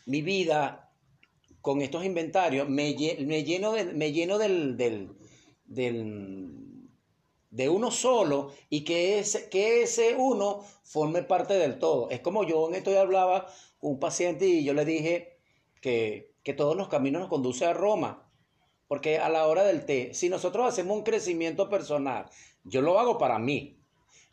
mi 0.07 0.23
vida 0.23 0.91
con 1.61 1.83
estos 1.83 2.05
inventarios, 2.05 2.69
me, 2.69 2.97
me 3.27 3.45
lleno, 3.45 3.73
del- 3.73 3.95
me 3.97 4.13
lleno 4.13 4.39
del, 4.39 4.77
del, 4.77 5.11
del- 5.67 6.89
de 7.51 7.69
uno 7.69 7.91
solo 7.91 8.53
y 8.71 8.85
que 8.85 9.19
ese, 9.21 9.49
que 9.51 9.83
ese 9.83 10.17
uno 10.17 10.65
forme 10.85 11.23
parte 11.23 11.55
del 11.55 11.79
todo. 11.79 12.11
Es 12.11 12.21
como 12.21 12.45
yo 12.45 12.69
en 12.69 12.77
esto 12.77 12.93
ya 12.93 13.03
hablaba 13.03 13.47
un 13.81 13.99
paciente 14.01 14.47
y 14.47 14.65
yo 14.65 14.75
le 14.75 14.85
dije 14.85 15.38
que, 16.43 16.55
todos 16.55 16.76
los 16.76 16.89
caminos 16.89 17.20
nos 17.20 17.28
conducen 17.28 17.68
a 17.68 17.72
Roma. 17.72 18.24
Porque 18.86 19.18
a 19.18 19.28
la 19.28 19.47
hora 19.47 19.64
del 19.64 19.84
té, 19.84 20.14
si 20.14 20.28
nosotros 20.28 20.66
hacemos 20.66 20.97
un 20.97 21.03
crecimiento 21.03 21.68
personal, 21.68 22.30
yo 22.64 22.80
lo 22.80 22.99
hago 22.99 23.18
para 23.18 23.39
mí. 23.39 23.82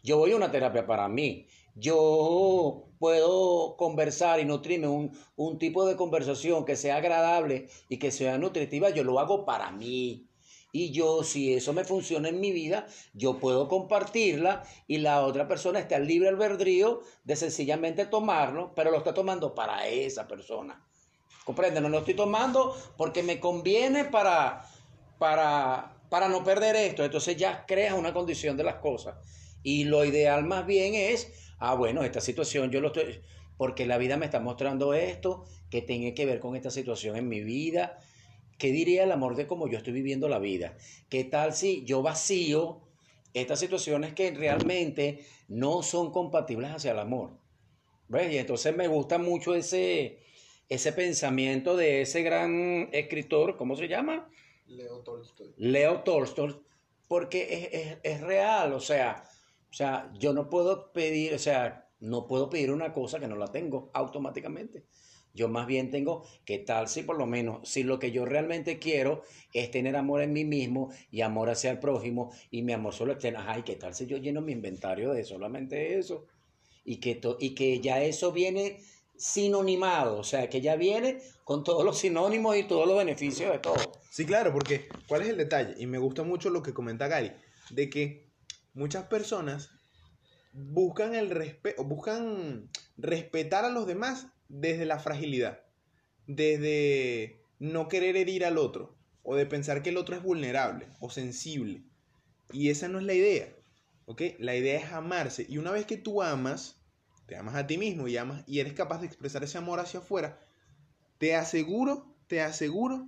Yo 0.02 0.18
voy 0.18 0.32
a 0.32 0.38
una 0.38 0.52
terapia 0.52 0.86
para 0.86 1.10
mí. 1.10 1.48
Yo 1.76 2.88
puedo 3.00 3.76
conversar 3.76 4.40
y 4.40 4.46
nutrirme 4.46 4.88
un, 4.88 5.12
un 5.36 5.58
tipo 5.60 5.86
de 5.86 5.98
conversación 5.98 6.64
que 6.64 6.78
sea 6.78 6.98
agradable 6.98 7.68
y 7.90 7.98
que 7.98 8.12
sea 8.12 8.38
nutritiva. 8.38 8.92
Yo 8.92 9.04
lo 9.04 9.20
hago 9.20 9.44
para 9.46 9.72
mí. 9.72 10.30
Y 10.72 10.92
yo, 10.92 11.24
si 11.24 11.54
eso 11.54 11.74
me 11.74 11.86
funciona 11.86 12.30
en 12.30 12.40
mi 12.40 12.52
vida, 12.52 12.88
yo 13.14 13.40
puedo 13.40 13.68
compartirla 13.68 14.64
y 14.88 14.98
la 14.98 15.22
otra 15.26 15.48
persona 15.48 15.80
está 15.80 16.00
libre 16.00 16.30
albedrío 16.30 17.02
de 17.24 17.36
sencillamente 17.36 18.06
tomarlo, 18.06 18.74
pero 18.76 18.92
lo 18.92 18.98
está 18.98 19.14
tomando 19.14 19.56
para 19.56 19.88
esa 19.88 20.28
persona. 20.28 20.86
¿Comprende? 21.46 21.80
No 21.80 21.90
lo 21.90 22.00
estoy 22.00 22.16
tomando 22.16 22.76
porque 22.98 23.22
me 23.22 23.40
conviene 23.40 24.04
para, 24.06 24.66
para, 25.20 25.96
para 26.10 26.28
no 26.28 26.44
perder 26.44 26.76
esto. 26.76 27.06
Entonces 27.06 27.38
ya 27.38 27.66
creas 27.68 27.94
una 27.94 28.14
condición 28.14 28.58
de 28.58 28.64
las 28.64 28.76
cosas. 28.76 29.16
Y 29.62 29.84
lo 29.84 30.04
ideal 30.04 30.44
más 30.44 30.66
bien 30.66 30.96
es, 30.96 31.32
ah, 31.60 31.76
bueno, 31.76 32.04
esta 32.04 32.20
situación 32.20 32.72
yo 32.72 32.82
lo 32.82 32.88
estoy, 32.88 33.22
porque 33.58 33.86
la 33.86 34.00
vida 34.00 34.18
me 34.18 34.26
está 34.26 34.40
mostrando 34.40 34.96
esto, 34.96 35.46
que 35.70 35.84
tiene 35.84 36.16
que 36.16 36.26
ver 36.26 36.40
con 36.40 36.56
esta 36.56 36.72
situación 36.72 37.16
en 37.16 37.30
mi 37.30 37.42
vida. 37.42 38.00
¿Qué 38.58 38.72
diría 38.72 39.04
el 39.04 39.12
amor 39.12 39.36
de 39.36 39.46
cómo 39.46 39.68
yo 39.68 39.78
estoy 39.78 39.94
viviendo 39.94 40.28
la 40.28 40.40
vida? 40.40 40.76
¿Qué 41.10 41.26
tal 41.26 41.54
si 41.54 41.86
yo 41.86 42.02
vacío 42.02 42.82
estas 43.36 43.60
situaciones 43.60 44.14
que 44.14 44.32
realmente 44.32 45.26
no 45.48 45.84
son 45.84 46.12
compatibles 46.12 46.72
hacia 46.72 46.94
el 46.94 47.00
amor? 47.00 47.38
¿Ves? 48.08 48.34
Y 48.34 48.38
entonces 48.40 48.76
me 48.76 48.88
gusta 48.88 49.20
mucho 49.20 49.54
ese, 49.54 50.25
ese 50.70 50.94
pensamiento 50.94 51.76
de 51.78 52.02
ese 52.02 52.22
gran 52.24 52.90
escritor, 52.92 53.58
¿cómo 53.58 53.76
se 53.76 53.88
llama? 53.88 54.30
Leo 54.68 55.00
Tolstoy. 55.04 55.54
Leo 55.58 56.02
Tolstoy, 56.04 56.56
porque 57.08 57.48
es, 57.52 57.70
es- 57.74 57.98
es 58.04 58.22
real, 58.22 58.74
o 58.74 58.80
sea, 58.80 59.24
o 59.70 59.74
sea, 59.74 60.12
yo 60.18 60.34
no 60.34 60.50
puedo 60.50 60.92
pedir, 60.94 61.34
o 61.34 61.40
sea, 61.40 61.90
no 62.00 62.28
puedo 62.28 62.50
pedir 62.50 62.72
una 62.72 62.94
cosa 62.94 63.20
que 63.20 63.28
no 63.28 63.36
la 63.36 63.48
tengo 63.52 63.90
automáticamente. 63.94 64.86
Yo 65.34 65.50
más 65.50 65.68
bien 65.68 65.92
tengo, 65.92 66.24
¿qué 66.46 66.60
tal 66.60 66.88
si 66.88 67.04
por 67.04 67.18
lo 67.18 67.26
menos, 67.26 67.68
si 67.68 67.84
lo 67.84 68.00
que 68.00 68.12
yo 68.12 68.26
realmente 68.26 68.80
quiero 68.80 69.22
es 69.54 69.70
tener 69.70 69.98
amor 69.98 70.22
en 70.22 70.32
mí 70.32 70.46
mismo 70.46 70.92
y 71.12 71.22
amor 71.22 71.50
hacia 71.50 71.72
el 71.72 71.80
prójimo 71.80 72.32
y 72.52 72.62
mi 72.62 72.72
amor 72.72 72.94
solo 72.94 73.12
externo, 73.14 73.40
ay, 73.46 73.64
¿qué 73.64 73.76
tal 73.76 73.94
si 73.94 74.06
yo 74.08 74.18
lleno 74.18 74.42
mi 74.42 74.54
inventario 74.54 75.12
de 75.12 75.26
solamente 75.26 75.98
eso? 75.98 76.26
Y 76.86 76.98
que, 77.02 77.16
to- 77.16 77.38
y 77.40 77.56
que 77.56 77.80
ya 77.82 78.02
eso 78.04 78.32
viene 78.32 78.80
sinonimado, 79.18 80.18
o 80.18 80.24
sea, 80.24 80.50
que 80.50 80.62
ya 80.62 80.76
viene 80.76 81.22
con 81.44 81.64
todos 81.64 81.86
los 81.86 82.00
sinónimos 82.00 82.58
y 82.58 82.64
todos 82.64 82.88
los 82.88 82.98
beneficios 82.98 83.52
de 83.52 83.60
todo. 83.60 84.02
Sí, 84.10 84.26
claro, 84.26 84.52
porque 84.54 84.90
¿cuál 85.08 85.22
es 85.22 85.30
el 85.30 85.38
detalle? 85.38 85.76
Y 85.78 85.88
me 85.88 85.98
gusta 85.98 86.24
mucho 86.24 86.50
lo 86.50 86.64
que 86.64 86.74
comenta 86.74 87.08
Gary, 87.08 87.32
de 87.70 87.90
que 87.90 88.30
muchas 88.74 89.06
personas 89.06 89.70
buscan 90.54 91.16
el 91.16 91.30
respeto, 91.30 91.84
buscan 91.84 92.70
respetar 92.98 93.66
a 93.66 93.70
los 93.70 93.86
demás 93.88 94.28
desde 94.48 94.86
la 94.86 95.00
fragilidad, 95.00 95.60
desde 96.28 97.42
no 97.60 97.88
querer 97.88 98.16
herir 98.16 98.46
al 98.46 98.58
otro, 98.58 98.96
o 99.24 99.36
de 99.36 99.46
pensar 99.46 99.82
que 99.82 99.90
el 99.90 99.98
otro 99.98 100.16
es 100.16 100.24
vulnerable 100.24 100.88
o 101.00 101.10
sensible. 101.10 101.84
Y 102.52 102.70
esa 102.70 102.88
no 102.88 103.00
es 103.00 103.06
la 103.06 103.14
idea, 103.14 103.54
¿ok? 104.06 104.22
La 104.40 104.56
idea 104.56 104.80
es 104.80 104.92
amarse. 104.94 105.46
Y 105.50 105.58
una 105.58 105.72
vez 105.72 105.86
que 105.86 105.98
tú 105.98 106.22
amas, 106.22 106.85
te 107.26 107.36
amas 107.36 107.56
a 107.56 107.68
ti 107.68 107.78
mismo 107.78 108.08
y 108.08 108.18
amas 108.18 108.44
y 108.48 108.60
eres 108.60 108.74
capaz 108.74 109.00
de 109.00 109.08
expresar 109.08 109.44
ese 109.44 109.58
amor 109.58 109.80
hacia 109.80 110.00
afuera, 110.00 110.40
te 111.18 111.36
aseguro, 111.36 112.16
te 112.28 112.42
aseguro 112.42 113.08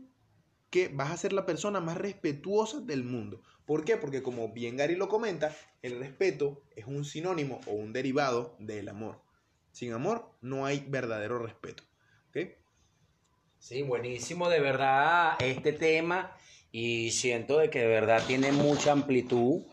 que 0.70 0.90
vas 0.90 1.12
a 1.12 1.18
ser 1.18 1.34
la 1.34 1.46
persona 1.46 1.80
más 1.80 1.98
respetuosa 1.98 2.82
del 2.82 3.04
mundo. 3.04 3.42
¿Por 3.66 3.86
qué? 3.86 3.98
Porque 3.98 4.24
como 4.24 4.54
bien 4.54 4.78
Gary 4.78 4.96
lo 4.96 5.08
comenta, 5.08 5.56
el 5.82 6.00
respeto 6.00 6.64
es 6.76 6.86
un 6.86 7.06
sinónimo 7.06 7.62
o 7.68 7.72
un 7.72 7.94
derivado 7.94 8.56
del 8.60 8.90
amor. 8.90 9.22
Sin 9.72 9.94
amor 9.94 10.32
no 10.42 10.66
hay 10.66 10.86
verdadero 10.88 11.40
respeto. 11.40 11.84
Sí, 13.60 13.82
buenísimo 13.82 14.50
de 14.50 14.60
verdad 14.60 15.36
este 15.40 15.74
tema 15.74 16.32
y 16.72 17.12
siento 17.12 17.58
de 17.58 17.70
que 17.70 17.80
de 17.80 17.88
verdad 17.88 18.24
tiene 18.26 18.52
mucha 18.52 18.92
amplitud 18.92 19.64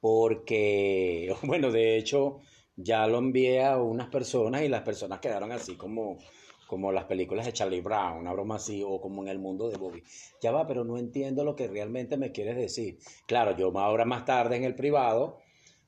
porque, 0.00 1.34
bueno, 1.42 1.70
de 1.70 1.98
hecho, 1.98 2.40
ya 2.76 3.06
lo 3.06 3.18
envié 3.18 3.64
a 3.64 3.78
unas 3.78 4.08
personas 4.08 4.62
y 4.62 4.68
las 4.68 4.82
personas 4.82 5.20
quedaron 5.20 5.50
así 5.50 5.76
como, 5.76 6.18
como 6.66 6.92
las 6.92 7.04
películas 7.04 7.46
de 7.46 7.52
Charlie 7.52 7.80
Brown, 7.80 8.18
una 8.18 8.32
broma 8.32 8.56
así, 8.56 8.82
o 8.86 9.00
como 9.00 9.22
en 9.22 9.28
el 9.28 9.38
mundo 9.38 9.68
de 9.68 9.78
Bobby. 9.78 10.02
Ya 10.42 10.52
va, 10.52 10.66
pero 10.66 10.84
no 10.84 10.98
entiendo 10.98 11.44
lo 11.44 11.56
que 11.56 11.68
realmente 11.68 12.16
me 12.16 12.32
quieres 12.32 12.56
decir. 12.56 12.98
Claro, 13.26 13.56
yo 13.56 13.76
ahora 13.78 14.04
más 14.04 14.24
tarde 14.24 14.56
en 14.56 14.64
el 14.64 14.74
privado, 14.74 15.38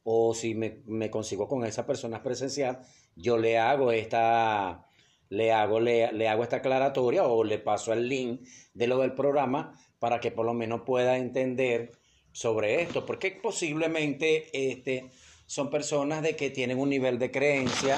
o 0.03 0.35
si 0.35 0.55
me, 0.55 0.83
me 0.87 1.11
consigo 1.11 1.47
con 1.47 1.65
esa 1.65 1.87
persona 1.87 2.23
presencial, 2.23 2.81
yo 3.15 3.37
le 3.37 3.59
hago 3.59 3.93
esta, 3.93 4.87
le 5.29 5.53
hago, 5.53 5.81
le, 5.81 6.13
le 6.13 6.29
hago 6.29 6.43
esta 6.43 6.57
aclaratoria 6.57 7.25
o 7.25 7.45
le 7.45 7.59
paso 7.59 7.93
el 7.93 8.09
link 8.09 8.47
de 8.73 8.87
lo 8.87 8.99
del 8.99 9.13
programa 9.13 9.79
para 9.99 10.21
que 10.21 10.31
por 10.31 10.47
lo 10.47 10.55
menos 10.55 10.83
pueda 10.87 11.19
entender 11.19 11.93
sobre 12.33 12.83
esto, 12.83 13.05
porque 13.05 13.33
posiblemente 13.33 14.47
este, 14.53 15.11
son 15.49 15.71
personas 15.71 16.23
de 16.23 16.37
que 16.37 16.51
tienen 16.51 16.79
un 16.79 16.91
nivel 16.91 17.19
de 17.19 17.31
creencia, 17.31 17.97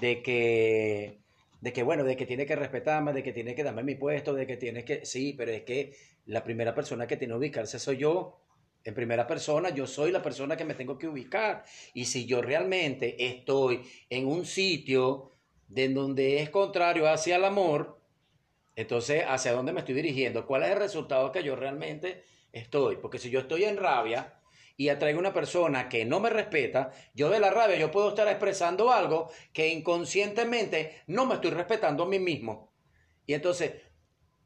de 0.00 0.22
que, 0.22 1.20
de 1.60 1.72
que, 1.72 1.84
bueno, 1.84 2.02
de 2.02 2.16
que 2.16 2.26
tiene 2.26 2.46
que 2.46 2.56
respetarme, 2.56 3.12
de 3.12 3.22
que 3.22 3.32
tiene 3.32 3.54
que 3.54 3.62
darme 3.62 3.84
mi 3.84 3.94
puesto, 3.94 4.34
de 4.34 4.44
que 4.44 4.56
tiene 4.56 4.84
que, 4.84 5.06
sí, 5.06 5.34
pero 5.38 5.52
es 5.52 5.62
que 5.62 5.94
la 6.26 6.42
primera 6.42 6.74
persona 6.74 7.06
que 7.06 7.16
tiene 7.16 7.32
que 7.32 7.38
ubicarse 7.38 7.78
soy 7.78 7.98
yo. 7.98 8.40
En 8.82 8.92
primera 8.92 9.24
persona, 9.24 9.70
yo 9.70 9.86
soy 9.86 10.10
la 10.10 10.20
persona 10.20 10.56
que 10.56 10.64
me 10.64 10.74
tengo 10.74 10.98
que 10.98 11.06
ubicar. 11.06 11.64
Y 11.94 12.06
si 12.06 12.26
yo 12.26 12.42
realmente 12.42 13.24
estoy 13.24 13.82
en 14.10 14.26
un 14.26 14.44
sitio 14.44 15.30
de 15.68 15.88
donde 15.90 16.42
es 16.42 16.50
contrario 16.50 17.08
hacia 17.08 17.36
el 17.36 17.44
amor, 17.44 18.00
entonces, 18.74 19.22
¿hacia 19.28 19.52
dónde 19.52 19.72
me 19.72 19.78
estoy 19.78 19.94
dirigiendo? 19.94 20.44
¿Cuál 20.44 20.64
es 20.64 20.70
el 20.70 20.78
resultado 20.78 21.30
que 21.30 21.44
yo 21.44 21.54
realmente 21.54 22.24
estoy? 22.50 22.96
Porque 22.96 23.18
si 23.18 23.30
yo 23.30 23.38
estoy 23.38 23.62
en 23.62 23.76
rabia 23.76 24.40
y 24.76 24.88
atraigo 24.88 25.18
una 25.18 25.32
persona 25.32 25.88
que 25.88 26.04
no 26.04 26.20
me 26.20 26.30
respeta, 26.30 26.90
yo 27.14 27.30
de 27.30 27.40
la 27.40 27.50
rabia 27.50 27.76
yo 27.76 27.90
puedo 27.90 28.08
estar 28.08 28.26
expresando 28.28 28.90
algo 28.90 29.30
que 29.52 29.68
inconscientemente 29.68 31.02
no 31.06 31.26
me 31.26 31.34
estoy 31.34 31.50
respetando 31.50 32.02
a 32.02 32.08
mí 32.08 32.18
mismo. 32.18 32.72
Y 33.26 33.34
entonces, 33.34 33.72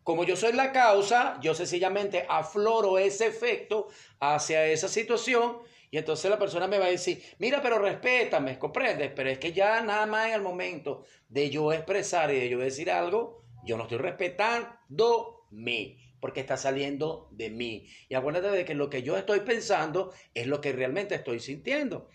como 0.03 0.25
yo 0.25 0.37
soy 0.37 0.53
la 0.53 0.73
causa, 0.73 1.39
yo 1.41 1.55
sencillamente 1.55 2.27
afloro 2.29 2.99
ese 2.99 3.27
efecto 3.27 3.89
hacia 4.21 4.67
esa 4.67 4.89
situación 4.89 5.59
y 5.91 5.97
entonces 5.97 6.31
la 6.31 6.39
persona 6.39 6.67
me 6.67 6.79
va 6.79 6.87
a 6.87 6.91
decir, 6.91 7.23
mira, 7.39 7.63
pero 7.63 7.79
respétame, 7.79 8.59
comprendes, 8.59 9.11
pero 9.15 9.31
es 9.31 9.39
que 9.39 9.53
ya 9.53 9.81
nada 9.81 10.07
más 10.07 10.29
en 10.29 10.35
el 10.35 10.43
momento 10.43 11.05
de 11.29 11.49
yo 11.49 11.73
expresar 11.73 12.31
y 12.31 12.41
de 12.41 12.49
yo 12.49 12.59
decir 12.59 12.91
algo, 12.91 13.43
yo 13.65 13.77
no 13.77 13.85
estoy 13.85 13.99
respetando 13.99 15.47
mí, 15.51 15.99
porque 16.21 16.41
está 16.41 16.57
saliendo 16.57 17.29
de 17.33 17.51
mí. 17.51 17.89
Y 18.09 18.15
acuérdate 18.15 18.51
de 18.51 18.65
que 18.65 18.75
lo 18.75 18.91
que 18.91 19.03
yo 19.03 19.17
estoy 19.17 19.41
pensando 19.41 20.13
es 20.35 20.47
lo 20.47 20.61
que 20.61 20.73
realmente 20.73 21.15
estoy 21.15 21.41
sintiendo. 21.41 22.09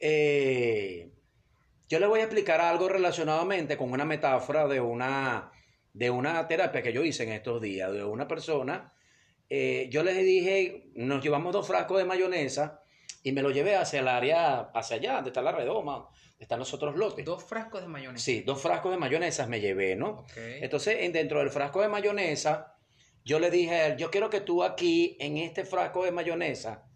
Eh, 0.00 1.10
yo 1.88 1.98
le 1.98 2.06
voy 2.06 2.20
a 2.20 2.24
explicar 2.24 2.60
algo 2.60 2.88
relacionadamente 2.88 3.76
con 3.76 3.92
una 3.92 4.04
metáfora 4.04 4.66
de 4.66 4.80
una, 4.80 5.52
de 5.92 6.10
una 6.10 6.46
terapia 6.46 6.82
que 6.82 6.92
yo 6.92 7.04
hice 7.04 7.24
en 7.24 7.32
estos 7.32 7.60
días, 7.60 7.92
de 7.92 8.04
una 8.04 8.26
persona. 8.26 8.92
Eh, 9.48 9.88
yo 9.90 10.02
les 10.02 10.16
dije, 10.18 10.90
nos 10.94 11.22
llevamos 11.22 11.52
dos 11.52 11.66
frascos 11.66 11.98
de 11.98 12.04
mayonesa 12.04 12.82
y 13.22 13.32
me 13.32 13.42
lo 13.42 13.50
llevé 13.50 13.76
hacia 13.76 14.00
el 14.00 14.08
área, 14.08 14.70
hacia 14.72 14.96
allá, 14.96 15.14
donde 15.16 15.30
está 15.30 15.42
la 15.42 15.52
redoma, 15.52 16.08
están 16.38 16.60
los 16.60 16.72
otros 16.72 16.96
lotes. 16.96 17.24
Dos 17.24 17.44
frascos 17.44 17.82
de 17.82 17.88
mayonesa. 17.88 18.24
Sí, 18.24 18.42
dos 18.42 18.62
frascos 18.62 18.92
de 18.92 18.98
mayonesa 18.98 19.46
me 19.46 19.60
llevé, 19.60 19.96
¿no? 19.96 20.24
Entonces, 20.36 21.12
dentro 21.12 21.40
del 21.40 21.50
frasco 21.50 21.82
de 21.82 21.88
mayonesa, 21.88 22.76
yo 23.24 23.38
le 23.38 23.50
dije 23.50 23.70
a 23.70 23.86
él, 23.86 23.96
yo 23.96 24.10
quiero 24.10 24.30
que 24.30 24.40
tú 24.40 24.62
aquí, 24.62 25.16
en 25.20 25.36
este 25.36 25.64
frasco 25.64 26.04
de 26.04 26.12
mayonesa, 26.12 26.86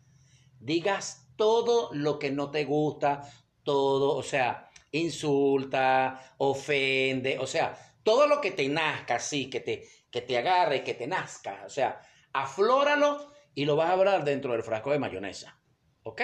digas 0.59 1.29
todo 1.37 1.91
lo 1.93 2.19
que 2.19 2.31
no 2.31 2.51
te 2.51 2.65
gusta, 2.65 3.31
todo, 3.63 4.17
o 4.17 4.23
sea, 4.23 4.71
insulta, 4.93 6.35
ofende, 6.39 7.39
o 7.39 7.47
sea, 7.47 7.77
todo 8.03 8.27
lo 8.27 8.41
que 8.41 8.51
te 8.51 8.69
nazca, 8.69 9.19
sí, 9.19 9.51
que 9.51 9.61
te, 9.61 9.89
que 10.11 10.23
te 10.23 10.39
agarre, 10.39 10.85
que 10.85 10.95
te 10.95 11.07
nazca, 11.07 11.63
o 11.67 11.71
sea, 11.71 12.01
aflóralo 12.33 13.33
y 13.55 13.65
lo 13.65 13.77
vas 13.77 13.91
a 13.91 13.93
hablar 13.93 14.25
dentro 14.25 14.53
del 14.53 14.63
frasco 14.63 14.91
de 14.93 14.99
mayonesa, 14.99 15.61
¿ok? 16.03 16.23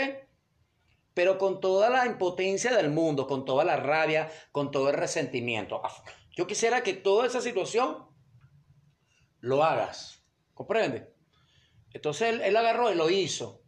pero 1.14 1.38
con 1.38 1.60
toda 1.60 1.90
la 1.90 2.06
impotencia 2.06 2.74
del 2.74 2.90
mundo, 2.90 3.26
con 3.26 3.44
toda 3.44 3.64
la 3.64 3.76
rabia, 3.76 4.30
con 4.52 4.70
todo 4.70 4.88
el 4.88 4.96
resentimiento. 4.96 5.82
Yo 6.34 6.46
quisiera 6.46 6.82
que 6.82 6.94
toda 6.94 7.26
esa 7.26 7.40
situación 7.40 8.06
lo 9.40 9.64
hagas, 9.64 10.22
¿comprende? 10.54 11.12
Entonces 11.92 12.40
él, 12.40 12.56
agarró 12.56 12.90
y 12.90 12.94
lo 12.94 13.10
hizo. 13.10 13.62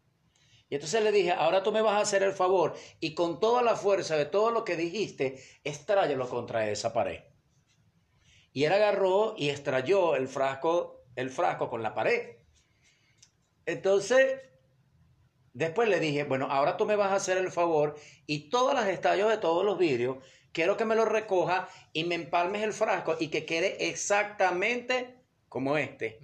Y 0.68 0.76
entonces 0.76 1.02
le 1.02 1.12
dije, 1.12 1.32
ahora 1.32 1.62
tú 1.62 1.72
me 1.72 1.82
vas 1.82 1.94
a 1.94 2.00
hacer 2.00 2.22
el 2.22 2.32
favor 2.32 2.74
y 3.00 3.14
con 3.14 3.40
toda 3.40 3.62
la 3.62 3.76
fuerza 3.76 4.16
de 4.16 4.24
todo 4.24 4.50
lo 4.50 4.64
que 4.64 4.76
dijiste, 4.76 5.42
estráyelo 5.64 6.28
contra 6.28 6.70
esa 6.70 6.92
pared. 6.92 7.20
Y 8.52 8.64
él 8.64 8.72
agarró 8.72 9.34
y 9.36 9.50
estrelló 9.50 10.14
el 10.16 10.28
frasco, 10.28 11.04
el 11.14 11.30
frasco 11.30 11.68
con 11.68 11.82
la 11.82 11.94
pared. 11.94 12.36
Entonces 13.66 14.40
Después 15.54 15.88
le 15.88 16.00
dije, 16.00 16.24
bueno, 16.24 16.46
ahora 16.50 16.76
tú 16.76 16.86
me 16.86 16.96
vas 16.96 17.12
a 17.12 17.16
hacer 17.16 17.36
el 17.36 17.50
favor 17.50 17.96
y 18.26 18.48
todas 18.48 18.74
las 18.74 18.88
estallos 18.88 19.28
de 19.28 19.36
todos 19.36 19.64
los 19.64 19.78
vidrios, 19.78 20.16
quiero 20.52 20.76
que 20.78 20.86
me 20.86 20.96
los 20.96 21.06
recoja 21.06 21.68
y 21.92 22.04
me 22.04 22.14
empalmes 22.14 22.62
el 22.62 22.72
frasco 22.72 23.16
y 23.20 23.28
que 23.28 23.44
quede 23.44 23.88
exactamente 23.88 25.21
como 25.52 25.76
este. 25.76 26.18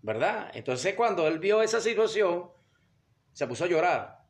¿Verdad? 0.00 0.50
Entonces 0.54 0.94
cuando 0.94 1.28
él 1.28 1.38
vio 1.38 1.60
esa 1.60 1.82
situación, 1.82 2.50
se 3.34 3.46
puso 3.46 3.64
a 3.64 3.68
llorar, 3.68 4.24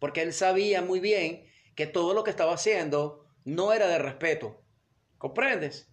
porque 0.00 0.22
él 0.22 0.32
sabía 0.32 0.82
muy 0.82 0.98
bien 0.98 1.46
que 1.76 1.86
todo 1.86 2.14
lo 2.14 2.24
que 2.24 2.30
estaba 2.30 2.54
haciendo 2.54 3.24
no 3.44 3.72
era 3.72 3.86
de 3.86 3.98
respeto. 3.98 4.60
¿Comprendes? 5.18 5.88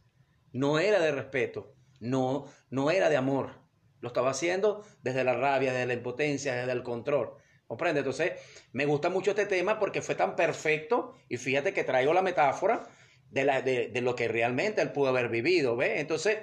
No 0.53 0.79
era 0.79 0.99
de 0.99 1.11
respeto, 1.11 1.75
no, 1.99 2.51
no 2.71 2.89
era 2.89 3.09
de 3.09 3.17
amor. 3.17 3.61
Lo 3.99 4.07
estaba 4.07 4.31
haciendo 4.31 4.83
desde 5.03 5.23
la 5.23 5.35
rabia, 5.35 5.71
desde 5.71 5.85
la 5.85 5.93
impotencia, 5.93 6.55
desde 6.55 6.71
el 6.71 6.81
control. 6.81 7.37
¿Comprende? 7.67 7.99
Entonces, 7.99 8.31
me 8.71 8.87
gusta 8.87 9.11
mucho 9.11 9.31
este 9.31 9.45
tema 9.45 9.77
porque 9.77 10.01
fue 10.01 10.15
tan 10.15 10.35
perfecto 10.35 11.13
y 11.29 11.37
fíjate 11.37 11.75
que 11.75 11.83
traigo 11.83 12.11
la 12.11 12.23
metáfora 12.23 12.87
de, 13.29 13.43
la, 13.43 13.61
de, 13.61 14.01
lo 14.01 14.15
que 14.15 14.27
realmente 14.27 14.81
él 14.81 14.91
pudo 14.91 15.09
haber 15.09 15.29
vivido, 15.29 15.75
¿ves? 15.75 15.99
Entonces, 15.99 16.39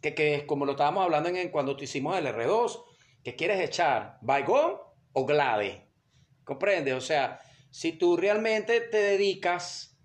que, 0.00 0.14
que 0.14 0.46
como 0.46 0.64
lo 0.64 0.72
estábamos 0.72 1.04
hablando 1.04 1.28
en, 1.28 1.48
cuando 1.50 1.76
hicimos 1.80 2.16
el 2.16 2.26
R2, 2.26 2.84
que 3.22 3.36
quieres 3.36 3.60
echar 3.60 4.18
Baigón 4.22 4.76
o 5.12 5.26
Glade. 5.26 5.86
¿Comprende? 6.44 6.94
O 6.94 7.00
sea, 7.00 7.40
si 7.70 7.92
tú 7.92 8.16
realmente 8.16 8.80
te 8.80 8.98
dedicas 8.98 9.98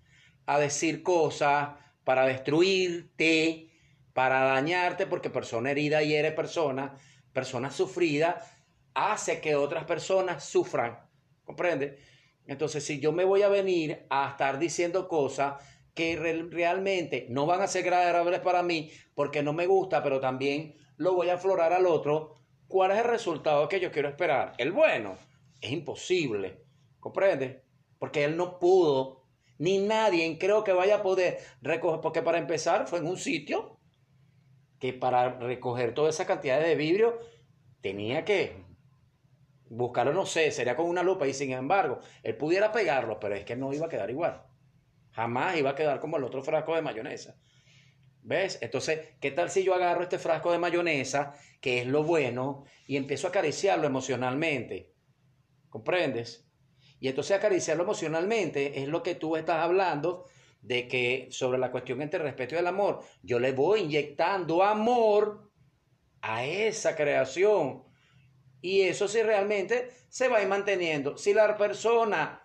a 0.45 0.59
decir 0.59 1.01
cosas 1.01 1.69
para 2.03 2.25
destruirte, 2.25 3.71
para 4.13 4.41
dañarte, 4.41 5.07
porque 5.07 5.29
persona 5.29 5.71
herida 5.71 6.03
hiere 6.03 6.31
persona, 6.31 6.95
persona 7.33 7.71
sufrida 7.71 8.41
hace 8.93 9.41
que 9.41 9.55
otras 9.55 9.85
personas 9.85 10.43
sufran. 10.45 10.99
¿Comprende? 11.43 11.99
Entonces, 12.47 12.83
si 12.85 12.99
yo 12.99 13.11
me 13.11 13.25
voy 13.25 13.41
a 13.41 13.49
venir 13.49 14.05
a 14.09 14.29
estar 14.29 14.59
diciendo 14.59 15.07
cosas 15.07 15.55
que 15.95 16.17
realmente 16.51 17.25
no 17.29 17.45
van 17.45 17.61
a 17.61 17.67
ser 17.67 17.91
agradables 17.91 18.41
para 18.41 18.61
mí, 18.61 18.91
porque 19.15 19.41
no 19.41 19.53
me 19.53 19.65
gusta, 19.65 20.03
pero 20.03 20.19
también 20.19 20.75
lo 20.97 21.13
voy 21.13 21.29
a 21.29 21.35
aflorar 21.35 21.73
al 21.73 21.87
otro, 21.87 22.35
¿cuál 22.67 22.91
es 22.91 22.97
el 22.97 23.05
resultado 23.05 23.67
que 23.67 23.79
yo 23.79 23.91
quiero 23.91 24.09
esperar? 24.09 24.53
El 24.57 24.71
bueno. 24.71 25.17
Es 25.61 25.71
imposible. 25.71 26.61
¿Comprende? 26.99 27.63
Porque 27.97 28.25
él 28.25 28.35
no 28.35 28.59
pudo, 28.59 29.23
ni 29.57 29.79
nadie 29.79 30.37
creo 30.37 30.63
que 30.63 30.73
vaya 30.73 30.97
a 30.97 31.01
poder 31.01 31.39
recoger, 31.61 32.01
porque 32.01 32.21
para 32.21 32.37
empezar 32.37 32.87
fue 32.87 32.99
en 32.99 33.07
un 33.07 33.17
sitio 33.17 33.79
que 34.79 34.91
para 34.93 35.39
recoger 35.39 35.93
toda 35.93 36.09
esa 36.09 36.25
cantidad 36.25 36.59
de 36.59 36.75
vidrio 36.75 37.17
tenía 37.81 38.25
que 38.25 38.63
buscarlo, 39.69 40.13
no 40.13 40.25
sé, 40.25 40.51
sería 40.51 40.75
con 40.75 40.87
una 40.87 41.03
lupa 41.03 41.25
y 41.27 41.33
sin 41.33 41.51
embargo, 41.51 41.99
él 42.21 42.35
pudiera 42.35 42.71
pegarlo, 42.71 43.19
pero 43.19 43.35
es 43.35 43.45
que 43.45 43.55
no 43.55 43.73
iba 43.73 43.85
a 43.85 43.89
quedar 43.89 44.09
igual. 44.09 44.45
Jamás 45.15 45.55
iba 45.57 45.69
a 45.69 45.75
quedar 45.75 46.01
como 46.01 46.17
el 46.17 46.25
otro 46.25 46.43
frasco 46.43 46.75
de 46.75 46.81
mayonesa. 46.81 47.37
¿Ves? 48.21 48.59
Entonces, 48.61 49.13
¿qué 49.21 49.31
tal 49.31 49.49
si 49.49 49.63
yo 49.63 49.73
agarro 49.73 50.03
este 50.03 50.19
frasco 50.19 50.51
de 50.51 50.57
mayonesa, 50.57 51.33
que 51.61 51.81
es 51.81 51.87
lo 51.87 52.03
bueno, 52.03 52.65
y 52.85 52.97
empiezo 52.97 53.27
a 53.27 53.29
acariciarlo 53.29 53.87
emocionalmente? 53.87 54.91
¿Comprendes? 55.69 56.49
Y 56.99 57.07
entonces 57.07 57.37
acariciarlo 57.37 57.83
emocionalmente 57.83 58.81
es 58.81 58.89
lo 58.89 59.03
que 59.03 59.15
tú 59.15 59.37
estás 59.37 59.59
hablando 59.59 60.25
de 60.61 60.87
que 60.87 61.27
sobre 61.29 61.59
la 61.59 61.71
cuestión 61.71 62.01
entre 62.01 62.19
el 62.19 62.25
respeto 62.25 62.55
y 62.55 62.57
el 62.57 62.67
amor, 62.67 63.01
yo 63.21 63.39
le 63.39 63.53
voy 63.53 63.81
inyectando 63.81 64.63
amor 64.63 65.49
a 66.21 66.43
esa 66.43 66.95
creación. 66.95 67.83
Y 68.59 68.81
eso 68.81 69.07
sí 69.07 69.21
realmente 69.21 69.91
se 70.09 70.27
va 70.27 70.39
a 70.39 70.41
ir 70.41 70.49
manteniendo. 70.49 71.15
Si 71.17 71.33
la 71.33 71.55
persona 71.55 72.44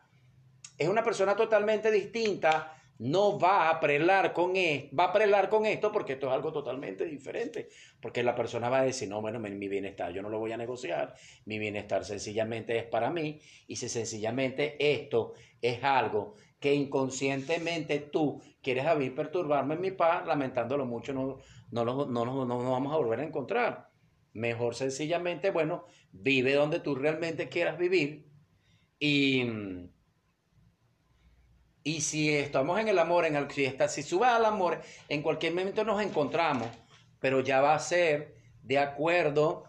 es 0.80 0.88
una 0.88 1.04
persona 1.04 1.36
totalmente 1.36 1.90
distinta, 1.90 2.74
no 3.00 3.38
va 3.38 3.68
a 3.68 3.80
prelar 3.80 4.32
con 4.32 4.56
esto, 4.56 4.96
va 4.96 5.04
a 5.04 5.12
prelar 5.12 5.50
con 5.50 5.66
esto 5.66 5.92
porque 5.92 6.14
esto 6.14 6.28
es 6.28 6.32
algo 6.32 6.54
totalmente 6.54 7.04
diferente, 7.04 7.68
porque 8.00 8.22
la 8.22 8.34
persona 8.34 8.70
va 8.70 8.78
a 8.78 8.84
decir, 8.84 9.06
no, 9.06 9.20
bueno, 9.20 9.38
mi 9.38 9.68
bienestar 9.68 10.10
yo 10.10 10.22
no 10.22 10.30
lo 10.30 10.38
voy 10.38 10.52
a 10.52 10.56
negociar, 10.56 11.14
mi 11.44 11.58
bienestar 11.58 12.06
sencillamente 12.06 12.78
es 12.78 12.84
para 12.84 13.10
mí, 13.10 13.40
y 13.66 13.76
si 13.76 13.90
sencillamente 13.90 14.76
esto 14.80 15.34
es 15.60 15.84
algo 15.84 16.34
que 16.58 16.74
inconscientemente 16.74 17.98
tú 17.98 18.40
quieres 18.62 18.86
a 18.86 18.94
mí 18.94 19.10
perturbarme 19.10 19.74
en 19.74 19.82
mi 19.82 19.90
paz, 19.90 20.26
lamentándolo 20.26 20.86
mucho, 20.86 21.12
no, 21.12 21.40
no, 21.70 21.84
no, 21.84 22.06
no, 22.06 22.24
no, 22.24 22.44
no 22.46 22.70
vamos 22.70 22.94
a 22.94 22.96
volver 22.96 23.20
a 23.20 23.24
encontrar. 23.24 23.90
Mejor 24.32 24.74
sencillamente, 24.74 25.50
bueno, 25.50 25.84
vive 26.10 26.54
donde 26.54 26.80
tú 26.80 26.94
realmente 26.94 27.50
quieras 27.50 27.76
vivir 27.76 28.30
y 28.98 29.44
y 31.82 32.02
si 32.02 32.34
estamos 32.34 32.78
en 32.78 32.88
el 32.88 32.98
amor, 32.98 33.24
en 33.24 33.36
el, 33.36 33.50
si, 33.50 33.64
está, 33.64 33.88
si 33.88 34.04
al 34.22 34.44
amor, 34.44 34.80
en 35.08 35.22
cualquier 35.22 35.54
momento 35.54 35.84
nos 35.84 36.02
encontramos, 36.02 36.68
pero 37.20 37.40
ya 37.40 37.60
va 37.60 37.74
a 37.74 37.78
ser 37.78 38.34
de 38.62 38.78
acuerdo 38.78 39.64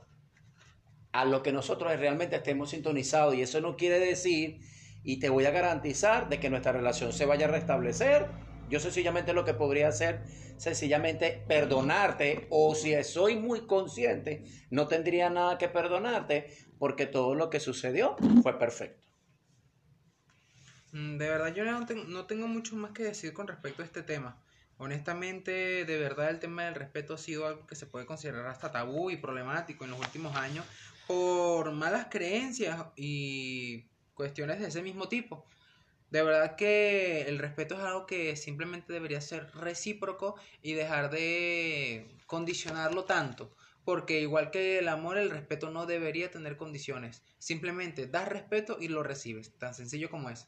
a 1.13 1.25
lo 1.25 1.41
que 1.43 1.51
nosotros 1.51 1.97
realmente 1.97 2.35
estemos 2.35 2.71
sintonizados. 2.71 3.35
Y 3.35 3.41
eso 3.41 3.61
no 3.61 3.77
quiere 3.77 3.99
decir, 3.99 4.59
y 5.03 5.19
te 5.19 5.29
voy 5.29 5.45
a 5.45 5.51
garantizar, 5.51 6.29
de 6.29 6.39
que 6.39 6.49
nuestra 6.49 6.71
relación 6.71 7.13
se 7.13 7.25
vaya 7.25 7.45
a 7.45 7.49
restablecer. 7.49 8.27
Yo 8.69 8.79
sencillamente 8.79 9.33
lo 9.33 9.43
que 9.43 9.53
podría 9.53 9.89
hacer, 9.89 10.21
sencillamente 10.57 11.43
perdonarte, 11.47 12.47
o 12.49 12.75
si 12.75 13.01
soy 13.03 13.37
muy 13.37 13.67
consciente, 13.67 14.43
no 14.69 14.87
tendría 14.87 15.29
nada 15.29 15.57
que 15.57 15.67
perdonarte, 15.67 16.47
porque 16.77 17.05
todo 17.05 17.35
lo 17.35 17.49
que 17.49 17.59
sucedió 17.59 18.15
fue 18.43 18.57
perfecto. 18.57 19.10
Mm, 20.91 21.17
de 21.17 21.29
verdad, 21.29 21.53
yo 21.53 21.63
no 21.65 21.85
tengo, 21.85 22.03
no 22.05 22.25
tengo 22.25 22.47
mucho 22.47 22.75
más 22.75 22.91
que 22.91 23.03
decir 23.03 23.33
con 23.33 23.47
respecto 23.47 23.81
a 23.81 23.85
este 23.85 24.03
tema. 24.03 24.41
Honestamente, 24.77 25.85
de 25.85 25.97
verdad 25.97 26.29
el 26.29 26.39
tema 26.39 26.65
del 26.65 26.75
respeto 26.75 27.13
ha 27.13 27.17
sido 27.17 27.45
algo 27.47 27.67
que 27.67 27.75
se 27.75 27.85
puede 27.85 28.05
considerar 28.05 28.47
hasta 28.47 28.71
tabú 28.71 29.11
y 29.11 29.17
problemático 29.17 29.85
en 29.85 29.91
los 29.91 29.99
últimos 29.99 30.35
años 30.35 30.65
por 31.07 31.71
malas 31.71 32.07
creencias 32.09 32.87
y 32.95 33.85
cuestiones 34.15 34.59
de 34.59 34.67
ese 34.67 34.81
mismo 34.81 35.07
tipo. 35.07 35.45
De 36.09 36.23
verdad 36.23 36.55
que 36.55 37.23
el 37.23 37.39
respeto 37.39 37.75
es 37.75 37.81
algo 37.81 38.05
que 38.05 38.35
simplemente 38.35 38.91
debería 38.91 39.21
ser 39.21 39.49
recíproco 39.55 40.35
y 40.61 40.73
dejar 40.73 41.09
de 41.11 42.07
condicionarlo 42.25 43.05
tanto. 43.05 43.55
Porque 43.85 44.19
igual 44.21 44.51
que 44.51 44.79
el 44.79 44.89
amor, 44.89 45.17
el 45.17 45.29
respeto 45.31 45.71
no 45.71 45.85
debería 45.85 46.29
tener 46.31 46.57
condiciones. 46.57 47.23
Simplemente 47.39 48.07
das 48.07 48.27
respeto 48.27 48.77
y 48.79 48.89
lo 48.89 49.03
recibes. 49.03 49.57
Tan 49.57 49.73
sencillo 49.73 50.09
como 50.09 50.29
es. 50.29 50.47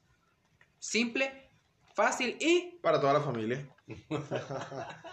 Simple, 0.84 1.50
fácil 1.96 2.36
y... 2.42 2.78
Para 2.82 3.00
toda 3.00 3.14
la 3.14 3.22
familia. 3.22 3.66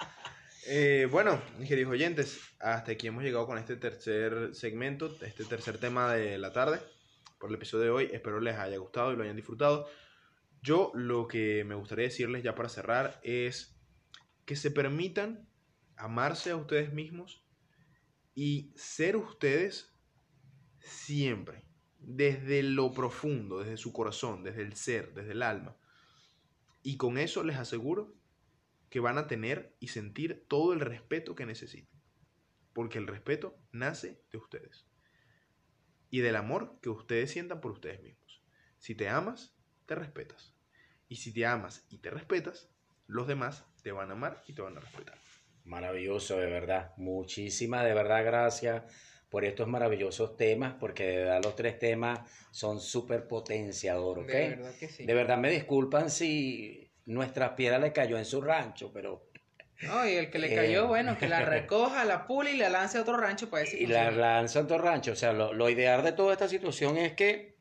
Eh, 0.66 1.08
bueno, 1.10 1.42
mis 1.58 1.68
queridos 1.68 1.90
oyentes, 1.90 2.38
hasta 2.60 2.92
aquí 2.92 3.06
hemos 3.06 3.24
llegado 3.24 3.46
con 3.46 3.56
este 3.56 3.76
tercer 3.76 4.54
segmento, 4.54 5.06
este 5.22 5.44
tercer 5.46 5.78
tema 5.78 6.12
de 6.12 6.36
la 6.36 6.52
tarde, 6.52 6.80
por 7.38 7.48
el 7.48 7.56
episodio 7.56 7.84
de 7.84 7.90
hoy. 7.90 8.10
Espero 8.12 8.40
les 8.40 8.56
haya 8.56 8.76
gustado 8.76 9.12
y 9.12 9.16
lo 9.16 9.22
hayan 9.22 9.36
disfrutado. 9.36 9.88
Yo 10.60 10.92
lo 10.94 11.26
que 11.26 11.64
me 11.64 11.74
gustaría 11.74 12.04
decirles 12.04 12.44
ya 12.44 12.54
para 12.54 12.68
cerrar 12.68 13.18
es 13.24 13.74
que 14.44 14.54
se 14.54 14.70
permitan 14.70 15.48
amarse 15.96 16.50
a 16.50 16.56
ustedes 16.56 16.92
mismos 16.92 17.42
y 18.34 18.70
ser 18.76 19.16
ustedes 19.16 19.96
siempre 20.78 21.69
desde 22.00 22.62
lo 22.62 22.92
profundo, 22.92 23.60
desde 23.60 23.76
su 23.76 23.92
corazón, 23.92 24.42
desde 24.42 24.62
el 24.62 24.74
ser, 24.74 25.14
desde 25.14 25.32
el 25.32 25.42
alma. 25.42 25.76
Y 26.82 26.96
con 26.96 27.18
eso 27.18 27.44
les 27.44 27.56
aseguro 27.56 28.14
que 28.88 29.00
van 29.00 29.18
a 29.18 29.26
tener 29.26 29.76
y 29.80 29.88
sentir 29.88 30.46
todo 30.48 30.72
el 30.72 30.80
respeto 30.80 31.34
que 31.34 31.46
necesiten. 31.46 32.00
Porque 32.72 32.98
el 32.98 33.06
respeto 33.06 33.56
nace 33.72 34.22
de 34.30 34.38
ustedes. 34.38 34.86
Y 36.10 36.20
del 36.20 36.36
amor 36.36 36.78
que 36.80 36.88
ustedes 36.88 37.30
sientan 37.30 37.60
por 37.60 37.72
ustedes 37.72 38.02
mismos. 38.02 38.42
Si 38.78 38.94
te 38.94 39.08
amas, 39.08 39.54
te 39.86 39.94
respetas. 39.94 40.56
Y 41.08 41.16
si 41.16 41.32
te 41.32 41.46
amas 41.46 41.86
y 41.90 41.98
te 41.98 42.10
respetas, 42.10 42.70
los 43.06 43.26
demás 43.26 43.66
te 43.82 43.92
van 43.92 44.10
a 44.10 44.14
amar 44.14 44.42
y 44.46 44.54
te 44.54 44.62
van 44.62 44.76
a 44.76 44.80
respetar. 44.80 45.18
Maravilloso, 45.64 46.38
de 46.38 46.46
verdad. 46.46 46.94
Muchísimas, 46.96 47.84
de 47.84 47.94
verdad, 47.94 48.24
gracias 48.24 48.84
por 49.30 49.44
estos 49.44 49.68
maravillosos 49.68 50.36
temas, 50.36 50.74
porque 50.78 51.06
de 51.06 51.16
verdad 51.18 51.40
los 51.42 51.54
tres 51.54 51.78
temas 51.78 52.18
son 52.50 52.80
súper 52.80 53.28
potenciadores, 53.28 54.24
¿ok? 54.24 54.30
De 54.30 54.48
verdad 54.48 54.74
que 54.78 54.88
sí. 54.88 55.06
De 55.06 55.14
verdad 55.14 55.38
me 55.38 55.50
disculpan 55.50 56.10
si 56.10 56.90
nuestra 57.06 57.54
piedra 57.54 57.78
le 57.78 57.92
cayó 57.92 58.18
en 58.18 58.24
su 58.24 58.40
rancho, 58.42 58.92
pero... 58.92 59.30
No, 59.82 60.06
y 60.06 60.12
el 60.14 60.30
que 60.30 60.38
le 60.38 60.54
cayó, 60.54 60.84
eh, 60.84 60.88
bueno, 60.88 61.16
que 61.16 61.28
la 61.28 61.40
recoja, 61.46 62.04
la 62.04 62.26
pule 62.26 62.52
y 62.52 62.56
la 62.56 62.68
lance 62.68 62.98
a 62.98 63.02
otro 63.02 63.16
rancho 63.16 63.48
para 63.48 63.62
decir... 63.62 63.80
Y 63.80 63.86
la 63.86 64.10
lance 64.10 64.58
a 64.58 64.62
otro 64.62 64.78
rancho, 64.78 65.12
o 65.12 65.16
sea, 65.16 65.32
lo, 65.32 65.54
lo 65.54 65.70
ideal 65.70 66.02
de 66.02 66.12
toda 66.12 66.32
esta 66.32 66.48
situación 66.48 66.98
es 66.98 67.12
que 67.12 67.56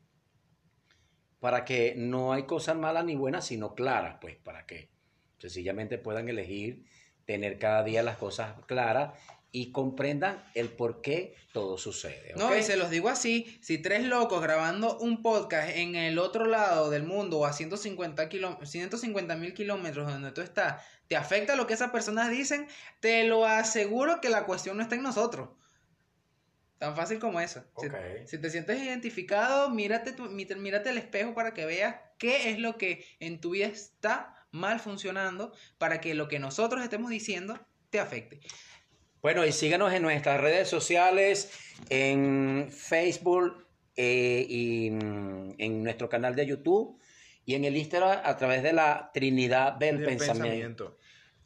para 1.38 1.64
que 1.64 1.94
no 1.96 2.32
hay 2.32 2.42
cosas 2.42 2.76
malas 2.76 3.04
ni 3.04 3.14
buenas, 3.14 3.46
sino 3.46 3.74
claras, 3.74 4.18
pues, 4.20 4.36
para 4.36 4.66
que 4.66 4.90
sencillamente 5.38 5.98
puedan 5.98 6.28
elegir 6.28 6.84
tener 7.24 7.58
cada 7.58 7.84
día 7.84 8.02
las 8.02 8.16
cosas 8.16 8.56
claras 8.66 9.12
y 9.52 9.72
comprendan 9.72 10.44
el 10.54 10.68
por 10.68 11.00
qué 11.00 11.34
todo 11.52 11.78
sucede. 11.78 12.34
No, 12.36 12.56
y 12.56 12.62
se 12.62 12.76
los 12.76 12.90
digo 12.90 13.08
así, 13.08 13.58
si 13.60 13.78
tres 13.78 14.04
locos 14.04 14.42
grabando 14.42 14.98
un 14.98 15.22
podcast 15.22 15.76
en 15.76 15.96
el 15.96 16.18
otro 16.18 16.46
lado 16.46 16.90
del 16.90 17.02
mundo 17.02 17.38
o 17.38 17.46
a 17.46 17.52
150 17.52 18.26
mil 19.36 19.54
kilómetros 19.54 20.06
donde 20.06 20.32
tú 20.32 20.40
estás, 20.40 20.82
te 21.08 21.16
afecta 21.16 21.56
lo 21.56 21.66
que 21.66 21.74
esas 21.74 21.90
personas 21.90 22.30
dicen, 22.30 22.68
te 23.00 23.24
lo 23.24 23.44
aseguro 23.44 24.20
que 24.20 24.28
la 24.28 24.46
cuestión 24.46 24.76
no 24.76 24.82
está 24.82 24.94
en 24.94 25.02
nosotros. 25.02 25.48
Tan 26.78 26.96
fácil 26.96 27.18
como 27.18 27.40
eso. 27.40 27.62
Si, 28.24 28.38
te 28.38 28.48
sientes 28.48 28.80
identificado, 28.80 29.68
mírate, 29.68 30.12
tu, 30.12 30.30
mírate 30.30 30.88
el 30.88 30.96
espejo 30.96 31.34
para 31.34 31.52
que 31.52 31.66
veas 31.66 31.96
qué 32.16 32.50
es 32.50 32.58
lo 32.58 32.78
que 32.78 33.04
en 33.18 33.40
tu 33.40 33.50
vida 33.50 33.66
está 33.66 34.46
mal 34.50 34.80
funcionando 34.80 35.52
para 35.76 36.00
que 36.00 36.14
lo 36.14 36.28
que 36.28 36.38
nosotros 36.38 36.82
estemos 36.82 37.10
diciendo 37.10 37.60
te 37.90 38.00
afecte. 38.00 38.40
Bueno, 39.22 39.44
y 39.44 39.52
síganos 39.52 39.92
en 39.92 40.02
nuestras 40.02 40.40
redes 40.40 40.68
sociales, 40.68 41.50
en 41.90 42.68
Facebook 42.70 43.66
eh, 43.96 44.46
y 44.48 44.90
mm, 44.90 45.54
en 45.58 45.82
nuestro 45.82 46.08
canal 46.08 46.34
de 46.34 46.46
YouTube 46.46 46.98
y 47.44 47.54
en 47.54 47.64
el 47.64 47.76
Instagram 47.76 48.20
a 48.24 48.36
través 48.36 48.62
de 48.62 48.72
la 48.72 49.10
Trinidad 49.12 49.74
del, 49.74 50.04
pensamiento. 50.04 50.96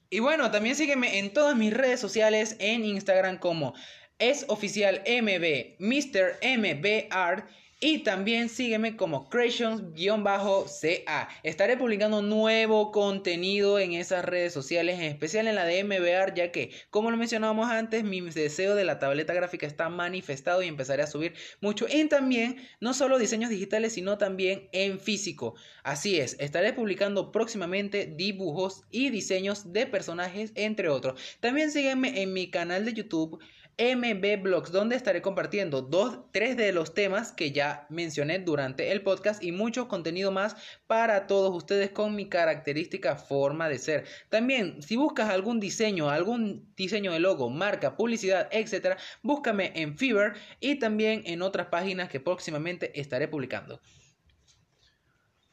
Y 0.08 0.20
bueno, 0.20 0.50
también 0.50 0.76
sígueme 0.76 1.18
en 1.18 1.32
todas 1.32 1.56
mis 1.56 1.74
redes 1.74 1.98
sociales, 1.98 2.56
en 2.60 2.84
Instagram 2.84 3.38
como 3.38 3.74
es 4.18 4.44
oficial 4.48 5.02
MB, 5.06 5.76
Mr. 5.80 6.38
MBR 6.42 7.48
y 7.80 7.98
también 7.98 8.48
sígueme 8.48 8.96
como 8.96 9.28
Creations-CA. 9.28 11.28
Estaré 11.42 11.76
publicando 11.76 12.22
nuevo 12.22 12.92
contenido 12.92 13.78
en 13.78 13.92
esas 13.92 14.24
redes 14.24 14.52
sociales, 14.52 14.96
en 14.96 15.04
especial 15.04 15.48
en 15.48 15.54
la 15.54 15.64
de 15.64 15.84
MBR, 15.84 16.34
ya 16.34 16.52
que, 16.52 16.70
como 16.90 17.10
lo 17.10 17.16
mencionábamos 17.16 17.70
antes, 17.70 18.04
mi 18.04 18.20
deseo 18.20 18.74
de 18.74 18.84
la 18.84 18.98
tableta 18.98 19.34
gráfica 19.34 19.66
está 19.66 19.88
manifestado 19.88 20.62
y 20.62 20.68
empezaré 20.68 21.02
a 21.02 21.06
subir 21.06 21.34
mucho. 21.60 21.86
Y 21.90 22.04
también, 22.08 22.56
no 22.80 22.94
solo 22.94 23.18
diseños 23.18 23.50
digitales, 23.50 23.94
sino 23.94 24.18
también 24.18 24.68
en 24.72 25.00
físico. 25.00 25.54
Así 25.82 26.18
es, 26.18 26.36
estaré 26.40 26.72
publicando 26.72 27.32
próximamente 27.32 28.06
dibujos 28.06 28.84
y 28.90 29.10
diseños 29.10 29.72
de 29.72 29.86
personajes, 29.86 30.52
entre 30.54 30.88
otros. 30.88 31.20
También 31.40 31.70
sígueme 31.70 32.22
en 32.22 32.32
mi 32.32 32.50
canal 32.50 32.84
de 32.84 32.94
YouTube 32.94 33.40
MB 33.78 34.42
Blogs, 34.42 34.70
donde 34.70 34.94
estaré 34.96 35.20
compartiendo 35.20 35.82
dos, 35.82 36.20
tres 36.32 36.56
de 36.56 36.72
los 36.72 36.94
temas 36.94 37.32
que 37.32 37.50
ya 37.52 37.86
mencioné 37.90 38.38
durante 38.38 38.92
el 38.92 39.02
podcast 39.02 39.42
y 39.42 39.52
mucho 39.52 39.88
contenido 39.88 40.30
más 40.30 40.56
para 40.86 41.26
todos 41.26 41.54
ustedes 41.54 41.90
con 41.90 42.14
mi 42.14 42.28
característica 42.28 43.16
forma 43.16 43.68
de 43.68 43.78
ser. 43.78 44.04
También, 44.28 44.80
si 44.82 44.96
buscas 44.96 45.30
algún 45.30 45.58
diseño, 45.58 46.08
algún 46.08 46.72
diseño 46.76 47.12
de 47.12 47.20
logo, 47.20 47.50
marca, 47.50 47.96
publicidad, 47.96 48.48
etcétera, 48.52 48.96
búscame 49.22 49.72
en 49.74 49.98
Fever 49.98 50.34
y 50.60 50.78
también 50.78 51.22
en 51.26 51.42
otras 51.42 51.66
páginas 51.66 52.08
que 52.08 52.20
próximamente 52.20 52.98
estaré 53.00 53.28
publicando. 53.28 53.80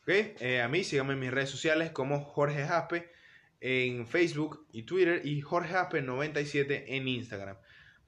Ok, 0.01 0.09
eh, 0.09 0.61
a 0.61 0.67
mí 0.67 0.83
síganme 0.83 1.13
en 1.13 1.19
mis 1.19 1.31
redes 1.31 1.49
sociales 1.49 1.91
como 1.91 2.23
Jorge 2.23 2.65
Jaspe 2.65 3.11
en 3.61 4.07
Facebook 4.07 4.67
y 4.71 4.83
Twitter 4.83 5.21
y 5.23 5.39
Jorge 5.41 5.73
Jaspe 5.73 6.01
97 6.01 6.95
en 6.95 7.07
Instagram. 7.07 7.57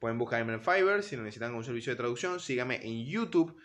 Pueden 0.03 0.17
buscarme 0.17 0.51
en 0.51 0.61
Fiverr 0.61 1.01
si 1.01 1.15
necesitan 1.15 1.55
un 1.55 1.63
servicio 1.63 1.93
de 1.93 1.95
traducción. 1.95 2.41
Síganme 2.41 2.85
en 2.85 3.05
YouTube 3.05 3.57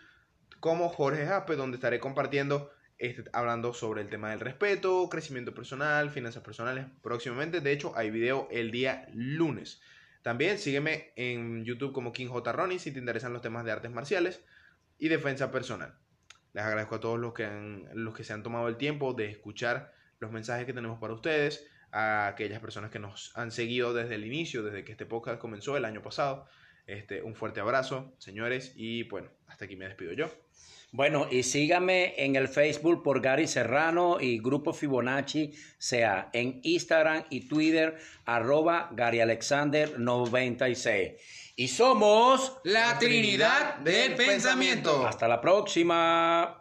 como 0.60 0.88
Jorge 0.88 1.26
Jaspe, 1.26 1.56
donde 1.56 1.78
estaré 1.78 1.98
compartiendo, 1.98 2.70
este, 2.96 3.24
hablando 3.32 3.74
sobre 3.74 4.02
el 4.02 4.08
tema 4.08 4.30
del 4.30 4.38
respeto, 4.38 5.08
crecimiento 5.10 5.52
personal, 5.52 6.10
finanzas 6.10 6.44
personales 6.44 6.86
próximamente. 7.02 7.60
De 7.60 7.72
hecho, 7.72 7.92
hay 7.96 8.10
video 8.10 8.46
el 8.52 8.70
día 8.70 9.08
lunes. 9.12 9.80
También 10.22 10.58
sígueme 10.58 11.12
en 11.16 11.64
YouTube 11.64 11.92
como 11.92 12.12
King 12.12 12.28
J. 12.28 12.52
Ronnie 12.52 12.78
si 12.78 12.92
te 12.92 13.00
interesan 13.00 13.32
los 13.32 13.42
temas 13.42 13.64
de 13.64 13.72
artes 13.72 13.90
marciales 13.90 14.44
y 14.96 15.08
defensa 15.08 15.50
personal. 15.50 15.98
Les 16.52 16.62
agradezco 16.62 16.94
a 16.94 17.00
todos 17.00 17.18
los 17.18 17.34
que, 17.34 17.48
los 17.94 18.14
que 18.14 18.22
se 18.22 18.32
han 18.32 18.44
tomado 18.44 18.68
el 18.68 18.76
tiempo 18.76 19.12
de 19.12 19.28
escuchar 19.28 19.92
los 20.20 20.30
mensajes 20.30 20.66
que 20.66 20.72
tenemos 20.72 21.00
para 21.00 21.14
ustedes, 21.14 21.68
a 21.92 22.28
aquellas 22.28 22.60
personas 22.60 22.90
que 22.90 22.98
nos 22.98 23.36
han 23.36 23.50
seguido 23.50 23.94
desde 23.94 24.14
el 24.16 24.24
inicio, 24.24 24.62
desde 24.62 24.84
que 24.84 24.92
este 24.92 25.06
podcast 25.06 25.40
comenzó 25.40 25.76
el 25.76 25.84
año 25.84 26.02
pasado. 26.02 26.46
Este, 26.86 27.22
un 27.22 27.34
fuerte 27.34 27.60
abrazo, 27.60 28.14
señores, 28.18 28.72
y 28.74 29.02
bueno, 29.04 29.28
hasta 29.46 29.66
aquí 29.66 29.76
me 29.76 29.86
despido 29.86 30.12
yo. 30.12 30.30
Bueno, 30.90 31.28
y 31.30 31.42
síganme 31.42 32.14
en 32.16 32.34
el 32.36 32.48
Facebook 32.48 33.02
por 33.02 33.20
Gary 33.20 33.46
Serrano 33.46 34.18
y 34.18 34.38
Grupo 34.38 34.72
Fibonacci, 34.72 35.52
sea 35.76 36.30
en 36.32 36.60
Instagram 36.62 37.24
y 37.28 37.46
Twitter, 37.46 37.98
arroba 38.24 38.88
Gary 38.92 39.20
Alexander 39.20 40.00
96. 40.00 41.12
Y 41.56 41.68
somos 41.68 42.56
La 42.64 42.98
Trinidad 42.98 43.78
del 43.80 44.14
Pensamiento. 44.14 45.06
Hasta 45.06 45.28
la 45.28 45.40
próxima. 45.42 46.57